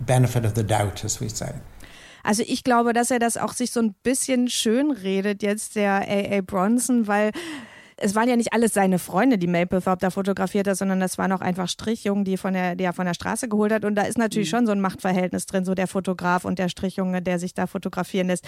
benefit 0.01 0.45
of 0.45 0.55
the 0.55 0.63
doubt, 0.63 1.05
as 1.05 1.21
we 1.21 1.29
say. 1.29 1.57
Also 2.29 2.43
ich 2.47 2.63
glaube, 2.63 2.93
dass 2.93 3.11
er 3.11 3.19
das 3.19 3.39
auch 3.39 3.55
sich 3.55 3.71
so 3.71 3.81
ein 3.81 3.95
bisschen 4.03 4.49
schön 4.49 4.91
redet 4.91 5.43
jetzt 5.43 5.77
der 5.77 6.03
A.A. 6.07 6.43
Bronson, 6.43 7.07
weil 7.07 7.31
es 7.97 8.15
waren 8.15 8.29
ja 8.29 8.37
nicht 8.37 8.53
alles 8.53 8.75
seine 8.75 8.99
Freunde, 8.99 9.39
die 9.39 9.47
Mapplethorpe 9.47 10.03
da 10.03 10.11
fotografiert 10.11 10.69
hat, 10.69 10.77
sondern 10.77 11.01
das 11.01 11.17
waren 11.17 11.33
auch 11.33 11.41
einfach 11.41 11.71
Strichjungen, 11.71 12.27
die, 12.27 12.37
von 12.37 12.53
der, 12.53 12.77
die 12.77 12.85
er 12.85 12.93
von 12.93 13.07
der 13.07 13.15
Straße 13.15 13.49
geholt 13.49 13.73
hat. 13.73 13.87
Und 13.87 13.95
da 13.95 14.03
ist 14.03 14.19
natürlich 14.19 14.53
mhm. 14.53 14.57
schon 14.57 14.67
so 14.67 14.73
ein 14.73 14.83
Machtverhältnis 14.83 15.47
drin, 15.47 15.65
so 15.65 15.75
der 15.75 15.87
Fotograf 15.87 16.45
und 16.45 16.59
der 16.59 16.69
Strichjunge, 16.69 17.23
der 17.23 17.39
sich 17.39 17.55
da 17.55 17.67
fotografieren 17.67 18.27
lässt. 18.27 18.45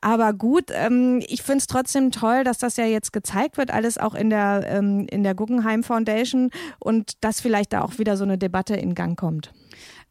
Aber 0.00 0.32
gut, 0.32 0.70
ähm, 0.70 1.22
ich 1.28 1.42
finde 1.42 1.58
es 1.58 1.66
trotzdem 1.66 2.12
toll, 2.12 2.42
dass 2.42 2.56
das 2.56 2.78
ja 2.78 2.86
jetzt 2.86 3.12
gezeigt 3.12 3.58
wird, 3.58 3.70
alles 3.70 3.98
auch 3.98 4.14
in 4.14 4.30
der, 4.30 4.64
ähm, 4.66 5.06
in 5.10 5.24
der 5.24 5.34
Guggenheim 5.34 5.84
Foundation 5.84 6.48
und 6.78 7.22
dass 7.22 7.42
vielleicht 7.42 7.74
da 7.74 7.82
auch 7.82 7.98
wieder 7.98 8.16
so 8.16 8.24
eine 8.24 8.38
Debatte 8.38 8.76
in 8.76 8.94
Gang 8.94 9.18
kommt. 9.18 9.52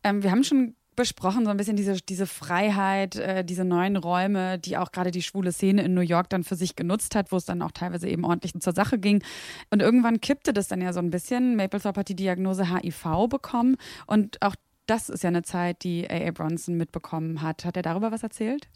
Ähm, 0.03 0.21
wir 0.21 0.29
haben 0.29 0.43
schon 0.43 0.75
besprochen, 0.99 1.45
so 1.45 1.51
ein 1.51 1.55
bisschen 1.55 1.77
diese, 1.77 1.93
diese 2.01 2.27
Freiheit, 2.27 3.15
äh, 3.15 3.45
diese 3.45 3.63
neuen 3.63 3.95
Räume, 3.95 4.59
die 4.59 4.75
auch 4.75 4.91
gerade 4.91 5.11
die 5.11 5.21
schwule 5.21 5.53
Szene 5.53 5.81
in 5.83 5.93
New 5.93 6.01
York 6.01 6.29
dann 6.29 6.43
für 6.43 6.57
sich 6.57 6.75
genutzt 6.75 7.15
hat, 7.15 7.31
wo 7.31 7.37
es 7.37 7.45
dann 7.45 7.61
auch 7.61 7.71
teilweise 7.71 8.09
eben 8.09 8.25
ordentlich 8.25 8.53
zur 8.59 8.73
Sache 8.73 8.99
ging. 8.99 9.23
Und 9.69 9.81
irgendwann 9.81 10.19
kippte 10.19 10.51
das 10.51 10.67
dann 10.67 10.81
ja 10.81 10.91
so 10.91 10.99
ein 10.99 11.09
bisschen. 11.09 11.55
Mapplethorpe 11.55 12.01
hat 12.01 12.09
die 12.09 12.17
Diagnose 12.17 12.69
HIV 12.69 13.29
bekommen 13.29 13.77
und 14.07 14.41
auch 14.41 14.55
das 14.87 15.07
ist 15.07 15.23
ja 15.23 15.29
eine 15.29 15.43
Zeit, 15.43 15.83
die 15.83 16.09
A.A. 16.09 16.31
Bronson 16.31 16.75
mitbekommen 16.75 17.41
hat. 17.41 17.63
Hat 17.63 17.77
er 17.77 17.83
darüber 17.83 18.11
was 18.11 18.23
erzählt? 18.23 18.67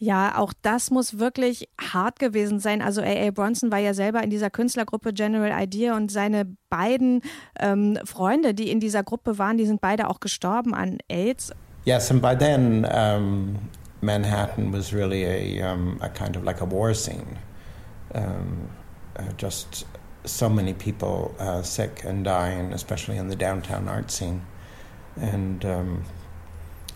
Ja, 0.00 0.38
auch 0.38 0.52
das 0.62 0.90
muss 0.90 1.18
wirklich 1.18 1.68
hart 1.80 2.20
gewesen 2.20 2.60
sein. 2.60 2.82
Also 2.82 3.02
A.A. 3.02 3.30
Bronson 3.32 3.72
war 3.72 3.78
ja 3.78 3.94
selber 3.94 4.22
in 4.22 4.30
dieser 4.30 4.48
Künstlergruppe 4.48 5.12
General 5.12 5.62
Idea 5.62 5.96
und 5.96 6.12
seine 6.12 6.46
beiden 6.70 7.22
ähm, 7.58 7.98
Freunde, 8.04 8.54
die 8.54 8.70
in 8.70 8.78
dieser 8.78 9.02
Gruppe 9.02 9.38
waren, 9.38 9.58
die 9.58 9.66
sind 9.66 9.80
beide 9.80 10.08
auch 10.08 10.20
gestorben 10.20 10.72
an 10.72 10.98
AIDS. 11.08 11.52
Yes, 11.84 12.10
and 12.10 12.22
by 12.22 12.36
then 12.36 12.86
um, 12.92 13.56
Manhattan 14.00 14.72
was 14.72 14.92
really 14.92 15.24
a, 15.24 15.72
um, 15.72 15.98
a 16.00 16.08
kind 16.08 16.36
of 16.36 16.44
like 16.44 16.60
a 16.60 16.70
war 16.70 16.94
scene. 16.94 17.38
Um, 18.14 18.68
uh, 19.18 19.22
just 19.36 19.84
so 20.24 20.48
many 20.48 20.74
people 20.74 21.34
uh, 21.40 21.62
sick 21.62 22.04
and 22.04 22.24
dying, 22.24 22.72
especially 22.72 23.16
in 23.16 23.28
the 23.28 23.36
downtown 23.36 23.88
art 23.88 24.10
scene. 24.10 24.42
And, 25.16 25.64
um, 25.64 26.04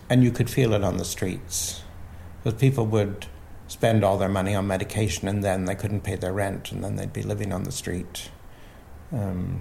and 0.08 0.22
you 0.22 0.30
could 0.30 0.48
feel 0.48 0.72
it 0.74 0.84
on 0.84 0.98
the 0.98 1.04
streets. 1.04 1.81
Because 2.42 2.58
people 2.58 2.86
would 2.86 3.26
spend 3.68 4.04
all 4.04 4.18
their 4.18 4.28
money 4.28 4.54
on 4.54 4.66
medication 4.66 5.28
and 5.28 5.42
then 5.42 5.64
they 5.64 5.74
couldn't 5.74 6.02
pay 6.02 6.16
their 6.16 6.32
rent 6.32 6.72
and 6.72 6.82
then 6.82 6.96
they'd 6.96 7.12
be 7.12 7.22
living 7.22 7.52
on 7.52 7.64
the 7.64 7.72
street. 7.72 8.30
Um, 9.12 9.60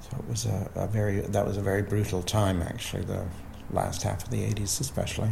so 0.00 0.18
it 0.18 0.28
was 0.28 0.46
a, 0.46 0.70
a, 0.74 0.86
very 0.86 1.20
that 1.20 1.46
was 1.46 1.56
a 1.56 1.62
very 1.62 1.82
brutal 1.82 2.22
time 2.22 2.62
actually 2.62 3.04
the 3.04 3.24
last 3.70 4.02
half 4.02 4.24
of 4.24 4.30
the 4.30 4.42
80s 4.42 4.80
especially. 4.80 5.30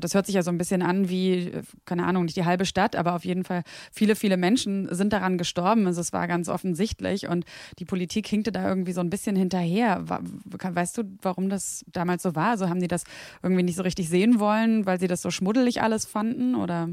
Das 0.00 0.14
hört 0.14 0.26
sich 0.26 0.34
ja 0.34 0.42
so 0.42 0.50
ein 0.50 0.58
bisschen 0.58 0.82
an 0.82 1.08
wie, 1.08 1.52
keine 1.84 2.06
Ahnung, 2.06 2.24
nicht 2.24 2.36
die 2.36 2.44
halbe 2.44 2.66
Stadt, 2.66 2.96
aber 2.96 3.14
auf 3.14 3.24
jeden 3.24 3.44
Fall 3.44 3.62
viele, 3.92 4.16
viele 4.16 4.36
Menschen 4.36 4.92
sind 4.94 5.12
daran 5.12 5.38
gestorben. 5.38 5.86
Also 5.86 6.00
es 6.00 6.12
war 6.12 6.26
ganz 6.28 6.48
offensichtlich 6.48 7.28
und 7.28 7.44
die 7.78 7.84
Politik 7.84 8.26
hinkte 8.26 8.52
da 8.52 8.68
irgendwie 8.68 8.92
so 8.92 9.00
ein 9.00 9.10
bisschen 9.10 9.36
hinterher. 9.36 10.04
Weißt 10.06 10.98
du, 10.98 11.04
warum 11.22 11.48
das 11.48 11.84
damals 11.92 12.22
so 12.22 12.34
war? 12.34 12.50
Also 12.50 12.68
haben 12.68 12.80
die 12.80 12.88
das 12.88 13.04
irgendwie 13.42 13.62
nicht 13.62 13.76
so 13.76 13.82
richtig 13.82 14.08
sehen 14.08 14.38
wollen, 14.40 14.86
weil 14.86 14.98
sie 15.00 15.08
das 15.08 15.22
so 15.22 15.30
schmuddelig 15.30 15.82
alles 15.82 16.04
fanden 16.04 16.54
oder? 16.54 16.88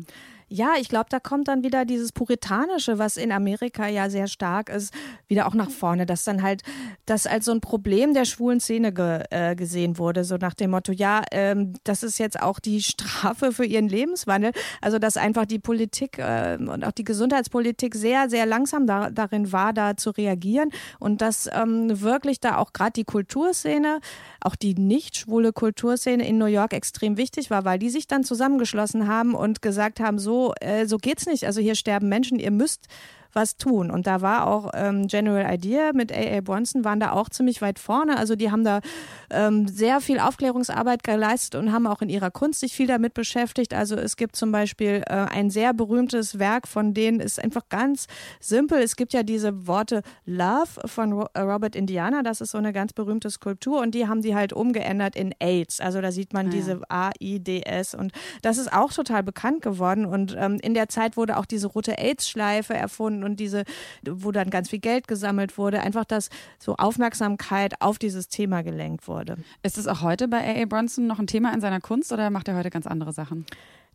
Ja, 0.51 0.73
ich 0.79 0.89
glaube, 0.89 1.05
da 1.09 1.19
kommt 1.19 1.47
dann 1.47 1.63
wieder 1.63 1.85
dieses 1.85 2.12
Puritanische, 2.12 2.97
was 2.97 3.17
in 3.17 3.31
Amerika 3.31 3.88
ja 3.88 4.09
sehr 4.09 4.25
stark 4.25 4.69
ist, 4.69 4.91
wieder 5.27 5.47
auch 5.47 5.53
nach 5.53 5.69
vorne, 5.69 6.07
dass 6.07 6.23
dann 6.23 6.41
halt 6.41 6.63
das 7.05 7.27
als 7.27 7.45
so 7.45 7.51
ein 7.51 7.62
Problem 7.62 8.15
der 8.15 8.25
schwulen 8.25 8.59
Szene 8.59 8.91
ge, 8.91 9.23
äh, 9.29 9.55
gesehen 9.55 9.99
wurde, 9.99 10.23
so 10.23 10.38
nach 10.38 10.55
dem 10.55 10.71
Motto, 10.71 10.91
ja, 10.91 11.21
ähm, 11.31 11.73
das 11.83 12.01
ist 12.01 12.17
jetzt 12.17 12.41
auch 12.41 12.59
die 12.59 12.81
Strafe 12.89 13.51
für 13.51 13.63
ihren 13.63 13.88
Lebenswandel. 13.88 14.51
Also, 14.81 14.97
dass 14.97 15.17
einfach 15.17 15.45
die 15.45 15.59
Politik 15.59 16.17
äh, 16.17 16.57
und 16.59 16.83
auch 16.83 16.93
die 16.93 17.03
Gesundheitspolitik 17.03 17.93
sehr, 17.93 18.27
sehr 18.27 18.47
langsam 18.47 18.88
da, 18.88 19.12
darin 19.12 19.51
war, 19.51 19.71
da 19.71 19.97
zu 19.97 20.09
reagieren 20.09 20.71
und 20.97 21.21
dass 21.21 21.47
ähm, 21.53 22.01
wirklich 22.01 22.39
da 22.39 22.57
auch 22.57 22.73
gerade 22.73 22.93
die 22.93 23.03
Kulturszene, 23.03 23.99
auch 24.41 24.55
die 24.55 24.73
nicht 24.73 25.15
schwule 25.15 25.53
Kulturszene 25.53 26.27
in 26.27 26.39
New 26.39 26.45
York 26.45 26.73
extrem 26.73 27.17
wichtig 27.17 27.51
war, 27.51 27.65
weil 27.65 27.77
die 27.77 27.91
sich 27.91 28.07
dann 28.07 28.23
zusammengeschlossen 28.23 29.07
haben 29.07 29.35
und 29.35 29.62
gesagt 29.62 29.99
haben, 29.99 30.17
so, 30.17 30.38
äh, 30.60 30.86
so 30.86 30.97
geht's 30.97 31.25
nicht. 31.25 31.45
Also 31.45 31.62
hier 31.62 31.75
sterben 31.75 32.10
Menschen, 32.10 32.39
ihr 32.39 32.52
müsst 32.52 32.88
was 33.33 33.57
tun. 33.57 33.91
Und 33.91 34.07
da 34.07 34.21
war 34.21 34.47
auch 34.47 34.71
ähm, 34.73 35.07
General 35.07 35.53
Idea 35.53 35.91
mit 35.93 36.11
A.A. 36.11 36.41
Bronson, 36.41 36.83
waren 36.83 36.99
da 36.99 37.11
auch 37.11 37.29
ziemlich 37.29 37.61
weit 37.61 37.79
vorne. 37.79 38.17
Also 38.17 38.35
die 38.35 38.51
haben 38.51 38.63
da 38.63 38.81
ähm, 39.29 39.67
sehr 39.67 40.01
viel 40.01 40.19
Aufklärungsarbeit 40.19 41.03
geleistet 41.03 41.55
und 41.55 41.71
haben 41.71 41.87
auch 41.87 42.01
in 42.01 42.09
ihrer 42.09 42.31
Kunst 42.31 42.59
sich 42.59 42.73
viel 42.73 42.87
damit 42.87 43.13
beschäftigt. 43.13 43.73
Also 43.73 43.95
es 43.95 44.17
gibt 44.17 44.35
zum 44.35 44.51
Beispiel 44.51 45.03
äh, 45.07 45.13
ein 45.13 45.49
sehr 45.49 45.73
berühmtes 45.73 46.39
Werk 46.39 46.67
von 46.67 46.93
denen, 46.93 47.19
ist 47.19 47.41
einfach 47.41 47.69
ganz 47.69 48.07
simpel. 48.39 48.79
Es 48.79 48.95
gibt 48.95 49.13
ja 49.13 49.23
diese 49.23 49.67
Worte 49.67 50.01
Love 50.25 50.87
von 50.87 51.25
äh, 51.33 51.39
Robert 51.41 51.75
Indiana, 51.75 52.23
das 52.23 52.41
ist 52.41 52.51
so 52.51 52.57
eine 52.57 52.73
ganz 52.73 52.93
berühmte 52.93 53.29
Skulptur 53.29 53.81
und 53.81 53.93
die 53.93 54.07
haben 54.07 54.21
die 54.21 54.35
halt 54.35 54.53
umgeändert 54.53 55.15
in 55.15 55.33
AIDS. 55.39 55.79
Also 55.79 56.01
da 56.01 56.11
sieht 56.11 56.33
man 56.33 56.47
ah, 56.47 56.49
diese 56.49 56.81
A-I-D-S 56.89 57.95
und 57.95 58.11
das 58.41 58.57
ist 58.57 58.71
auch 58.73 58.91
total 58.91 59.23
bekannt 59.23 59.61
geworden 59.61 60.05
und 60.05 60.35
ähm, 60.37 60.57
in 60.61 60.73
der 60.73 60.89
Zeit 60.89 61.17
wurde 61.17 61.37
auch 61.37 61.45
diese 61.45 61.67
rote 61.67 61.97
AIDS-Schleife 61.97 62.73
erfunden 62.73 63.18
Und 63.23 63.39
diese, 63.39 63.63
wo 64.03 64.32
dann 64.32 64.49
ganz 64.49 64.69
viel 64.69 64.79
Geld 64.79 65.08
gesammelt 65.08 65.58
wurde, 65.58 65.82
einfach, 65.82 66.05
dass 66.05 66.29
so 66.60 66.75
Aufmerksamkeit 66.75 67.82
auf 67.82 67.99
dieses 67.99 68.27
Thema 68.27 68.62
gelenkt 68.63 69.08
wurde. 69.08 69.38
Ist 69.63 69.77
es 69.77 69.88
auch 69.88 70.01
heute 70.01 70.27
bei 70.27 70.39
A.A. 70.39 70.65
Bronson 70.65 71.08
noch 71.08 71.19
ein 71.19 71.27
Thema 71.27 71.53
in 71.53 71.62
seiner 71.62 71.82
Kunst 71.82 72.12
oder 72.12 72.29
macht 72.29 72.47
er 72.47 72.55
heute 72.55 72.69
ganz 72.69 72.88
andere 72.88 73.13
Sachen? 73.13 73.45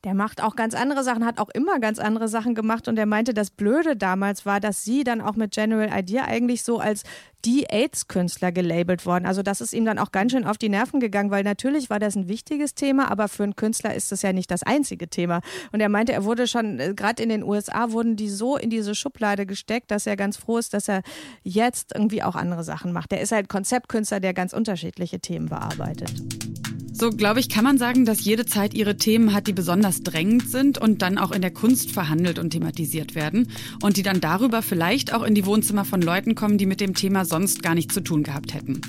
Der 0.05 0.13
macht 0.13 0.43
auch 0.43 0.55
ganz 0.55 0.75
andere 0.75 1.03
Sachen, 1.03 1.25
hat 1.25 1.39
auch 1.39 1.49
immer 1.49 1.81
ganz 1.81 1.99
andere 1.99 2.29
Sachen 2.29 2.55
gemacht 2.55 2.89
und 2.89 2.99
er 2.99 3.07
meinte, 3.07 3.33
das 3.33 3.51
Blöde 3.51 3.97
damals 3.97 4.45
war, 4.45 4.61
dass 4.61 4.85
sie 4.85 5.03
dann 5.03 5.23
auch 5.23 5.35
mit 5.35 5.53
General 5.53 5.89
Idea 5.99 6.25
eigentlich 6.25 6.63
so 6.63 6.79
als 6.79 7.05
die 7.47 7.67
AIDS-Künstler 7.71 8.53
gelabelt 8.53 9.07
worden. 9.07 9.27
Also 9.27 9.43
das 9.43 9.61
ist 9.61 9.73
ihm 9.73 9.85
dann 9.85 9.99
auch 9.99 10.13
ganz 10.13 10.33
schön 10.33 10.45
auf 10.45 10.59
die 10.59 10.69
Nerven 10.69 11.01
gegangen, 11.01 11.31
weil 11.31 11.43
natürlich 11.43 11.89
war 11.89 11.99
das 11.99 12.17
ein 12.17 12.29
wichtiges 12.29 12.75
Thema, 12.75 13.11
aber 13.11 13.29
für 13.29 13.45
einen 13.45 13.57
Künstler 13.57 13.95
ist 13.95 14.13
das 14.13 14.23
ja 14.23 14.33
nicht 14.33 14.51
das 14.51 14.63
einzige 14.63 15.09
Thema. 15.09 15.41
Und 15.73 15.81
er 15.81 15.89
meinte, 15.89 16.13
er 16.13 16.25
wurde 16.25 16.47
schon, 16.47 16.79
äh, 16.81 16.95
gerade 16.95 17.23
in 17.23 17.31
den 17.31 17.43
USA 17.43 17.91
wurden 17.91 18.17
die 18.17 18.29
so 18.29 18.57
in 18.57 18.71
diese 18.71 18.95
Schublade 18.95 19.47
gesteckt, 19.47 19.91
dass 19.91 20.07
er 20.07 20.17
ganz 20.17 20.37
froh 20.37 20.59
ist, 20.59 20.75
dass 20.75 20.89
er 20.89 21.03
jetzt 21.43 21.93
irgendwie 21.95 22.23
auch 22.23 22.37
andere 22.37 22.65
Sachen 22.65 22.93
macht. 22.93 23.11
Der 23.11 23.23
ist 23.23 23.33
halt 23.33 23.49
Konzeptkünstler, 23.49 24.21
der 24.21 24.35
ganz 24.35 24.53
unterschiedliche 24.53 25.21
Themen 25.21 25.49
bearbeitet. 25.49 26.13
So, 26.97 27.11
glaube 27.11 27.41
ich, 27.41 27.49
kann 27.49 27.65
man 27.65 27.77
sagen, 27.77 28.05
dass 28.05 28.25
jede 28.25 28.47
Zeit 28.47 28.73
ihre 28.73 28.97
Themen 28.97 29.35
hat, 29.35 29.49
die 29.49 29.53
besonders 29.53 30.05
drängend 30.05 30.49
sind 30.49 30.79
und 30.79 31.03
dann 31.03 31.19
auch 31.19 31.33
in 31.33 31.43
der 31.43 31.51
Kunst 31.51 31.91
verhandelt 31.91 32.39
und 32.39 32.51
thematisiert 32.51 33.17
werden 33.17 33.49
und 33.83 33.97
die 33.97 34.05
dann 34.05 34.21
darüber 34.21 34.63
vielleicht 34.63 35.13
auch 35.13 35.25
in 35.25 35.35
die 35.35 35.45
Wohnzimmer 35.45 35.85
von 35.85 36.01
Leuten 36.01 36.37
kommen, 36.37 36.57
die 36.57 36.67
mit 36.67 36.81
dem 36.81 36.95
Thema 36.95 37.25
sonst 37.25 37.65
gar 37.65 37.75
nichts 37.75 37.95
zu 37.95 38.01
tun 38.01 38.23
gehabt 38.23 38.55
hätten. 38.55 38.81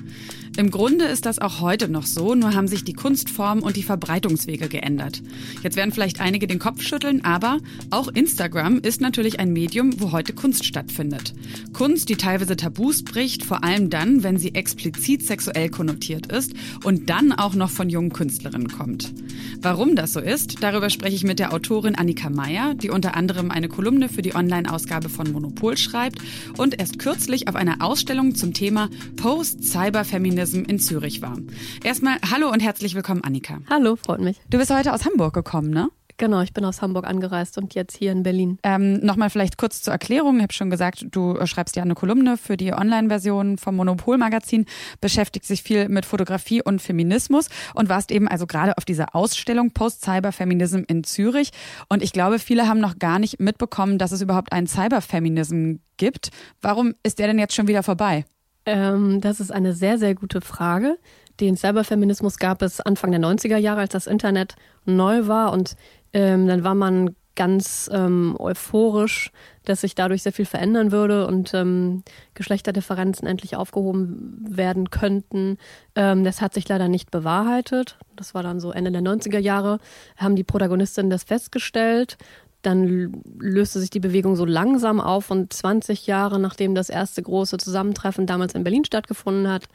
Im 0.55 0.69
Grunde 0.69 1.05
ist 1.05 1.25
das 1.25 1.39
auch 1.39 1.59
heute 1.59 1.89
noch 1.89 2.05
so, 2.05 2.35
nur 2.35 2.53
haben 2.53 2.67
sich 2.67 2.83
die 2.83 2.93
Kunstformen 2.93 3.63
und 3.63 3.75
die 3.75 3.83
Verbreitungswege 3.83 4.69
geändert. 4.69 5.21
Jetzt 5.63 5.75
werden 5.75 5.91
vielleicht 5.91 6.21
einige 6.21 6.45
den 6.45 6.59
Kopf 6.59 6.83
schütteln, 6.83 7.25
aber 7.25 7.57
auch 7.89 8.07
Instagram 8.07 8.79
ist 8.79 9.01
natürlich 9.01 9.39
ein 9.39 9.51
Medium, 9.51 9.99
wo 9.99 10.11
heute 10.11 10.31
Kunst 10.31 10.63
stattfindet. 10.63 11.33
Kunst, 11.73 12.07
die 12.07 12.15
teilweise 12.15 12.55
Tabus 12.55 13.03
bricht, 13.03 13.43
vor 13.43 13.63
allem 13.63 13.89
dann, 13.89 14.23
wenn 14.23 14.37
sie 14.37 14.53
explizit 14.53 15.23
sexuell 15.23 15.69
konnotiert 15.69 16.31
ist 16.31 16.53
und 16.83 17.09
dann 17.09 17.33
auch 17.33 17.55
noch 17.55 17.71
von 17.71 17.89
jungen 17.95 18.13
Künstlerinnen 18.13 18.67
kommt. 18.67 19.13
Warum 19.61 19.95
das 19.95 20.13
so 20.13 20.19
ist, 20.19 20.61
darüber 20.61 20.89
spreche 20.89 21.15
ich 21.15 21.23
mit 21.23 21.39
der 21.39 21.53
Autorin 21.53 21.95
Annika 21.95 22.29
Meyer, 22.29 22.75
die 22.75 22.89
unter 22.91 23.15
anderem 23.15 23.51
eine 23.51 23.67
Kolumne 23.67 24.09
für 24.09 24.21
die 24.21 24.35
Online-Ausgabe 24.35 25.09
von 25.09 25.31
Monopol 25.31 25.75
schreibt 25.75 26.19
und 26.57 26.79
erst 26.79 26.99
kürzlich 26.99 27.47
auf 27.47 27.55
einer 27.55 27.81
Ausstellung 27.81 28.35
zum 28.35 28.53
Thema 28.53 28.89
Post-Cyber-Feminismus 29.15 30.35
Feminism 30.35 30.63
in 30.63 30.79
Zürich 30.79 31.21
war. 31.21 31.37
Erstmal 31.83 32.17
hallo 32.29 32.51
und 32.51 32.59
herzlich 32.59 32.95
willkommen, 32.95 33.23
Annika. 33.23 33.59
Hallo, 33.69 33.95
freut 33.95 34.19
mich. 34.19 34.37
Du 34.49 34.57
bist 34.57 34.73
heute 34.73 34.93
aus 34.93 35.05
Hamburg 35.05 35.33
gekommen, 35.33 35.69
ne? 35.69 35.89
Genau, 36.17 36.41
ich 36.41 36.53
bin 36.53 36.63
aus 36.63 36.81
Hamburg 36.81 37.05
angereist 37.05 37.57
und 37.57 37.75
jetzt 37.75 37.97
hier 37.97 38.13
in 38.13 38.23
Berlin. 38.23 38.57
Ähm, 38.63 38.99
Nochmal 39.01 39.29
vielleicht 39.29 39.57
kurz 39.57 39.81
zur 39.81 39.91
Erklärung. 39.91 40.37
Ich 40.37 40.43
habe 40.43 40.53
schon 40.53 40.69
gesagt, 40.69 41.05
du 41.11 41.37
schreibst 41.45 41.75
ja 41.75 41.83
eine 41.83 41.93
Kolumne 41.93 42.37
für 42.37 42.55
die 42.55 42.71
Online-Version 42.71 43.57
vom 43.57 43.75
Monopol-Magazin, 43.75 44.65
beschäftigst 45.01 45.49
sich 45.49 45.61
viel 45.61 45.89
mit 45.89 46.05
Fotografie 46.05 46.61
und 46.61 46.81
Feminismus 46.81 47.49
und 47.73 47.89
warst 47.89 48.11
eben 48.11 48.29
also 48.29 48.47
gerade 48.47 48.77
auf 48.77 48.85
dieser 48.85 49.13
Ausstellung 49.13 49.71
Post-Cyber-Feminism 49.71 50.83
in 50.87 51.03
Zürich. 51.03 51.51
Und 51.89 52.01
ich 52.01 52.13
glaube, 52.13 52.39
viele 52.39 52.69
haben 52.69 52.79
noch 52.79 52.97
gar 52.97 53.19
nicht 53.19 53.41
mitbekommen, 53.41 53.97
dass 53.97 54.13
es 54.13 54.21
überhaupt 54.21 54.53
einen 54.53 54.67
Cyberfeminism 54.67 55.75
gibt. 55.97 56.29
Warum 56.61 56.93
ist 57.03 57.19
der 57.19 57.27
denn 57.27 57.39
jetzt 57.39 57.55
schon 57.55 57.67
wieder 57.67 57.83
vorbei? 57.83 58.23
Ähm, 58.65 59.19
das 59.19 59.41
ist 59.41 59.51
eine 59.51 59.73
sehr, 59.73 59.97
sehr 59.97 60.15
gute 60.15 60.39
Frage. 60.39 60.97
Den 61.39 61.57
Cyberfeminismus 61.57 62.37
gab 62.37 62.61
es 62.61 62.79
Anfang 62.79 63.11
der 63.11 63.19
90er 63.19 63.57
Jahre, 63.57 63.81
als 63.81 63.91
das 63.91 64.07
Internet 64.07 64.55
neu 64.85 65.27
war 65.27 65.51
und 65.51 65.75
ähm, 66.13 66.47
dann 66.47 66.63
war 66.63 66.75
man 66.75 67.15
ganz 67.35 67.89
ähm, 67.93 68.35
euphorisch, 68.39 69.31
dass 69.65 69.81
sich 69.81 69.95
dadurch 69.95 70.23
sehr 70.23 70.31
viel 70.31 70.45
verändern 70.45 70.91
würde 70.91 71.27
und 71.27 71.53
ähm, 71.53 72.03
Geschlechterdifferenzen 72.33 73.27
endlich 73.27 73.55
aufgehoben 73.55 74.45
werden 74.47 74.89
könnten. 74.89 75.57
Ähm, 75.95 76.23
das 76.23 76.41
hat 76.41 76.53
sich 76.53 76.67
leider 76.67 76.87
nicht 76.87 77.11
bewahrheitet. 77.11 77.97
Das 78.15 78.33
war 78.33 78.43
dann 78.43 78.59
so 78.59 78.71
Ende 78.71 78.91
der 78.91 79.01
90er 79.01 79.39
Jahre, 79.39 79.79
haben 80.17 80.35
die 80.35 80.43
Protagonistinnen 80.43 81.09
das 81.09 81.23
festgestellt. 81.23 82.17
Dann 82.61 83.21
löste 83.37 83.79
sich 83.79 83.91
die 83.91 83.99
Bewegung 83.99 84.35
so 84.35 84.45
langsam 84.45 84.99
auf 84.99 85.29
und 85.29 85.53
20 85.53 86.07
Jahre 86.07 86.39
nachdem 86.39 86.73
das 86.73 86.89
erste 86.89 87.21
große 87.21 87.57
Zusammentreffen 87.57 88.25
damals 88.25 88.55
in 88.55 88.63
Berlin 88.63 88.85
stattgefunden 88.85 89.47
hat, 89.51 89.65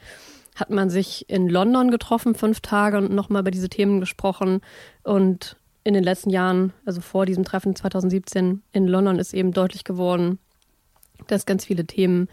hat 0.55 0.69
man 0.69 0.89
sich 0.89 1.29
in 1.29 1.47
London 1.47 1.91
getroffen, 1.91 2.35
fünf 2.35 2.59
Tage 2.59 2.97
und 2.97 3.13
nochmal 3.13 3.43
über 3.43 3.51
diese 3.51 3.69
Themen 3.69 4.01
gesprochen. 4.01 4.59
Und 5.03 5.55
in 5.83 5.93
den 5.93 6.03
letzten 6.03 6.29
Jahren, 6.29 6.73
also 6.85 7.01
vor 7.01 7.25
diesem 7.25 7.43
Treffen 7.43 7.75
2017 7.75 8.61
in 8.71 8.87
London, 8.87 9.19
ist 9.19 9.33
eben 9.33 9.51
deutlich 9.51 9.83
geworden, 9.83 10.39
dass 11.27 11.45
ganz 11.45 11.65
viele 11.65 11.85
Themen 11.85 12.27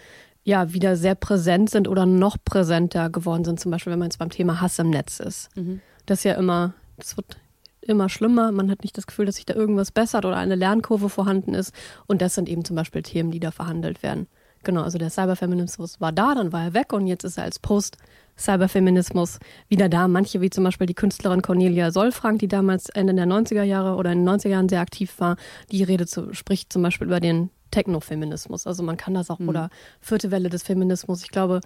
ja 0.45 0.73
wieder 0.73 0.97
sehr 0.97 1.15
präsent 1.15 1.71
sind 1.71 1.89
oder 1.89 2.07
noch 2.07 2.37
präsenter 2.45 3.11
geworden 3.11 3.45
sind. 3.45 3.61
Zum 3.61 3.71
Beispiel, 3.71 3.93
wenn 3.93 3.99
man 3.99 4.09
jetzt 4.09 4.19
beim 4.19 4.31
Thema 4.31 4.61
Hass 4.61 4.79
im 4.79 4.91
Netz 4.91 5.21
ist. 5.21 5.55
Mhm. 5.57 5.81
Das 6.07 6.21
ist 6.21 6.25
ja 6.25 6.35
immer, 6.35 6.75
das 6.97 7.17
wird 7.17 7.37
immer 7.81 8.09
schlimmer. 8.09 8.53
Man 8.53 8.71
hat 8.71 8.83
nicht 8.83 8.97
das 8.97 9.07
Gefühl, 9.07 9.27
dass 9.27 9.37
sich 9.37 9.47
da 9.47 9.55
irgendwas 9.55 9.91
bessert 9.91 10.25
oder 10.25 10.37
eine 10.37 10.55
Lernkurve 10.55 11.09
vorhanden 11.09 11.55
ist. 11.55 11.75
Und 12.07 12.23
das 12.23 12.35
sind 12.35 12.49
eben 12.49 12.65
zum 12.65 12.77
Beispiel 12.77 13.03
Themen, 13.03 13.31
die 13.31 13.41
da 13.41 13.51
verhandelt 13.51 14.03
werden. 14.03 14.27
Genau, 14.65 14.83
also 14.83 14.99
der 14.99 15.11
Cyberfeminismus 15.11 16.01
war 16.01 16.13
da, 16.13 16.35
dann 16.35 16.53
war 16.53 16.65
er 16.65 16.75
weg 16.75 16.93
und 16.93 17.07
jetzt 17.07 17.25
ist 17.25 17.39
er 17.39 17.45
als 17.45 17.59
Post-Cyberfeminismus 17.59 19.39
wieder 19.69 19.89
da. 19.89 20.09
Manche, 20.09 20.41
wie 20.41 20.51
zum 20.51 20.65
Beispiel 20.65 20.87
die 20.87 20.95
Künstlerin 20.95 21.43
Cornelia 21.43 21.91
Solfrank, 21.91 22.41
die 22.41 22.49
damals 22.49 22.89
Ende 22.89 23.15
der 23.15 23.27
90er 23.27 23.63
Jahre 23.63 23.97
oder 23.97 24.13
in 24.13 24.25
den 24.25 24.29
90er 24.29 24.49
Jahren 24.49 24.69
sehr 24.69 24.81
aktiv 24.81 25.15
war, 25.19 25.37
die 25.71 25.83
Rede 25.85 26.07
zu, 26.07 26.35
spricht 26.35 26.73
zum 26.73 26.83
Beispiel 26.83 27.07
über 27.07 27.21
den 27.21 27.51
Technofeminismus. 27.71 28.67
Also 28.67 28.83
man 28.83 28.97
kann 28.97 29.15
das 29.15 29.31
auch, 29.31 29.39
mhm. 29.39 29.49
oder 29.49 29.71
vierte 30.01 30.31
Welle 30.31 30.49
des 30.49 30.63
Feminismus. 30.63 31.23
Ich 31.23 31.31
glaube, 31.31 31.61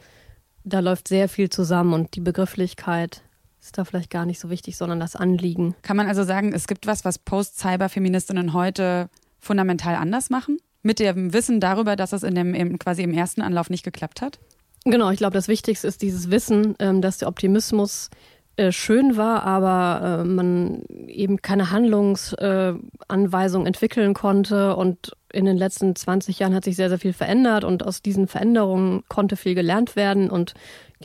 da 0.64 0.80
läuft 0.80 1.08
sehr 1.08 1.28
viel 1.28 1.50
zusammen 1.50 1.94
und 1.94 2.14
die 2.14 2.20
Begrifflichkeit 2.20 3.22
ist 3.60 3.78
da 3.78 3.84
vielleicht 3.84 4.10
gar 4.10 4.26
nicht 4.26 4.40
so 4.40 4.50
wichtig, 4.50 4.76
sondern 4.76 4.98
das 4.98 5.14
Anliegen. 5.14 5.76
Kann 5.82 5.96
man 5.96 6.08
also 6.08 6.24
sagen, 6.24 6.52
es 6.52 6.66
gibt 6.66 6.86
was, 6.86 7.04
was 7.04 7.18
Post-Cyber-Feministinnen 7.18 8.52
heute 8.52 9.08
fundamental 9.38 9.94
anders 9.94 10.30
machen? 10.30 10.58
Mit 10.82 10.98
dem 10.98 11.32
Wissen 11.32 11.60
darüber, 11.60 11.96
dass 11.96 12.12
es 12.12 12.22
in 12.22 12.34
dem 12.34 12.54
im, 12.54 12.78
quasi 12.78 13.02
im 13.02 13.12
ersten 13.12 13.42
Anlauf 13.42 13.70
nicht 13.70 13.84
geklappt 13.84 14.20
hat? 14.20 14.38
Genau, 14.84 15.10
ich 15.10 15.18
glaube, 15.18 15.34
das 15.34 15.48
Wichtigste 15.48 15.86
ist 15.86 16.02
dieses 16.02 16.30
Wissen, 16.30 16.74
ähm, 16.80 17.02
dass 17.02 17.18
der 17.18 17.28
Optimismus 17.28 18.10
äh, 18.56 18.70
schön 18.70 19.16
war, 19.16 19.44
aber 19.44 20.20
äh, 20.20 20.24
man 20.24 20.82
eben 21.06 21.40
keine 21.40 21.70
Handlungsanweisung 21.70 23.64
entwickeln 23.64 24.12
konnte 24.12 24.76
und 24.76 25.16
in 25.32 25.46
den 25.46 25.56
letzten 25.56 25.96
20 25.96 26.38
Jahren 26.38 26.54
hat 26.54 26.64
sich 26.64 26.76
sehr, 26.76 26.90
sehr 26.90 26.98
viel 26.98 27.14
verändert 27.14 27.64
und 27.64 27.82
aus 27.82 28.02
diesen 28.02 28.28
Veränderungen 28.28 29.04
konnte 29.08 29.36
viel 29.36 29.54
gelernt 29.54 29.96
werden 29.96 30.28
und 30.28 30.52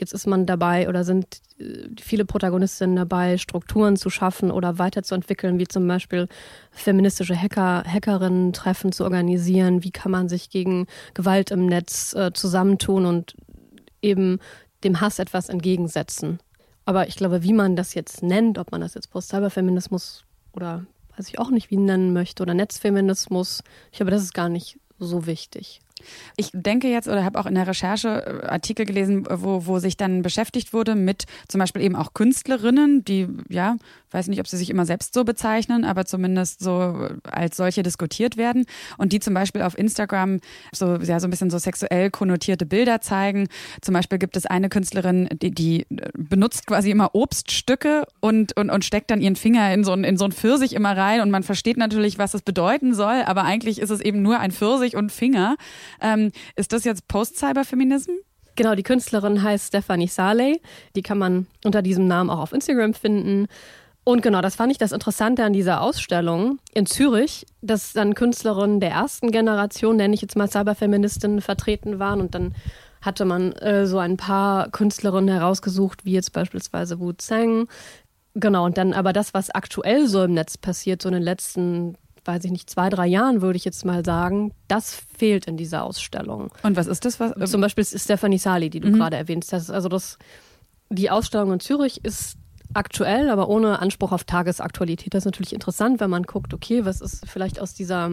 jetzt 0.00 0.12
ist 0.12 0.26
man 0.26 0.46
dabei 0.46 0.88
oder 0.88 1.04
sind 1.04 1.40
äh, 1.58 1.88
viele 2.00 2.24
Protagonistinnen 2.24 2.96
dabei, 2.96 3.38
Strukturen 3.38 3.96
zu 3.96 4.10
schaffen 4.10 4.50
oder 4.50 4.78
weiterzuentwickeln, 4.78 5.58
wie 5.58 5.68
zum 5.68 5.86
Beispiel 5.86 6.28
feministische 6.70 7.36
Hacker, 7.36 7.84
Hackerinnen-Treffen 7.86 8.92
zu 8.92 9.04
organisieren. 9.04 9.84
Wie 9.84 9.90
kann 9.90 10.12
man 10.12 10.28
sich 10.28 10.50
gegen 10.50 10.86
Gewalt 11.14 11.50
im 11.50 11.66
Netz 11.66 12.14
äh, 12.14 12.32
zusammentun 12.32 13.06
und 13.06 13.34
eben 14.02 14.38
dem 14.84 15.00
Hass 15.00 15.18
etwas 15.18 15.48
entgegensetzen. 15.48 16.38
Aber 16.84 17.08
ich 17.08 17.16
glaube, 17.16 17.42
wie 17.42 17.52
man 17.52 17.76
das 17.76 17.94
jetzt 17.94 18.22
nennt, 18.22 18.58
ob 18.58 18.72
man 18.72 18.80
das 18.80 18.94
jetzt 18.94 19.10
Post-Cyber-Feminismus 19.10 20.24
oder 20.52 20.86
weiß 21.16 21.28
ich 21.28 21.38
auch 21.38 21.50
nicht, 21.50 21.70
wie 21.70 21.76
nennen 21.76 22.12
möchte, 22.12 22.42
oder 22.42 22.54
Netzfeminismus, 22.54 23.62
ich 23.90 23.98
glaube, 23.98 24.12
das 24.12 24.22
ist 24.22 24.34
gar 24.34 24.48
nicht 24.48 24.78
so 24.98 25.26
wichtig. 25.26 25.80
Ich 26.36 26.50
denke 26.52 26.88
jetzt 26.88 27.08
oder 27.08 27.24
habe 27.24 27.38
auch 27.38 27.46
in 27.46 27.54
der 27.54 27.66
Recherche 27.66 28.42
äh, 28.42 28.46
Artikel 28.46 28.86
gelesen, 28.86 29.26
wo, 29.30 29.66
wo 29.66 29.78
sich 29.78 29.96
dann 29.96 30.22
beschäftigt 30.22 30.72
wurde 30.72 30.94
mit 30.94 31.24
zum 31.48 31.58
Beispiel 31.58 31.82
eben 31.82 31.96
auch 31.96 32.14
Künstlerinnen, 32.14 33.04
die, 33.04 33.28
ja, 33.48 33.76
weiß 34.10 34.28
nicht, 34.28 34.40
ob 34.40 34.46
sie 34.46 34.56
sich 34.56 34.70
immer 34.70 34.86
selbst 34.86 35.14
so 35.14 35.24
bezeichnen, 35.24 35.84
aber 35.84 36.06
zumindest 36.06 36.60
so 36.60 37.08
als 37.24 37.56
solche 37.56 37.82
diskutiert 37.82 38.36
werden 38.36 38.64
und 38.96 39.12
die 39.12 39.20
zum 39.20 39.34
Beispiel 39.34 39.62
auf 39.62 39.76
Instagram 39.76 40.40
so, 40.72 40.96
ja, 40.96 41.20
so 41.20 41.26
ein 41.26 41.30
bisschen 41.30 41.50
so 41.50 41.58
sexuell 41.58 42.10
konnotierte 42.10 42.66
Bilder 42.66 43.00
zeigen. 43.00 43.48
Zum 43.80 43.94
Beispiel 43.94 44.18
gibt 44.18 44.36
es 44.36 44.46
eine 44.46 44.68
Künstlerin, 44.68 45.28
die, 45.32 45.50
die 45.50 45.86
benutzt 46.14 46.66
quasi 46.66 46.90
immer 46.90 47.14
Obststücke 47.14 48.06
und, 48.20 48.56
und, 48.56 48.70
und 48.70 48.84
steckt 48.84 49.10
dann 49.10 49.20
ihren 49.20 49.36
Finger 49.36 49.72
in 49.72 49.84
so, 49.84 49.92
ein, 49.92 50.04
in 50.04 50.16
so 50.16 50.24
ein 50.24 50.32
Pfirsich 50.32 50.74
immer 50.74 50.96
rein 50.96 51.20
und 51.20 51.30
man 51.30 51.42
versteht 51.42 51.76
natürlich, 51.76 52.18
was 52.18 52.34
es 52.34 52.42
bedeuten 52.42 52.94
soll, 52.94 53.22
aber 53.26 53.44
eigentlich 53.44 53.80
ist 53.80 53.90
es 53.90 54.00
eben 54.00 54.22
nur 54.22 54.40
ein 54.40 54.52
Pfirsich 54.52 54.96
und 54.96 55.12
Finger. 55.12 55.56
Ähm, 56.00 56.32
ist 56.56 56.72
das 56.72 56.84
jetzt 56.84 57.08
Post-Cyberfeminism? 57.08 58.12
Genau, 58.56 58.74
die 58.74 58.82
Künstlerin 58.82 59.42
heißt 59.42 59.68
Stephanie 59.68 60.08
Saleh. 60.08 60.60
Die 60.96 61.02
kann 61.02 61.18
man 61.18 61.46
unter 61.64 61.80
diesem 61.80 62.08
Namen 62.08 62.28
auch 62.28 62.40
auf 62.40 62.52
Instagram 62.52 62.92
finden. 62.92 63.46
Und 64.02 64.22
genau, 64.22 64.40
das 64.40 64.56
fand 64.56 64.72
ich 64.72 64.78
das 64.78 64.92
Interessante 64.92 65.44
an 65.44 65.52
dieser 65.52 65.82
Ausstellung 65.82 66.58
in 66.72 66.86
Zürich, 66.86 67.46
dass 67.60 67.92
dann 67.92 68.14
Künstlerinnen 68.14 68.80
der 68.80 68.90
ersten 68.90 69.30
Generation, 69.30 69.96
nenne 69.96 70.14
ich 70.14 70.22
jetzt 70.22 70.34
mal 70.34 70.50
Cyberfeministinnen, 70.50 71.42
vertreten 71.42 71.98
waren. 71.98 72.20
Und 72.20 72.34
dann 72.34 72.54
hatte 73.02 73.24
man 73.24 73.52
äh, 73.52 73.86
so 73.86 73.98
ein 73.98 74.16
paar 74.16 74.70
Künstlerinnen 74.70 75.28
herausgesucht, 75.28 76.04
wie 76.04 76.12
jetzt 76.12 76.32
beispielsweise 76.32 76.98
Wu 77.00 77.12
Zhang. 77.12 77.68
Genau, 78.34 78.64
und 78.64 78.78
dann 78.78 78.92
aber 78.92 79.12
das, 79.12 79.34
was 79.34 79.50
aktuell 79.50 80.06
so 80.06 80.24
im 80.24 80.32
Netz 80.32 80.56
passiert, 80.58 81.02
so 81.02 81.08
in 81.08 81.14
den 81.14 81.22
letzten 81.22 81.96
weiß 82.24 82.44
ich 82.44 82.50
nicht, 82.50 82.70
zwei, 82.70 82.88
drei 82.90 83.06
Jahren, 83.06 83.42
würde 83.42 83.56
ich 83.56 83.64
jetzt 83.64 83.84
mal 83.84 84.04
sagen, 84.04 84.52
das 84.68 84.94
fehlt 85.16 85.46
in 85.46 85.56
dieser 85.56 85.84
Ausstellung. 85.84 86.50
Und 86.62 86.76
was 86.76 86.86
ist 86.86 87.04
das? 87.04 87.20
Was, 87.20 87.32
ähm 87.36 87.46
Zum 87.46 87.60
Beispiel 87.60 87.82
ist 87.82 87.98
Stephanie 87.98 88.38
Sali, 88.38 88.70
die 88.70 88.80
du 88.80 88.88
mhm. 88.88 88.94
gerade 88.94 89.16
erwähnst 89.16 89.52
hast. 89.52 89.70
Also 89.70 89.88
das, 89.88 90.18
die 90.90 91.10
Ausstellung 91.10 91.52
in 91.52 91.60
Zürich 91.60 92.04
ist 92.04 92.36
aktuell, 92.74 93.30
aber 93.30 93.48
ohne 93.48 93.80
Anspruch 93.80 94.12
auf 94.12 94.24
Tagesaktualität. 94.24 95.14
Das 95.14 95.22
ist 95.22 95.26
natürlich 95.26 95.52
interessant, 95.52 96.00
wenn 96.00 96.10
man 96.10 96.24
guckt, 96.24 96.52
okay, 96.52 96.84
was 96.84 97.00
ist 97.00 97.26
vielleicht 97.28 97.60
aus 97.60 97.74
dieser 97.74 98.10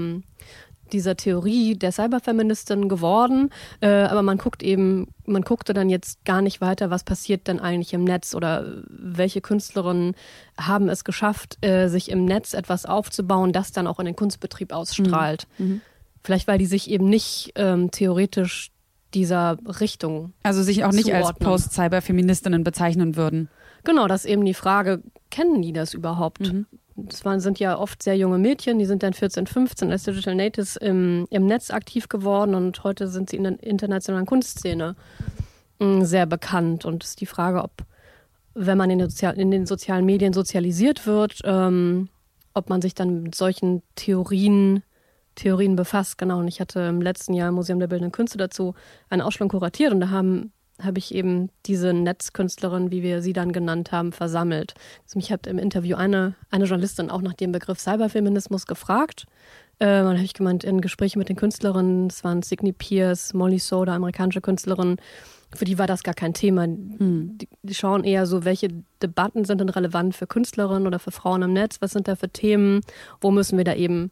dieser 0.92 1.16
Theorie 1.16 1.76
der 1.76 1.92
Cyberfeministin 1.92 2.90
geworden, 2.90 3.50
äh, 3.82 3.88
aber 3.88 4.22
man 4.22 4.38
guckt 4.38 4.64
eben, 4.64 5.08
man 5.26 5.42
guckte 5.42 5.74
dann 5.74 5.90
jetzt 5.90 6.24
gar 6.26 6.42
nicht 6.42 6.62
weiter, 6.62 6.90
was 6.90 7.04
passiert 7.04 7.48
denn 7.48 7.60
eigentlich 7.60 7.94
im 7.94 8.04
Netz 8.04 8.36
oder 8.36 8.84
welche 8.88 9.42
Künstlerinnen 9.42 10.16
haben 10.60 10.90
es 10.90 11.04
geschafft, 11.04 11.64
äh, 11.66 11.88
sich 11.88 12.10
im 12.10 12.26
Netz 12.26 12.54
etwas 12.54 12.86
aufzubauen, 12.86 13.52
das 13.52 13.72
dann 13.72 13.88
auch 13.88 14.00
in 14.00 14.06
den 14.06 14.16
Kunstbetrieb 14.16 14.72
ausstrahlt. 14.72 15.48
Mhm. 15.58 15.68
mhm. 15.68 15.82
Vielleicht, 16.24 16.48
weil 16.48 16.58
die 16.58 16.66
sich 16.66 16.90
eben 16.90 17.08
nicht 17.08 17.52
ähm, 17.54 17.92
theoretisch 17.92 18.72
dieser 19.14 19.60
Richtung. 19.80 20.34
Also 20.42 20.64
sich 20.64 20.84
auch 20.84 20.92
nicht 20.92 21.06
zuordnen. 21.06 21.28
als 21.28 21.38
Post-Cyberfeministinnen 21.38 22.64
bezeichnen 22.64 23.16
würden. 23.16 23.48
Genau, 23.84 24.08
das 24.08 24.26
ist 24.26 24.32
eben 24.32 24.44
die 24.44 24.56
Frage, 24.56 25.04
kennen 25.30 25.62
die 25.62 25.72
das 25.72 25.94
überhaupt? 25.94 26.52
Mhm 26.52 26.66
das 27.06 27.26
waren, 27.26 27.40
sind 27.40 27.60
ja 27.60 27.78
oft 27.78 28.04
sehr 28.04 28.18
junge 28.18 28.38
Mädchen, 28.38 28.80
die 28.80 28.86
sind 28.86 29.04
dann 29.04 29.14
14, 29.14 29.48
15 29.48 29.92
als 29.92 30.04
Digital 30.04 30.36
Natives 30.36 30.76
im, 30.76 31.28
im 31.30 31.46
Netz 31.46 31.72
aktiv 31.72 32.10
geworden 32.10 32.56
und 32.56 32.84
heute 32.84 33.08
sind 33.08 33.30
sie 33.30 33.38
in 33.38 33.44
der 33.44 33.64
internationalen 33.64 34.26
Kunstszene 34.26 34.96
mm, 35.80 36.02
sehr 36.04 36.26
bekannt. 36.26 36.86
Und 36.86 37.04
es 37.04 37.12
ist 37.12 37.22
die 37.22 37.26
Frage, 37.26 37.64
ob, 37.64 37.72
wenn 38.54 38.78
man 38.78 38.90
in 38.90 39.00
den, 39.00 39.10
Sozial 39.10 39.40
in 39.40 39.52
den 39.52 39.66
sozialen 39.66 40.06
Medien 40.06 40.34
sozialisiert 40.34 41.06
wird, 41.06 41.42
ähm, 41.44 42.10
ob 42.54 42.70
man 42.70 42.82
sich 42.82 42.96
dann 42.96 43.24
mit 43.24 43.36
solchen 43.36 43.84
Theorien, 43.96 44.84
Theorien 45.36 45.76
befasst. 45.76 46.18
Genau, 46.18 46.40
und 46.40 46.48
ich 46.48 46.60
hatte 46.60 46.80
im 46.82 47.02
letzten 47.02 47.34
Jahr 47.34 47.50
im 47.50 47.56
Museum 47.56 47.80
der 47.80 47.88
Bildenden 47.88 48.12
Künste 48.12 48.38
dazu 48.38 48.74
eine 49.10 49.26
Ausstellung 49.26 49.50
kuratiert 49.50 49.94
und 49.94 50.00
da 50.00 50.10
haben 50.10 50.54
habe 50.82 51.00
ich 51.00 51.14
eben 51.14 51.50
diese 51.66 51.94
Netzkünstlerin, 51.94 52.92
wie 52.92 53.02
wir 53.02 53.22
sie 53.22 53.34
dann 53.34 53.52
genannt 53.52 53.92
haben, 53.92 54.12
versammelt. 54.12 54.74
Also 55.04 55.18
mich 55.18 55.32
hat 55.32 55.48
im 55.48 55.58
Interview 55.58 55.96
eine, 55.96 56.36
eine 56.52 56.66
Journalistin 56.66 57.10
auch 57.10 57.22
nach 57.22 57.34
dem 57.34 57.52
Begriff 57.52 57.80
Cyberfeminismus 57.80 58.66
gefragt. 58.66 59.26
Äh, 59.80 59.86
dann 59.86 60.16
habe 60.16 60.24
ich 60.24 60.34
gemeint, 60.34 60.64
in 60.64 60.82
Gesprächen 60.82 61.20
mit 61.20 61.30
den 61.30 61.36
Künstlerinnen, 61.36 62.08
es 62.08 62.24
waren 62.24 62.42
Signy 62.42 62.72
Pierce, 62.72 63.34
Molly 63.34 63.60
Soda, 63.60 63.96
amerikanische 63.96 64.42
Künstlerin, 64.42 64.98
für 65.54 65.66
die 65.66 65.78
war 65.78 65.88
das 65.88 66.04
gar 66.04 66.14
kein 66.14 66.34
Thema. 66.34 66.64
Hm. 66.64 67.38
Die, 67.38 67.48
die, 67.64 67.74
schauen 67.76 68.04
eher 68.04 68.26
so, 68.26 68.46
welche 68.46 68.70
Debatten 69.02 69.46
sind 69.46 69.62
denn 69.62 69.70
relevant 69.70 70.16
für 70.16 70.28
Künstlerinnen 70.28 70.88
oder 70.88 71.00
für 71.00 71.12
Frauen 71.12 71.42
im 71.44 71.54
Netz, 71.54 71.78
was 71.82 71.92
sind 71.92 72.08
da 72.08 72.16
für 72.16 72.30
Themen, 72.30 72.82
wo 73.22 73.32
müssen 73.32 73.58
wir 73.58 73.66
da 73.66 73.74
eben, 73.74 74.12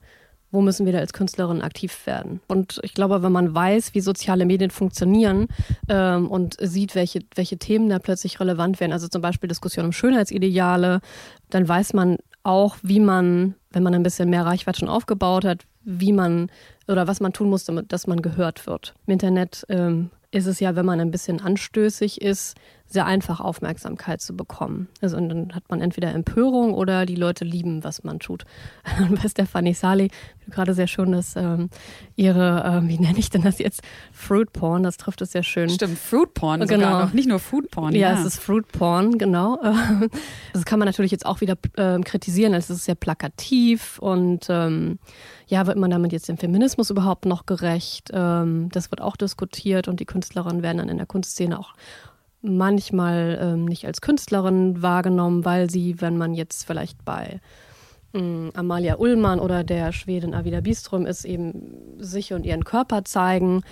wo 0.54 0.62
müssen 0.62 0.86
wir 0.86 0.94
da 0.94 1.00
als 1.00 1.14
Künstlerin 1.14 1.62
aktiv 1.62 2.06
werden. 2.06 2.40
Und 2.48 2.80
ich 2.84 2.94
glaube, 2.94 3.24
wenn 3.24 3.32
man 3.32 3.54
weiß, 3.54 3.96
wie 3.96 4.02
soziale 4.02 4.46
Medien 4.46 4.70
funktionieren 4.70 5.48
ähm, 5.90 6.30
und 6.30 6.56
sieht, 6.62 6.94
welche, 6.94 7.22
welche 7.36 7.58
Themen 7.58 7.90
da 7.90 7.98
plötzlich 7.98 8.40
relevant 8.40 8.80
werden, 8.80 8.94
also 8.94 9.08
zum 9.08 9.22
Beispiel 9.22 9.50
Diskussion 9.50 9.86
um 9.86 9.92
Schönheitsideale, 9.92 11.02
dann 11.50 11.68
weiß 11.68 11.94
man 11.94 12.18
auch, 12.44 12.78
wie 12.84 13.00
man, 13.00 13.56
wenn 13.72 13.82
man 13.82 13.96
ein 13.96 14.04
bisschen 14.04 14.30
mehr 14.30 14.46
Reichweite 14.46 14.80
schon 14.80 14.90
aufgebaut 14.90 15.44
hat, 15.44 15.66
wie 15.84 16.14
man 16.14 16.52
oder 16.88 17.08
was 17.08 17.20
man 17.20 17.34
tun 17.34 17.50
muss, 17.50 17.66
damit 17.66 17.92
dass 17.92 18.06
man 18.06 18.22
gehört 18.22 18.68
wird. 18.68 18.94
Im 19.08 19.14
Internet 19.14 19.66
ähm, 19.70 20.12
ist 20.30 20.46
es 20.46 20.60
ja, 20.60 20.76
wenn 20.76 20.86
man 20.86 21.00
ein 21.00 21.12
bisschen 21.12 21.42
anstößig 21.42 22.22
ist, 22.22 22.56
sehr 22.86 23.06
einfach 23.08 23.40
Aufmerksamkeit 23.40 24.22
zu 24.22 24.36
bekommen. 24.36 24.88
Also 25.02 25.18
und 25.18 25.30
dann 25.30 25.56
hat 25.56 25.64
man 25.70 25.82
entweder 25.82 26.14
Empörung 26.14 26.74
oder 26.74 27.06
die 27.06 27.16
Leute 27.16 27.44
lieben, 27.44 27.84
was 27.84 28.04
man 28.04 28.20
tut. 28.20 28.46
Und 29.00 29.22
bei 29.22 29.28
Stephanie 29.28 29.74
Sali, 29.74 30.12
gerade 30.50 30.76
sehr 30.76 30.86
schön 30.86 31.12
das, 31.12 31.36
ähm, 31.36 31.70
ihre, 32.16 32.64
ähm, 32.66 32.88
wie 32.88 33.00
nenne 33.00 33.18
ich 33.18 33.32
denn 33.32 33.42
das 33.42 33.58
jetzt? 33.58 33.82
Fruit 34.12 34.54
Porn, 34.54 34.84
das 34.84 34.98
trifft 34.98 35.22
es 35.22 35.32
sehr 35.32 35.42
schön. 35.42 35.70
Stimmt, 35.70 35.98
Fruit 35.98 36.34
Porn 36.36 36.62
genau. 36.62 36.86
sogar 36.86 37.06
noch, 37.06 37.14
nicht 37.14 37.28
nur 37.28 37.40
Food 37.40 37.72
Porn. 37.72 37.96
Ja, 37.96 38.12
ja, 38.12 38.20
es 38.20 38.26
ist 38.26 38.40
Fruit 38.40 38.68
Porn, 38.72 39.18
genau. 39.18 39.60
Das 40.54 40.66
kann 40.66 40.78
man 40.78 40.86
natürlich 40.86 41.12
jetzt 41.12 41.26
auch 41.26 41.42
wieder 41.42 41.58
äh, 41.78 42.00
kritisieren, 42.02 42.54
es 42.54 42.70
ist 42.70 42.86
sehr 42.86 42.96
plakativ 42.96 43.98
und 44.00 44.46
ähm, 44.50 45.00
ja, 45.48 45.66
wird 45.66 45.78
man 45.78 45.90
damit 45.90 46.12
jetzt 46.12 46.28
dem 46.28 46.38
Feminismus 46.38 46.90
überhaupt 46.90 47.26
noch 47.26 47.46
gerecht? 47.46 48.12
Ähm, 48.14 48.70
das 48.72 48.92
wird 48.92 49.02
auch 49.02 49.16
diskutiert 49.16 49.88
und 49.88 50.00
die 50.00 50.06
Künstlerinnen 50.06 50.62
werden 50.62 50.78
dann 50.78 50.90
in 50.90 50.98
der 50.98 51.08
Kunstszene 51.08 51.58
auch 51.60 51.74
manchmal 52.44 53.40
ähm, 53.42 53.66
nicht 53.66 53.86
als 53.86 54.02
Künstlerin 54.02 54.82
wahrgenommen, 54.82 55.46
weil 55.46 55.70
sie, 55.70 56.02
wenn 56.02 56.18
man 56.18 56.34
jetzt 56.34 56.66
vielleicht 56.66 57.04
bei 57.06 57.40
ähm, 58.14 58.52
Amalia 58.54 58.98
Ullmann 58.98 59.40
oder 59.40 59.64
der 59.64 59.92
Schwedin 59.92 60.36
Avida 60.36 60.62
Bistrom 60.62 61.06
ist, 61.06 61.26
eben 61.26 61.98
sich 61.98 62.34
und 62.34 62.46
ihren 62.46 62.64
Körper 62.64 63.06
zeigen, 63.06 63.64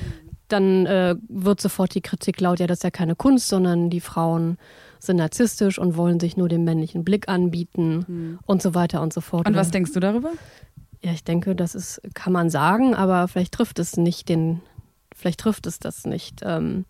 dann 0.47 0.85
äh, 0.85 1.15
wird 1.27 1.61
sofort 1.61 1.95
die 1.95 2.01
Kritik 2.01 2.41
laut, 2.41 2.59
ja, 2.59 2.67
das 2.67 2.79
ist 2.79 2.83
ja 2.83 2.91
keine 2.91 3.15
Kunst, 3.15 3.47
sondern 3.47 3.89
die 3.89 4.01
Frauen 4.01 4.57
sind 4.99 5.17
narzisstisch 5.17 5.79
und 5.79 5.97
wollen 5.97 6.19
sich 6.19 6.37
nur 6.37 6.49
den 6.49 6.63
männlichen 6.63 7.03
Blick 7.03 7.27
anbieten 7.27 8.05
mhm. 8.07 8.39
und 8.45 8.61
so 8.61 8.73
weiter 8.73 9.01
und 9.01 9.13
so 9.13 9.21
fort. 9.21 9.47
Und 9.47 9.55
was 9.55 9.71
denkst 9.71 9.93
du 9.93 9.99
darüber? 9.99 10.31
Ja, 11.03 11.11
ich 11.11 11.23
denke, 11.23 11.55
das 11.55 11.73
ist, 11.73 12.01
kann 12.13 12.33
man 12.33 12.49
sagen, 12.49 12.93
aber 12.93 13.27
vielleicht 13.27 13.53
trifft 13.53 13.79
es 13.79 13.97
nicht 13.97 14.29
den, 14.29 14.61
vielleicht 15.15 15.39
trifft 15.39 15.65
es 15.65 15.79
das 15.79 16.05
nicht. 16.05 16.41
Ähm, 16.43 16.85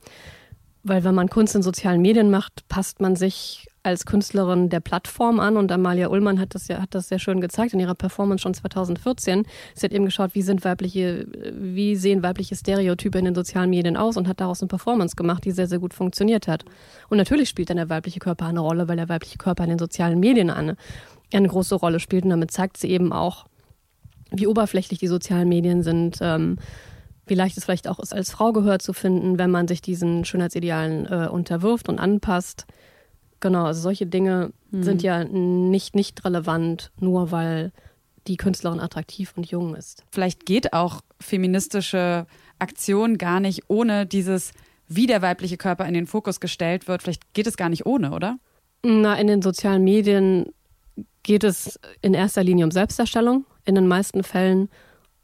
weil 0.84 1.04
wenn 1.04 1.16
man 1.16 1.30
Kunst 1.30 1.56
in 1.56 1.62
sozialen 1.62 2.02
Medien 2.02 2.32
macht, 2.32 2.68
passt 2.68 3.02
man 3.02 3.16
sich 3.16 3.68
als 3.84 4.06
Künstlerin 4.06 4.70
der 4.70 4.80
Plattform 4.80 5.40
an 5.40 5.58
und 5.58 5.72
Amalia 5.72 6.10
Ullmann 6.10 6.40
hat 6.40 6.54
das 6.54 6.68
ja 6.68 6.82
hat 6.82 6.94
das 6.94 7.08
sehr 7.08 7.18
schön 7.18 7.42
gezeigt 7.42 7.74
in 7.74 7.80
ihrer 7.80 7.96
Performance 7.96 8.44
schon 8.44 8.54
2014. 8.54 9.44
Sie 9.74 9.86
hat 9.86 9.92
eben 9.92 10.06
geschaut, 10.06 10.36
wie 10.36 10.44
sind 10.44 10.64
weibliche, 10.64 11.26
wie 11.54 11.96
sehen 11.96 12.22
weibliche 12.22 12.56
Stereotype 12.56 13.18
in 13.18 13.26
den 13.26 13.36
sozialen 13.36 13.72
Medien 13.72 13.98
aus 13.98 14.18
und 14.18 14.28
hat 14.28 14.40
daraus 14.40 14.62
eine 14.62 14.68
Performance 14.68 15.16
gemacht, 15.16 15.46
die 15.46 15.52
sehr 15.52 15.68
sehr 15.68 15.80
gut 15.80 15.94
funktioniert 15.94 16.48
hat. 16.48 16.64
Und 17.10 17.18
natürlich 17.18 17.50
spielt 17.50 17.70
dann 17.70 17.78
der 17.78 17.90
weibliche 17.90 18.20
Körper 18.20 18.46
eine 18.46 18.60
Rolle, 18.60 18.88
weil 18.88 18.98
der 18.98 19.10
weibliche 19.10 19.38
Körper 19.38 19.64
in 19.64 19.72
den 19.72 19.80
sozialen 19.80 20.20
Medien 20.20 20.52
eine, 20.52 20.76
eine 21.34 21.48
große 21.48 21.76
Rolle 21.76 22.00
spielt 22.00 22.24
und 22.24 22.30
damit 22.30 22.52
zeigt 22.52 22.78
sie 22.78 22.90
eben 22.90 23.12
auch, 23.12 23.46
wie 24.30 24.48
oberflächlich 24.48 25.00
die 25.00 25.08
sozialen 25.08 25.50
Medien 25.50 25.82
sind. 25.82 26.20
Ähm, 26.22 26.58
wie 27.32 27.36
leicht 27.36 27.58
es 27.58 27.64
vielleicht 27.64 27.88
auch 27.88 27.98
ist, 28.00 28.14
als 28.14 28.30
Frau 28.30 28.52
gehört 28.52 28.82
zu 28.82 28.92
finden, 28.92 29.40
wenn 29.40 29.50
man 29.50 29.66
sich 29.66 29.82
diesen 29.82 30.26
Schönheitsidealen 30.26 31.06
äh, 31.06 31.30
unterwirft 31.30 31.88
und 31.88 31.98
anpasst. 31.98 32.66
Genau, 33.40 33.64
also 33.64 33.80
solche 33.80 34.06
Dinge 34.06 34.52
mhm. 34.70 34.84
sind 34.84 35.02
ja 35.02 35.24
nicht, 35.24 35.96
nicht 35.96 36.26
relevant, 36.26 36.92
nur 37.00 37.32
weil 37.32 37.72
die 38.28 38.36
Künstlerin 38.36 38.82
attraktiv 38.82 39.32
und 39.38 39.50
jung 39.50 39.76
ist. 39.76 40.04
Vielleicht 40.12 40.46
geht 40.46 40.74
auch 40.74 41.00
feministische 41.22 42.28
Aktion 42.60 43.18
gar 43.18 43.40
nicht 43.40 43.62
ohne 43.70 44.06
dieses, 44.06 44.52
wie 44.90 45.08
der 45.08 45.22
weibliche 45.22 45.56
Körper 45.56 45.86
in 45.86 45.94
den 45.94 46.08
Fokus 46.08 46.42
gestellt 46.42 46.90
wird. 46.90 47.02
Vielleicht 47.02 47.34
geht 47.34 47.48
es 47.48 47.56
gar 47.56 47.70
nicht 47.70 47.86
ohne, 47.86 48.12
oder? 48.12 48.40
Na, 48.84 49.16
in 49.16 49.28
den 49.28 49.42
sozialen 49.42 49.86
Medien 49.86 50.48
geht 51.24 51.46
es 51.46 51.80
in 52.02 52.14
erster 52.14 52.44
Linie 52.44 52.66
um 52.66 52.72
Selbstdarstellung, 52.72 53.46
in 53.64 53.76
den 53.76 53.88
meisten 53.88 54.22
Fällen. 54.22 54.68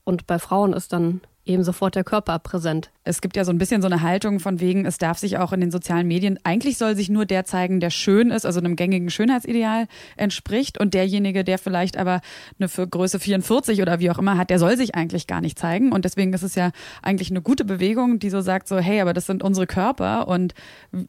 Und 0.06 0.26
bei 0.26 0.40
Frauen 0.40 0.72
ist 0.72 0.94
dann 0.94 1.20
eben 1.48 1.64
sofort 1.64 1.96
der 1.96 2.04
Körper 2.04 2.40
präsent. 2.40 2.92
Es 3.04 3.22
gibt 3.22 3.36
ja 3.36 3.46
so 3.46 3.52
ein 3.52 3.58
bisschen 3.58 3.82
so 3.82 3.88
eine 3.88 4.02
Haltung 4.02 4.40
von 4.40 4.60
wegen, 4.60 4.86
es 4.86 4.98
darf 4.98 5.18
sich 5.18 5.38
auch 5.38 5.54
in 5.54 5.62
den 5.62 5.72
sozialen 5.72 6.08
Medien, 6.08 6.40
eigentlich 6.44 6.78
soll 6.78 6.96
sich 6.96 7.10
nur 7.10 7.26
der 7.26 7.46
zeigen, 7.46 7.80
der 7.80 7.90
schön 7.90 8.32
ist, 8.32 8.46
also 8.46 8.60
einem 8.60 8.76
gängigen 8.76 9.10
Schönheitsideal 9.10 9.88
entspricht 10.16 10.80
und 10.80 10.94
derjenige, 10.94 11.44
der 11.44 11.58
vielleicht 11.58 11.98
aber 11.98 12.22
eine 12.60 12.88
Größe 12.88 13.20
44 13.20 13.82
oder 13.82 14.00
wie 14.00 14.12
auch 14.12 14.20
immer 14.20 14.38
hat, 14.38 14.50
der 14.50 14.60
soll 14.60 14.78
sich 14.78 14.96
eigentlich 14.96 15.28
gar 15.28 15.42
nicht 15.42 15.58
zeigen 15.58 15.92
und 15.92 16.06
deswegen 16.06 16.34
ist 16.34 16.44
es 16.44 16.56
ja 16.56 16.72
eigentlich 17.02 17.32
eine 17.32 17.42
gute 17.42 17.66
Bewegung, 17.66 18.20
die 18.20 18.30
so 18.30 18.42
sagt 18.42 18.68
so, 18.68 18.78
hey, 18.78 19.02
aber 19.02 19.14
das 19.14 19.26
sind 19.26 19.44
unsere 19.44 19.68
Körper 19.68 20.28
und 20.28 20.54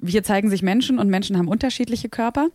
hier 0.05 0.22
zeigen 0.22 0.51
sich 0.51 0.62
Menschen 0.62 0.99
und 0.99 1.09
Menschen 1.09 1.36
haben 1.36 1.49
unterschiedliche 1.49 2.09
Körper. 2.09 2.49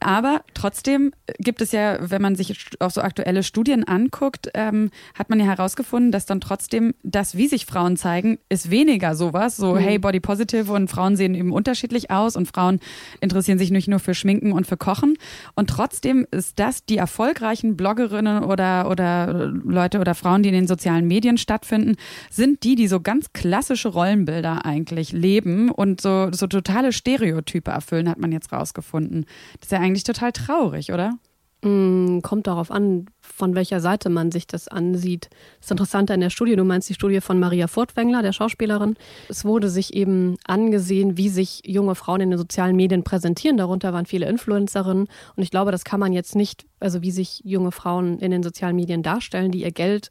Aber 0.00 0.40
trotzdem 0.54 1.12
gibt 1.38 1.60
es 1.60 1.72
ja, 1.72 1.98
wenn 2.00 2.22
man 2.22 2.34
sich 2.34 2.70
auch 2.80 2.90
so 2.90 3.02
aktuelle 3.02 3.42
Studien 3.42 3.84
anguckt, 3.84 4.50
ähm, 4.54 4.90
hat 5.14 5.28
man 5.28 5.38
ja 5.38 5.44
herausgefunden, 5.44 6.10
dass 6.10 6.24
dann 6.24 6.40
trotzdem 6.40 6.94
das, 7.02 7.36
wie 7.36 7.48
sich 7.48 7.66
Frauen 7.66 7.98
zeigen, 7.98 8.38
ist 8.48 8.70
weniger 8.70 9.14
sowas. 9.14 9.58
So, 9.58 9.74
mhm. 9.74 9.78
hey, 9.78 9.98
Body 9.98 10.20
Positive 10.20 10.72
und 10.72 10.88
Frauen 10.88 11.16
sehen 11.16 11.34
eben 11.34 11.52
unterschiedlich 11.52 12.10
aus 12.10 12.34
und 12.34 12.48
Frauen 12.48 12.80
interessieren 13.20 13.58
sich 13.58 13.70
nicht 13.70 13.88
nur 13.88 13.98
für 13.98 14.14
Schminken 14.14 14.52
und 14.52 14.66
für 14.66 14.78
Kochen. 14.78 15.18
Und 15.54 15.68
trotzdem 15.68 16.26
ist 16.30 16.58
das 16.58 16.86
die 16.86 16.96
erfolgreichen 16.96 17.76
Bloggerinnen 17.76 18.42
oder, 18.44 18.88
oder 18.88 19.52
Leute 19.64 20.00
oder 20.00 20.14
Frauen, 20.14 20.42
die 20.42 20.48
in 20.48 20.54
den 20.54 20.66
sozialen 20.66 21.06
Medien 21.06 21.36
stattfinden, 21.36 21.96
sind 22.30 22.62
die, 22.64 22.74
die 22.74 22.88
so 22.88 23.00
ganz 23.00 23.34
klassische 23.34 23.90
Rollenbilder 23.90 24.64
eigentlich 24.64 25.12
leben 25.12 25.70
und 25.70 26.00
so, 26.00 26.28
so 26.32 26.46
totale 26.46 26.94
Stereotype 26.94 27.70
erfüllen, 27.70 28.08
hat 28.08 28.18
man 28.18 28.32
jetzt 28.32 28.50
rausgefunden. 28.50 29.26
Das 29.58 29.66
ist 29.66 29.72
ja 29.72 29.89
eigentlich 29.90 30.04
total 30.04 30.32
traurig, 30.32 30.92
oder? 30.92 31.18
Mm, 31.62 32.20
kommt 32.20 32.46
darauf 32.46 32.70
an, 32.70 33.06
von 33.20 33.54
welcher 33.54 33.80
Seite 33.80 34.08
man 34.08 34.30
sich 34.30 34.46
das 34.46 34.66
ansieht. 34.66 35.28
Das 35.60 35.70
Interessante 35.70 36.14
an 36.14 36.20
der 36.20 36.30
Studie, 36.30 36.56
du 36.56 36.64
meinst 36.64 36.88
die 36.88 36.94
Studie 36.94 37.20
von 37.20 37.38
Maria 37.38 37.66
Furtwängler, 37.66 38.22
der 38.22 38.32
Schauspielerin. 38.32 38.94
Es 39.28 39.44
wurde 39.44 39.68
sich 39.68 39.92
eben 39.92 40.36
angesehen, 40.46 41.18
wie 41.18 41.28
sich 41.28 41.62
junge 41.66 41.94
Frauen 41.94 42.22
in 42.22 42.30
den 42.30 42.38
sozialen 42.38 42.76
Medien 42.76 43.04
präsentieren. 43.04 43.58
Darunter 43.58 43.92
waren 43.92 44.06
viele 44.06 44.26
Influencerinnen. 44.26 45.06
Und 45.36 45.42
ich 45.42 45.50
glaube, 45.50 45.70
das 45.70 45.84
kann 45.84 46.00
man 46.00 46.14
jetzt 46.14 46.34
nicht, 46.34 46.64
also 46.78 47.02
wie 47.02 47.10
sich 47.10 47.42
junge 47.44 47.72
Frauen 47.72 48.20
in 48.20 48.30
den 48.30 48.42
sozialen 48.42 48.76
Medien 48.76 49.02
darstellen, 49.02 49.50
die 49.50 49.62
ihr 49.62 49.72
Geld 49.72 50.10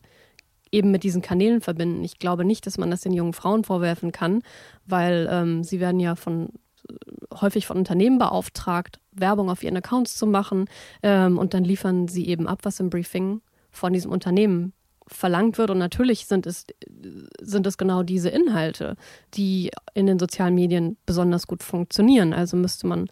eben 0.71 0.91
mit 0.91 1.01
diesen 1.01 1.23
Kanälen 1.23 1.61
verbinden. 1.61 2.03
Ich 2.03 2.19
glaube 2.19 2.45
nicht, 2.45 2.67
dass 2.67 2.77
man 2.77 2.91
das 2.91 3.01
den 3.01 3.13
jungen 3.13 3.34
Frauen 3.34 3.63
vorwerfen 3.63 4.11
kann, 4.11 4.43
weil 4.86 5.27
ähm, 5.32 5.63
sie 5.63 5.80
werden 5.80 5.99
ja 5.99 6.15
von 6.15 6.49
häufig 7.34 7.68
von 7.68 7.78
Unternehmen 7.78 8.18
beauftragt, 8.18 9.00
Werbung 9.12 9.50
auf 9.50 9.64
ihren 9.64 9.78
Accounts 9.78 10.18
zu 10.18 10.28
machen. 10.28 10.66
Ähm, 11.04 11.38
und 11.38 11.54
dann 11.54 11.64
liefern 11.64 12.08
sie 12.08 12.28
eben 12.28 12.48
ab, 12.48 12.60
was 12.64 12.80
im 12.80 12.90
Briefing 12.90 13.42
von 13.72 13.94
diesem 13.94 14.12
Unternehmen 14.12 14.74
verlangt 15.08 15.58
wird. 15.58 15.70
Und 15.70 15.78
natürlich 15.78 16.28
sind 16.28 16.46
es, 16.46 16.66
sind 17.42 17.68
es 17.68 17.78
genau 17.78 18.04
diese 18.04 18.30
Inhalte, 18.30 18.96
die 19.34 19.72
in 19.94 20.06
den 20.06 20.20
sozialen 20.20 20.56
Medien 20.56 20.98
besonders 21.06 21.48
gut 21.48 21.64
funktionieren. 21.64 22.34
Also 22.34 22.58
müsste 22.58 22.88
man 22.88 23.08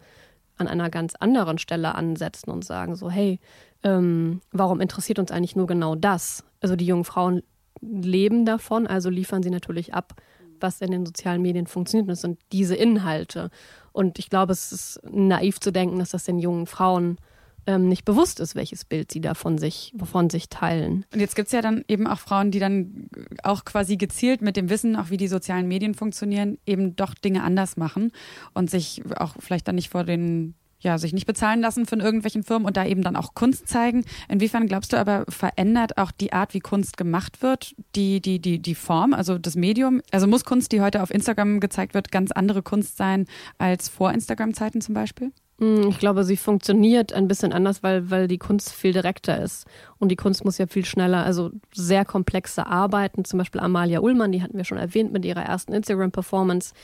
an 0.56 0.68
einer 0.68 0.90
ganz 0.90 1.14
anderen 1.14 1.58
Stelle 1.58 1.94
ansetzen 1.94 2.50
und 2.50 2.64
sagen, 2.64 2.96
so, 2.96 3.10
hey, 3.10 3.38
ähm, 3.84 4.40
warum 4.50 4.80
interessiert 4.80 5.18
uns 5.18 5.30
eigentlich 5.30 5.56
nur 5.56 5.66
genau 5.66 5.94
das? 5.94 6.44
Also 6.60 6.76
die 6.76 6.86
jungen 6.86 7.04
Frauen 7.04 7.42
leben 7.80 8.44
davon, 8.44 8.86
also 8.86 9.08
liefern 9.08 9.42
sie 9.42 9.50
natürlich 9.50 9.94
ab, 9.94 10.14
was 10.60 10.80
in 10.80 10.90
den 10.90 11.06
sozialen 11.06 11.42
Medien 11.42 11.66
funktioniert. 11.66 12.04
Und 12.04 12.10
das 12.10 12.20
sind 12.20 12.38
diese 12.52 12.74
Inhalte. 12.74 13.50
Und 13.92 14.18
ich 14.18 14.30
glaube, 14.30 14.52
es 14.52 14.72
ist 14.72 15.00
naiv 15.10 15.60
zu 15.60 15.72
denken, 15.72 15.98
dass 15.98 16.10
das 16.10 16.24
den 16.24 16.38
jungen 16.38 16.66
Frauen 16.66 17.18
ähm, 17.68 17.88
nicht 17.88 18.04
bewusst 18.04 18.40
ist, 18.40 18.54
welches 18.54 18.84
Bild 18.84 19.12
sie 19.12 19.20
da 19.20 19.34
von 19.34 19.58
sich, 19.58 19.92
von 20.02 20.30
sich 20.30 20.48
teilen. 20.48 21.04
Und 21.12 21.20
jetzt 21.20 21.36
gibt 21.36 21.48
es 21.48 21.52
ja 21.52 21.60
dann 21.60 21.84
eben 21.86 22.06
auch 22.06 22.18
Frauen, 22.18 22.50
die 22.50 22.60
dann 22.60 23.08
auch 23.42 23.64
quasi 23.64 23.96
gezielt 23.98 24.40
mit 24.40 24.56
dem 24.56 24.70
Wissen, 24.70 24.96
auch 24.96 25.10
wie 25.10 25.18
die 25.18 25.28
sozialen 25.28 25.68
Medien 25.68 25.94
funktionieren, 25.94 26.56
eben 26.64 26.96
doch 26.96 27.12
Dinge 27.14 27.42
anders 27.42 27.76
machen 27.76 28.10
und 28.54 28.70
sich 28.70 29.02
auch 29.16 29.34
vielleicht 29.38 29.68
dann 29.68 29.74
nicht 29.74 29.90
vor 29.90 30.04
den 30.04 30.54
ja, 30.80 30.98
sich 30.98 31.12
nicht 31.12 31.26
bezahlen 31.26 31.60
lassen 31.60 31.86
von 31.86 32.00
irgendwelchen 32.00 32.42
Firmen 32.42 32.66
und 32.66 32.76
da 32.76 32.84
eben 32.86 33.02
dann 33.02 33.16
auch 33.16 33.34
Kunst 33.34 33.68
zeigen. 33.68 34.04
Inwiefern 34.28 34.66
glaubst 34.66 34.92
du 34.92 34.96
aber, 34.96 35.24
verändert 35.28 35.98
auch 35.98 36.12
die 36.12 36.32
Art, 36.32 36.54
wie 36.54 36.60
Kunst 36.60 36.96
gemacht 36.96 37.42
wird, 37.42 37.74
die, 37.94 38.20
die, 38.20 38.38
die, 38.38 38.60
die 38.60 38.74
Form, 38.74 39.12
also 39.12 39.38
das 39.38 39.56
Medium? 39.56 40.00
Also 40.12 40.26
muss 40.26 40.44
Kunst, 40.44 40.72
die 40.72 40.80
heute 40.80 41.02
auf 41.02 41.10
Instagram 41.10 41.60
gezeigt 41.60 41.94
wird, 41.94 42.12
ganz 42.12 42.30
andere 42.32 42.62
Kunst 42.62 42.96
sein 42.96 43.26
als 43.58 43.88
vor 43.88 44.12
Instagram-Zeiten 44.12 44.80
zum 44.80 44.94
Beispiel? 44.94 45.32
Hm, 45.60 45.88
ich 45.88 45.98
glaube, 45.98 46.22
sie 46.22 46.36
funktioniert 46.36 47.12
ein 47.12 47.26
bisschen 47.26 47.52
anders, 47.52 47.82
weil, 47.82 48.10
weil 48.10 48.28
die 48.28 48.38
Kunst 48.38 48.72
viel 48.72 48.92
direkter 48.92 49.42
ist. 49.42 49.66
Und 49.98 50.10
die 50.10 50.16
Kunst 50.16 50.44
muss 50.44 50.58
ja 50.58 50.68
viel 50.68 50.84
schneller, 50.84 51.24
also 51.24 51.50
sehr 51.74 52.04
komplexe 52.04 52.66
Arbeiten, 52.66 53.24
zum 53.24 53.38
Beispiel 53.38 53.60
Amalia 53.60 53.98
Ullmann, 53.98 54.30
die 54.30 54.42
hatten 54.42 54.56
wir 54.56 54.64
schon 54.64 54.78
erwähnt 54.78 55.12
mit 55.12 55.24
ihrer 55.24 55.42
ersten 55.42 55.72
Instagram-Performance 55.72 56.74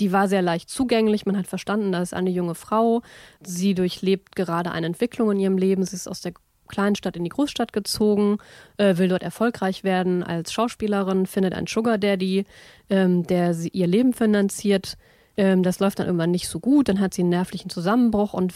die 0.00 0.12
war 0.12 0.28
sehr 0.28 0.42
leicht 0.42 0.70
zugänglich. 0.70 1.26
Man 1.26 1.36
hat 1.36 1.46
verstanden, 1.46 1.92
da 1.92 2.02
ist 2.02 2.14
eine 2.14 2.30
junge 2.30 2.54
Frau. 2.54 3.02
Sie 3.44 3.74
durchlebt 3.74 4.36
gerade 4.36 4.72
eine 4.72 4.86
Entwicklung 4.86 5.30
in 5.32 5.40
ihrem 5.40 5.58
Leben. 5.58 5.84
Sie 5.84 5.96
ist 5.96 6.08
aus 6.08 6.20
der 6.20 6.32
Kleinstadt 6.68 7.16
in 7.16 7.24
die 7.24 7.30
Großstadt 7.30 7.72
gezogen, 7.72 8.38
äh, 8.78 8.96
will 8.96 9.08
dort 9.08 9.22
erfolgreich 9.22 9.84
werden 9.84 10.22
als 10.22 10.52
Schauspielerin, 10.52 11.26
findet 11.26 11.54
einen 11.54 11.66
Sugar 11.66 11.98
Daddy, 11.98 12.46
ähm, 12.88 13.26
der 13.26 13.54
sie 13.54 13.68
ihr 13.68 13.86
Leben 13.86 14.12
finanziert. 14.12 14.96
Ähm, 15.36 15.62
das 15.62 15.80
läuft 15.80 15.98
dann 15.98 16.06
irgendwann 16.06 16.30
nicht 16.30 16.48
so 16.48 16.60
gut. 16.60 16.88
Dann 16.88 17.00
hat 17.00 17.14
sie 17.14 17.22
einen 17.22 17.30
nervlichen 17.30 17.70
Zusammenbruch 17.70 18.32
und 18.32 18.52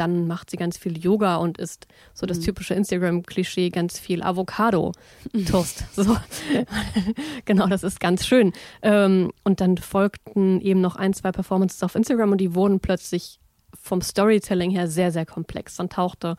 dann 0.00 0.26
macht 0.26 0.50
sie 0.50 0.56
ganz 0.56 0.78
viel 0.78 0.98
Yoga 0.98 1.36
und 1.36 1.58
isst 1.58 1.86
so 2.14 2.26
das 2.26 2.38
mhm. 2.38 2.44
typische 2.44 2.74
Instagram-Klischee 2.74 3.70
ganz 3.70 3.98
viel 3.98 4.22
Avocado-Toast. 4.22 5.84
So. 6.00 6.16
genau, 7.44 7.66
das 7.66 7.82
ist 7.82 8.00
ganz 8.00 8.26
schön. 8.26 8.52
Ähm, 8.80 9.32
und 9.44 9.60
dann 9.60 9.76
folgten 9.76 10.60
eben 10.60 10.80
noch 10.80 10.96
ein, 10.96 11.12
zwei 11.12 11.30
Performances 11.30 11.82
auf 11.82 11.94
Instagram 11.94 12.32
und 12.32 12.38
die 12.38 12.54
wurden 12.54 12.80
plötzlich 12.80 13.38
vom 13.78 14.00
Storytelling 14.00 14.70
her 14.70 14.88
sehr, 14.88 15.12
sehr 15.12 15.26
komplex. 15.26 15.76
Dann 15.76 15.90
tauchte 15.90 16.36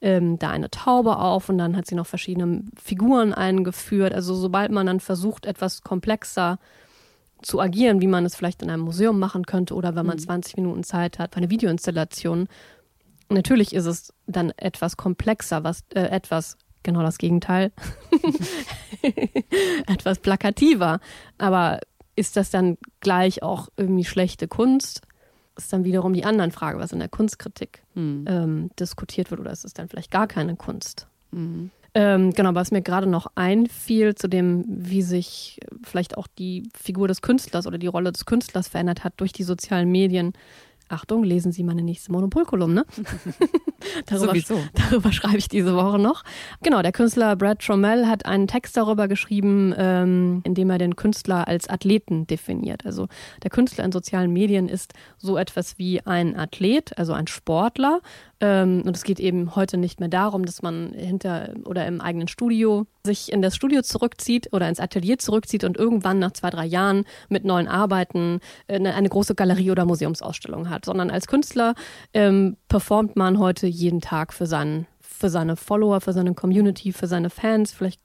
ähm, 0.00 0.38
da 0.38 0.50
eine 0.50 0.70
Taube 0.70 1.18
auf 1.18 1.48
und 1.48 1.58
dann 1.58 1.76
hat 1.76 1.86
sie 1.86 1.94
noch 1.94 2.06
verschiedene 2.06 2.64
Figuren 2.80 3.34
eingeführt. 3.34 4.14
Also 4.14 4.34
sobald 4.34 4.70
man 4.70 4.86
dann 4.86 5.00
versucht, 5.00 5.46
etwas 5.46 5.82
komplexer 5.82 6.58
zu 7.42 7.60
agieren, 7.60 8.00
wie 8.00 8.06
man 8.06 8.24
es 8.24 8.34
vielleicht 8.34 8.62
in 8.62 8.70
einem 8.70 8.82
Museum 8.82 9.18
machen 9.18 9.46
könnte 9.46 9.74
oder 9.74 9.94
wenn 9.94 10.06
man 10.06 10.16
mhm. 10.16 10.22
20 10.22 10.56
Minuten 10.56 10.84
Zeit 10.84 11.18
hat 11.18 11.34
für 11.34 11.38
eine 11.38 11.50
Videoinstallation, 11.50 12.48
natürlich 13.30 13.74
ist 13.74 13.86
es 13.86 14.12
dann 14.26 14.52
etwas 14.56 14.96
komplexer, 14.96 15.64
was 15.64 15.84
äh, 15.94 16.00
etwas 16.00 16.56
genau 16.82 17.02
das 17.02 17.18
Gegenteil, 17.18 17.72
etwas 19.86 20.18
plakativer. 20.18 21.00
Aber 21.38 21.80
ist 22.16 22.36
das 22.36 22.50
dann 22.50 22.78
gleich 23.00 23.42
auch 23.42 23.68
irgendwie 23.76 24.04
schlechte 24.04 24.48
Kunst? 24.48 25.02
ist 25.64 25.72
dann 25.72 25.84
wiederum 25.84 26.12
die 26.12 26.24
andere 26.24 26.50
Frage, 26.50 26.78
was 26.78 26.92
in 26.92 26.98
der 26.98 27.08
Kunstkritik 27.08 27.82
mhm. 27.94 28.24
ähm, 28.26 28.70
diskutiert 28.78 29.30
wird, 29.30 29.40
oder 29.40 29.50
ist 29.50 29.64
es 29.64 29.74
dann 29.74 29.88
vielleicht 29.88 30.10
gar 30.10 30.26
keine 30.26 30.56
Kunst? 30.56 31.06
Mhm. 31.30 31.70
Ähm, 31.92 32.30
genau, 32.32 32.54
was 32.54 32.70
mir 32.70 32.82
gerade 32.82 33.08
noch 33.08 33.26
einfiel 33.34 34.14
zu 34.14 34.28
dem, 34.28 34.64
wie 34.68 35.02
sich 35.02 35.58
vielleicht 35.82 36.16
auch 36.16 36.28
die 36.28 36.68
Figur 36.74 37.08
des 37.08 37.20
Künstlers 37.20 37.66
oder 37.66 37.78
die 37.78 37.88
Rolle 37.88 38.12
des 38.12 38.26
Künstlers 38.26 38.68
verändert 38.68 39.02
hat 39.02 39.14
durch 39.16 39.32
die 39.32 39.42
sozialen 39.42 39.90
Medien, 39.90 40.32
Achtung, 40.90 41.24
lesen 41.24 41.52
Sie 41.52 41.62
meine 41.62 41.82
nächste 41.82 42.12
Monopolkolumne. 42.12 42.84
darüber, 44.06 44.34
darüber 44.74 45.12
schreibe 45.12 45.38
ich 45.38 45.48
diese 45.48 45.74
Woche 45.74 45.98
noch. 45.98 46.24
Genau, 46.62 46.82
der 46.82 46.92
Künstler 46.92 47.36
Brad 47.36 47.60
Trommel 47.60 48.06
hat 48.06 48.26
einen 48.26 48.46
Text 48.46 48.76
darüber 48.76 49.08
geschrieben, 49.08 49.74
ähm, 49.76 50.40
in 50.44 50.54
dem 50.54 50.70
er 50.70 50.78
den 50.78 50.96
Künstler 50.96 51.46
als 51.48 51.68
Athleten 51.68 52.26
definiert. 52.26 52.84
Also 52.84 53.08
der 53.42 53.50
Künstler 53.50 53.84
in 53.84 53.92
sozialen 53.92 54.32
Medien 54.32 54.68
ist 54.68 54.92
so 55.18 55.36
etwas 55.36 55.78
wie 55.78 56.04
ein 56.04 56.36
Athlet, 56.36 56.96
also 56.98 57.12
ein 57.12 57.26
Sportler, 57.26 58.00
ähm, 58.40 58.82
und 58.86 58.96
es 58.96 59.04
geht 59.04 59.20
eben 59.20 59.54
heute 59.54 59.76
nicht 59.76 60.00
mehr 60.00 60.08
darum, 60.08 60.46
dass 60.46 60.62
man 60.62 60.92
hinter 60.94 61.52
oder 61.64 61.86
im 61.86 62.00
eigenen 62.00 62.26
Studio 62.26 62.86
sich 63.10 63.32
in 63.32 63.42
das 63.42 63.56
Studio 63.56 63.82
zurückzieht 63.82 64.52
oder 64.52 64.68
ins 64.68 64.80
Atelier 64.80 65.18
zurückzieht 65.18 65.64
und 65.64 65.76
irgendwann 65.76 66.18
nach 66.18 66.32
zwei, 66.32 66.50
drei 66.50 66.64
Jahren 66.64 67.04
mit 67.28 67.44
neuen 67.44 67.68
Arbeiten 67.68 68.40
eine, 68.68 68.90
äh, 68.90 68.92
eine 68.92 69.08
große 69.08 69.34
Galerie 69.34 69.70
oder 69.70 69.84
Museumsausstellung 69.84 70.70
hat, 70.70 70.84
sondern 70.84 71.10
als 71.10 71.26
Künstler 71.26 71.74
ähm, 72.14 72.56
performt 72.68 73.16
man 73.16 73.38
heute 73.38 73.66
jeden 73.66 74.00
Tag 74.00 74.32
für 74.32 74.46
seinen 74.46 74.86
für 75.00 75.28
seine 75.28 75.56
Follower, 75.56 76.00
für 76.00 76.14
seine 76.14 76.32
Community, 76.32 76.92
für 76.92 77.06
seine 77.06 77.28
Fans. 77.28 77.72
Vielleicht 77.72 78.00